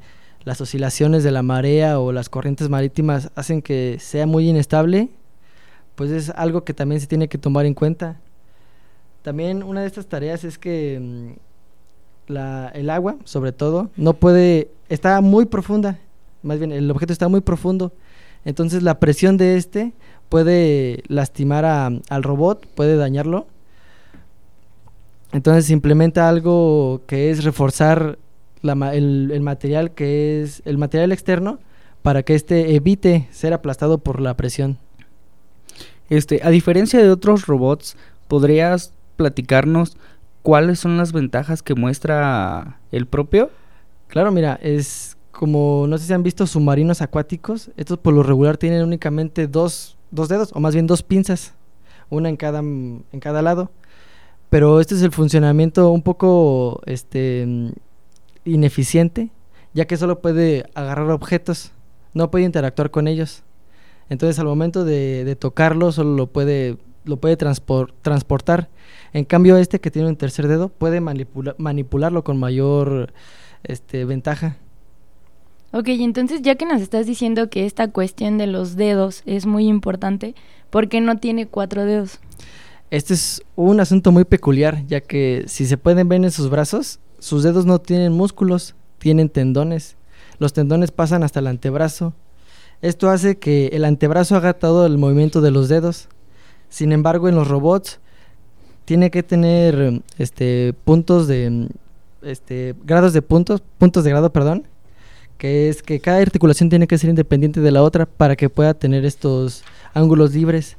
las 0.49 0.63
oscilaciones 0.63 1.25
de 1.25 1.31
la 1.31 1.43
marea 1.43 2.01
o 2.01 2.11
las 2.11 2.31
corrientes 2.31 2.71
marítimas 2.71 3.31
hacen 3.35 3.61
que 3.61 3.99
sea 4.01 4.27
muy 4.27 4.49
inestable, 4.49 5.11
pues 5.95 6.11
es 6.11 6.31
algo 6.31 6.65
que 6.65 6.73
también 6.73 7.03
se 7.03 7.07
tiene 7.07 7.29
que 7.29 7.37
tomar 7.37 7.67
en 7.67 7.75
cuenta. 7.75 8.19
También 9.21 9.63
una 9.63 9.83
de 9.83 9.89
estas 9.89 10.07
tareas 10.07 10.45
es 10.45 10.57
que 10.57 11.37
mm, 12.29 12.33
el 12.73 12.89
agua, 12.89 13.17
sobre 13.25 13.53
todo, 13.53 13.91
no 13.95 14.15
puede, 14.15 14.71
está 14.89 15.21
muy 15.21 15.45
profunda, 15.45 15.99
más 16.43 16.59
bien 16.59 16.73
el 16.73 16.91
objeto 16.91 17.13
está 17.13 17.29
muy 17.29 17.43
profundo, 17.43 17.93
entonces 18.47 18.83
la 18.83 18.99
presión 19.01 19.37
de 19.37 19.59
este 19.59 19.93
puede 20.31 21.03
lastimar 21.09 21.67
a, 21.67 21.91
al 22.09 22.23
robot, 22.23 22.67
puede 22.69 22.97
dañarlo. 22.97 23.49
Entonces 25.33 25.67
se 25.67 25.75
implementa 25.75 26.27
algo 26.27 27.03
que 27.07 27.31
es 27.31 27.45
reforzar 27.45 28.17
la, 28.63 28.95
el, 28.95 29.31
el, 29.33 29.41
material 29.41 29.93
que 29.93 30.43
es 30.43 30.63
el 30.65 30.79
material 30.79 31.13
externo 31.13 31.59
para 32.03 32.23
que 32.23 32.35
este 32.35 32.75
evite 32.75 33.29
ser 33.31 33.53
aplastado 33.53 33.99
por 33.99 34.21
la 34.21 34.37
presión. 34.37 34.79
Este, 36.09 36.41
a 36.43 36.51
diferencia 36.51 37.03
de 37.03 37.11
otros 37.11 37.47
robots, 37.47 37.97
¿podrías 38.29 38.93
platicarnos 39.17 39.97
cuáles 40.43 40.79
son 40.79 40.97
las 40.97 41.13
ventajas 41.13 41.63
que 41.63 41.75
muestra 41.75 42.81
el 42.93 43.07
propio? 43.07 43.51
Claro, 44.07 44.33
mira, 44.33 44.59
es 44.63 45.17
como, 45.31 45.87
no 45.87 45.99
sé 45.99 46.07
si 46.07 46.13
han 46.13 46.23
visto 46.23 46.47
submarinos 46.47 47.03
acuáticos, 47.03 47.71
estos 47.77 47.99
por 47.99 48.15
lo 48.15 48.23
regular 48.23 48.57
tienen 48.57 48.83
únicamente 48.83 49.47
dos, 49.47 49.99
dos 50.11 50.29
dedos, 50.29 50.51
o 50.55 50.61
más 50.61 50.75
bien 50.75 50.87
dos 50.87 51.03
pinzas, 51.03 51.55
una 52.09 52.29
en 52.29 52.37
cada, 52.37 52.61
en 52.61 53.21
cada 53.21 53.43
lado. 53.43 53.71
Pero 54.51 54.81
este 54.81 54.95
es 54.95 55.03
el 55.03 55.13
funcionamiento 55.13 55.91
un 55.91 56.01
poco 56.01 56.81
este, 56.87 57.75
ineficiente, 58.49 59.31
ya 59.75 59.87
que 59.87 59.97
solo 59.97 60.21
puede 60.21 60.65
agarrar 60.75 61.11
objetos, 61.11 61.73
no 62.15 62.31
puede 62.31 62.45
interactuar 62.45 62.91
con 62.91 63.09
ellos. 63.09 63.43
Entonces 64.09 64.39
al 64.39 64.47
momento 64.47 64.85
de, 64.85 65.25
de 65.25 65.37
tocarlo 65.37 65.93
solo 65.93 66.17
lo 66.17 66.27
puede, 66.29 66.79
lo 67.05 67.19
puede 67.19 67.37
transpor, 67.37 67.93
transportar 68.03 68.69
en 69.13 69.25
cambio, 69.25 69.57
este 69.57 69.81
que 69.81 69.91
tiene 69.91 70.09
un 70.09 70.17
tercer 70.17 70.49
dedo 70.49 70.69
puede 70.69 71.01
manipula 71.01 71.55
manipularlo 71.59 72.25
con 72.25 72.39
mayor 72.39 73.13
este, 73.65 74.05
ventaja. 74.05 74.57
Ok, 75.73 75.89
entonces 75.89 76.43
ya 76.43 76.55
que 76.55 76.67
nos 76.67 76.81
estás 76.81 77.07
diciendo 77.07 77.51
que 77.51 77.67
esta 77.67 77.89
cuestión 77.89 78.39
de 78.39 78.47
los 78.47 78.77
dedos 78.77 79.23
es 79.27 79.47
muy 79.47 79.67
importante, 79.67 80.35
¿por 80.71 80.89
qué 80.89 81.01
no 81.01 81.19
tiene 81.19 81.47
cuatro 81.47 81.85
dedos? 81.85 82.21
Este 82.91 83.13
es 83.13 83.43
un 83.55 83.81
asunto 83.81 84.11
muy 84.13 84.25
peculiar, 84.25 84.87
ya 84.87 85.03
que 85.03 85.45
si 85.47 85.67
se 85.67 85.77
pueden 85.77 86.09
ver 86.09 86.25
en 86.25 86.31
sus 86.31 86.49
brazos, 86.49 87.01
sus 87.19 87.43
dedos 87.43 87.67
no 87.67 87.81
tienen 87.81 88.13
músculos, 88.13 88.75
tienen 88.99 89.29
tendones. 89.29 89.97
Los 90.39 90.53
tendones 90.53 90.91
pasan 90.91 91.23
hasta 91.23 91.41
el 91.41 91.49
antebrazo. 91.49 92.15
Esto 92.81 93.11
hace 93.11 93.39
que 93.39 93.69
el 93.69 93.85
antebrazo 93.85 94.37
haga 94.37 94.55
todo 94.55 94.87
el 94.87 94.99
movimiento 94.99 95.41
de 95.41 95.51
los 95.51 95.69
dedos. 95.69 96.09
Sin 96.69 96.93
embargo, 96.93 97.29
en 97.29 97.35
los 97.35 97.49
robots, 97.49 98.01
tiene 98.89 99.11
que 99.11 99.23
tener 99.23 100.01
este 100.17 100.75
puntos 100.85 101.29
de 101.29 101.69
este 102.23 102.75
grados 102.85 103.13
de 103.13 103.21
puntos, 103.21 103.63
puntos 103.77 104.03
de 104.03 104.09
grado, 104.09 104.33
perdón, 104.33 104.67
que 105.37 105.69
es 105.69 105.83
que 105.83 106.01
cada 106.01 106.23
articulación 106.23 106.71
tiene 106.71 106.87
que 106.87 106.97
ser 106.97 107.11
independiente 107.11 107.61
de 107.61 107.71
la 107.71 107.83
otra 107.83 108.07
para 108.07 108.35
que 108.35 108.49
pueda 108.49 108.73
tener 108.73 109.05
estos 109.05 109.63
ángulos 109.93 110.33
libres. 110.33 110.78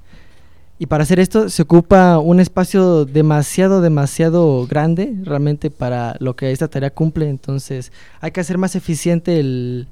Y 0.81 0.85
para 0.85 1.03
hacer 1.03 1.19
esto 1.19 1.49
se 1.49 1.61
ocupa 1.61 2.19
un 2.19 2.39
espacio 2.39 3.03
demasiado, 3.03 3.81
demasiado 3.81 4.65
grande 4.65 5.13
realmente 5.23 5.69
para 5.69 6.15
lo 6.19 6.37
que 6.37 6.51
esta 6.51 6.69
tarea 6.69 6.89
cumple. 6.89 7.27
Entonces 7.27 7.91
hay 8.21 8.31
que 8.31 8.39
hacer 8.39 8.57
más 8.57 8.77
eficiente 8.77 9.41
el, 9.41 9.87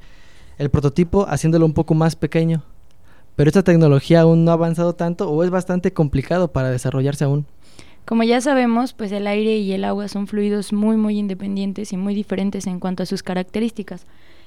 el 0.57 0.69
prototipo 0.69 1.27
haciéndolo 1.27 1.65
un 1.65 1.73
poco 1.73 1.93
más 1.93 2.15
pequeño. 2.15 2.63
Pero 3.35 3.49
esta 3.49 3.63
tecnología 3.63 4.21
aún 4.21 4.45
no 4.45 4.51
ha 4.51 4.53
avanzado 4.53 4.93
tanto 4.95 5.29
o 5.29 5.43
es 5.43 5.49
bastante 5.49 5.91
complicado 5.91 6.47
para 6.47 6.71
desarrollarse 6.71 7.25
aún. 7.25 7.45
Como 8.05 8.23
ya 8.23 8.39
sabemos, 8.39 8.93
pues 8.93 9.11
el 9.11 9.27
aire 9.27 9.57
y 9.57 9.73
el 9.73 9.83
agua 9.83 10.07
son 10.07 10.25
fluidos 10.27 10.71
muy 10.71 10.95
muy 10.95 11.19
independientes 11.19 11.91
y 11.91 11.97
muy 11.97 12.15
diferentes 12.15 12.65
en 12.65 12.79
cuanto 12.79 13.03
a 13.03 13.05
sus 13.05 13.23
características. 13.23 14.05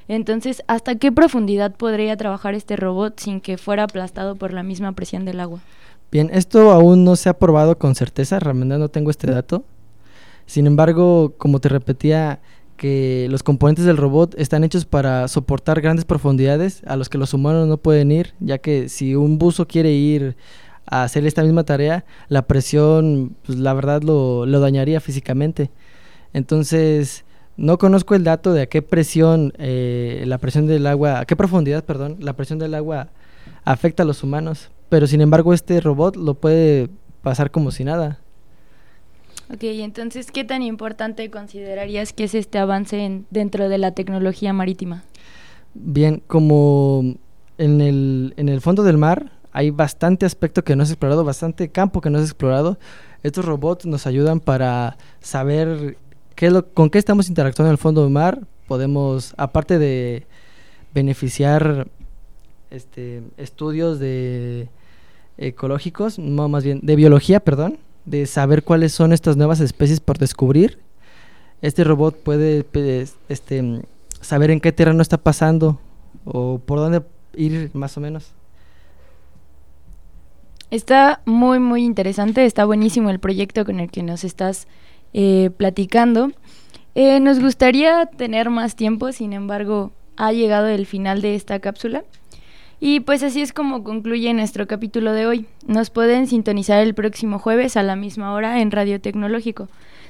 Entonces, 0.09 0.62
¿hasta 0.66 0.95
qué 0.95 1.12
profundidad 1.12 1.76
podría 1.76 2.16
trabajar 2.16 2.55
este 2.55 2.76
robot 2.76 3.20
sin 3.20 3.43
que 3.43 3.59
fuera 3.59 3.82
aplastado 3.82 4.36
por 4.36 4.55
la 4.55 4.62
misma 4.62 4.93
presión 4.93 5.26
del 5.26 5.41
agua? 5.41 5.61
Bien, 6.13 6.31
esto 6.33 6.73
aún 6.73 7.05
no 7.05 7.17
se 7.17 7.29
ha 7.29 7.39
probado 7.39 7.79
con 7.79 7.95
certeza, 7.95 8.41
realmente 8.41 8.79
no 8.79 8.89
tengo 8.89 9.11
este 9.11 9.31
dato. 9.31 9.65
Sin 10.47 10.67
embargo, 10.67 11.35
como 11.39 11.61
te 11.61 11.69
repetía, 11.69 12.41
que 12.81 13.29
los 13.31 13.43
componentes 13.43 13.85
del 13.85 13.99
robot 13.99 14.35
están 14.39 14.65
hechos 14.65 14.87
para 14.87 15.29
soportar 15.29 15.83
grandes 15.83 16.07
profundidades 16.07 16.83
a 16.87 16.97
los 16.97 17.11
que 17.11 17.19
los 17.19 17.35
humanos 17.35 17.69
no 17.69 17.77
pueden 17.77 18.11
ir, 18.11 18.33
ya 18.41 18.57
que 18.57 18.89
si 18.89 19.15
un 19.15 19.37
buzo 19.37 19.69
quiere 19.69 19.93
ir 19.93 20.35
a 20.87 21.03
hacer 21.03 21.27
esta 21.27 21.43
misma 21.43 21.65
tarea, 21.65 22.07
la 22.29 22.47
presión, 22.47 23.37
pues 23.45 23.59
la 23.59 23.75
verdad 23.75 24.01
lo, 24.03 24.47
dañaría 24.47 24.99
físicamente. 25.01 25.71
Entonces, 26.33 27.27
no 27.59 27.77
conozco 27.77 28.15
el 28.15 28.25
dato 28.25 28.55
de 28.55 28.63
a 28.63 28.67
qué 28.67 28.81
presión, 28.81 29.53
eh, 29.59 30.25
la 30.27 30.39
presión 30.39 30.67
del 30.67 30.87
agua, 30.87 31.21
a 31.21 31.27
qué 31.27 31.37
profundidad, 31.37 31.85
perdón, 31.85 32.17
la 32.21 32.33
presión 32.33 32.59
del 32.59 32.75
agua 32.75 33.09
afecta 33.63 34.05
a 34.05 34.07
los 34.07 34.23
humanos, 34.23 34.71
pero 34.91 35.07
sin 35.07 35.22
embargo 35.22 35.55
este 35.55 35.80
robot 35.80 36.16
lo 36.16 36.34
puede 36.34 36.91
pasar 37.22 37.51
como 37.51 37.70
si 37.70 37.84
nada. 37.84 38.18
Ok, 39.53 39.62
entonces, 39.62 40.30
¿qué 40.30 40.45
tan 40.45 40.62
importante 40.62 41.28
considerarías 41.30 42.12
que 42.12 42.24
es 42.24 42.34
este 42.34 42.59
avance 42.59 43.05
en, 43.05 43.26
dentro 43.30 43.68
de 43.68 43.78
la 43.78 43.93
tecnología 43.93 44.53
marítima? 44.53 45.03
Bien, 45.74 46.22
como 46.26 47.16
en 47.59 47.80
el, 47.80 48.34
en 48.36 48.49
el 48.49 48.61
fondo 48.61 48.82
del 48.82 48.99
mar 48.99 49.32
hay 49.53 49.70
bastante 49.70 50.26
aspecto 50.26 50.62
que 50.62 50.76
no 50.76 50.84
es 50.84 50.91
explorado, 50.91 51.24
bastante 51.24 51.68
campo 51.68 52.01
que 52.01 52.11
no 52.11 52.18
es 52.18 52.24
explorado, 52.24 52.78
estos 53.22 53.45
robots 53.45 53.86
nos 53.86 54.07
ayudan 54.07 54.41
para 54.41 54.97
saber 55.20 55.97
qué 56.36 56.47
es 56.47 56.53
lo, 56.53 56.68
con 56.72 56.88
qué 56.88 56.99
estamos 56.99 57.28
interactuando 57.28 57.70
en 57.70 57.74
el 57.74 57.78
fondo 57.78 58.03
del 58.03 58.11
mar. 58.11 58.41
Podemos, 58.68 59.34
aparte 59.36 59.78
de 59.78 60.26
beneficiar 60.95 61.88
este, 62.70 63.22
estudios 63.36 63.99
de 63.99 64.68
ecológicos, 65.41 66.18
no 66.18 66.49
más 66.49 66.62
bien 66.64 66.80
de 66.82 66.97
biología, 66.97 67.41
perdón, 67.41 67.78
de 68.05 68.26
saber 68.26 68.62
cuáles 68.62 68.93
son 68.93 69.12
estas 69.12 69.36
nuevas 69.36 69.61
especies 69.61 70.01
por 70.01 70.18
descubrir. 70.18 70.78
Este 71.62 71.84
robot 71.84 72.16
puede 72.22 72.64
este, 73.28 73.82
saber 74.20 74.51
en 74.51 74.61
qué 74.61 74.72
terreno 74.72 75.03
está 75.03 75.18
pasando 75.18 75.80
o 76.24 76.59
por 76.59 76.78
dónde 76.78 77.03
ir 77.34 77.70
más 77.74 77.97
o 77.97 78.01
menos. 78.01 78.32
Está 80.70 81.20
muy, 81.24 81.59
muy 81.59 81.84
interesante, 81.84 82.45
está 82.45 82.64
buenísimo 82.64 83.11
el 83.11 83.18
proyecto 83.18 83.64
con 83.64 83.80
el 83.80 83.91
que 83.91 84.03
nos 84.03 84.22
estás 84.22 84.68
eh, 85.12 85.51
platicando. 85.57 86.30
Eh, 86.95 87.18
nos 87.18 87.41
gustaría 87.41 88.07
tener 88.07 88.51
más 88.51 88.76
tiempo, 88.76 89.11
sin 89.12 89.32
embargo, 89.32 89.91
ha 90.16 90.32
llegado 90.32 90.68
el 90.68 90.86
final 90.86 91.22
de 91.22 91.34
esta 91.34 91.59
cápsula. 91.59 92.05
Y 92.83 93.01
pues 93.01 93.22
así 93.22 93.43
es 93.43 93.53
como 93.53 93.85
concluye 93.85 94.33
nuestro 94.33 94.66
capítulo 94.66 95.12
de 95.12 95.26
hoy. 95.26 95.47
Nos 95.66 95.91
pueden 95.91 96.26
sintonizar 96.26 96.83
el 96.83 96.95
próximo 96.95 97.39
jueves 97.39 97.76
a 97.76 97.83
la 97.83 97.95
misma 97.95 98.33
hora 98.33 98.62
en 98.62 98.70
Radio 98.70 98.99
Tecnológico. 98.99 99.68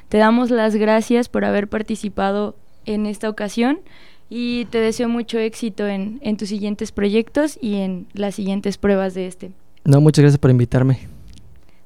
Te 0.08 0.18
damos 0.18 0.50
las 0.50 0.76
gracias 0.76 1.28
por 1.28 1.44
haber 1.44 1.68
participado 1.68 2.54
en 2.86 3.06
esta 3.06 3.28
ocasión 3.28 3.80
y 4.28 4.66
te 4.66 4.78
deseo 4.78 5.08
mucho 5.08 5.40
éxito 5.40 5.88
en, 5.88 6.20
tus 6.36 6.48
siguientes 6.48 6.92
proyectos 6.92 7.58
y 7.60 7.76
en 7.76 8.06
las 8.12 8.36
siguientes 8.36 8.78
pruebas 8.78 9.14
de 9.14 9.26
este. 9.26 9.50
No, 9.84 10.00
muchas 10.00 10.22
gracias 10.22 10.38
por 10.38 10.52
invitarme. 10.52 11.00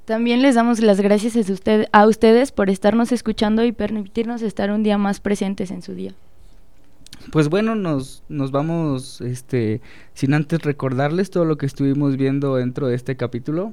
También 0.05 0.43
les 0.43 0.55
damos 0.55 0.81
las 0.81 1.01
gracias 1.01 1.35
a, 1.37 1.99
a 1.99 2.07
ustedes 2.07 2.53
por 2.53 2.69
estarnos 2.69 3.11
escuchando 3.11 3.65
y 3.65 3.73
permitirnos 3.73 4.43
estar 4.43 4.71
un 4.71 4.83
día 4.83 4.99
más 4.99 5.21
presentes 5.21 5.71
en 5.71 5.81
su 5.81 5.95
día. 5.95 6.13
Pues 7.33 7.49
bueno, 7.49 7.75
nos, 7.75 8.23
nos 8.29 8.51
vamos, 8.51 9.21
este, 9.21 9.81
sin 10.13 10.35
antes 10.35 10.63
recordarles 10.63 11.31
todo 11.31 11.45
lo 11.45 11.57
que 11.57 11.67
estuvimos 11.67 12.17
viendo 12.17 12.57
dentro 12.57 12.87
de 12.87 12.95
este 12.95 13.17
capítulo. 13.17 13.73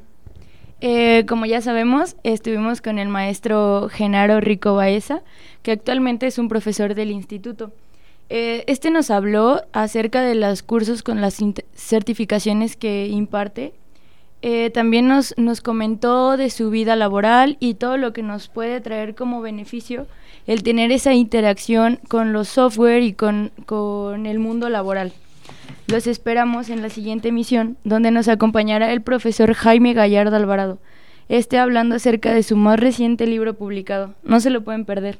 Eh, 0.81 1.25
como 1.27 1.45
ya 1.45 1.61
sabemos, 1.61 2.15
estuvimos 2.23 2.81
con 2.81 2.97
el 2.97 3.07
maestro 3.07 3.87
Genaro 3.91 4.39
Rico 4.39 4.73
Baeza, 4.73 5.21
que 5.61 5.71
actualmente 5.71 6.25
es 6.25 6.39
un 6.39 6.49
profesor 6.49 6.95
del 6.95 7.11
instituto. 7.11 7.71
Eh, 8.29 8.63
este 8.67 8.89
nos 8.89 9.11
habló 9.11 9.61
acerca 9.73 10.21
de 10.21 10.35
los 10.35 10.63
cursos 10.63 11.03
con 11.03 11.21
las 11.21 11.37
certificaciones 11.75 12.77
que 12.77 13.07
imparte. 13.07 13.73
Eh, 14.41 14.71
también 14.71 15.07
nos, 15.07 15.35
nos 15.37 15.61
comentó 15.61 16.35
de 16.35 16.49
su 16.49 16.71
vida 16.71 16.95
laboral 16.95 17.57
y 17.59 17.75
todo 17.75 17.97
lo 17.97 18.11
que 18.11 18.23
nos 18.23 18.47
puede 18.47 18.81
traer 18.81 19.13
como 19.13 19.41
beneficio 19.41 20.07
el 20.47 20.63
tener 20.63 20.91
esa 20.91 21.13
interacción 21.13 21.99
con 22.07 22.33
los 22.33 22.47
software 22.47 23.03
y 23.03 23.13
con, 23.13 23.51
con 23.65 24.25
el 24.25 24.39
mundo 24.39 24.69
laboral. 24.69 25.13
Los 25.87 26.07
esperamos 26.07 26.69
en 26.69 26.81
la 26.81 26.89
siguiente 26.89 27.29
emisión, 27.29 27.77
donde 27.83 28.11
nos 28.11 28.27
acompañará 28.27 28.91
el 28.91 29.01
profesor 29.01 29.53
Jaime 29.53 29.93
Gallardo 29.93 30.35
Alvarado, 30.35 30.79
este 31.29 31.59
hablando 31.59 31.95
acerca 31.95 32.33
de 32.33 32.43
su 32.43 32.55
más 32.55 32.79
reciente 32.79 33.27
libro 33.27 33.53
publicado. 33.53 34.15
No 34.23 34.39
se 34.39 34.49
lo 34.49 34.63
pueden 34.63 34.85
perder. 34.85 35.19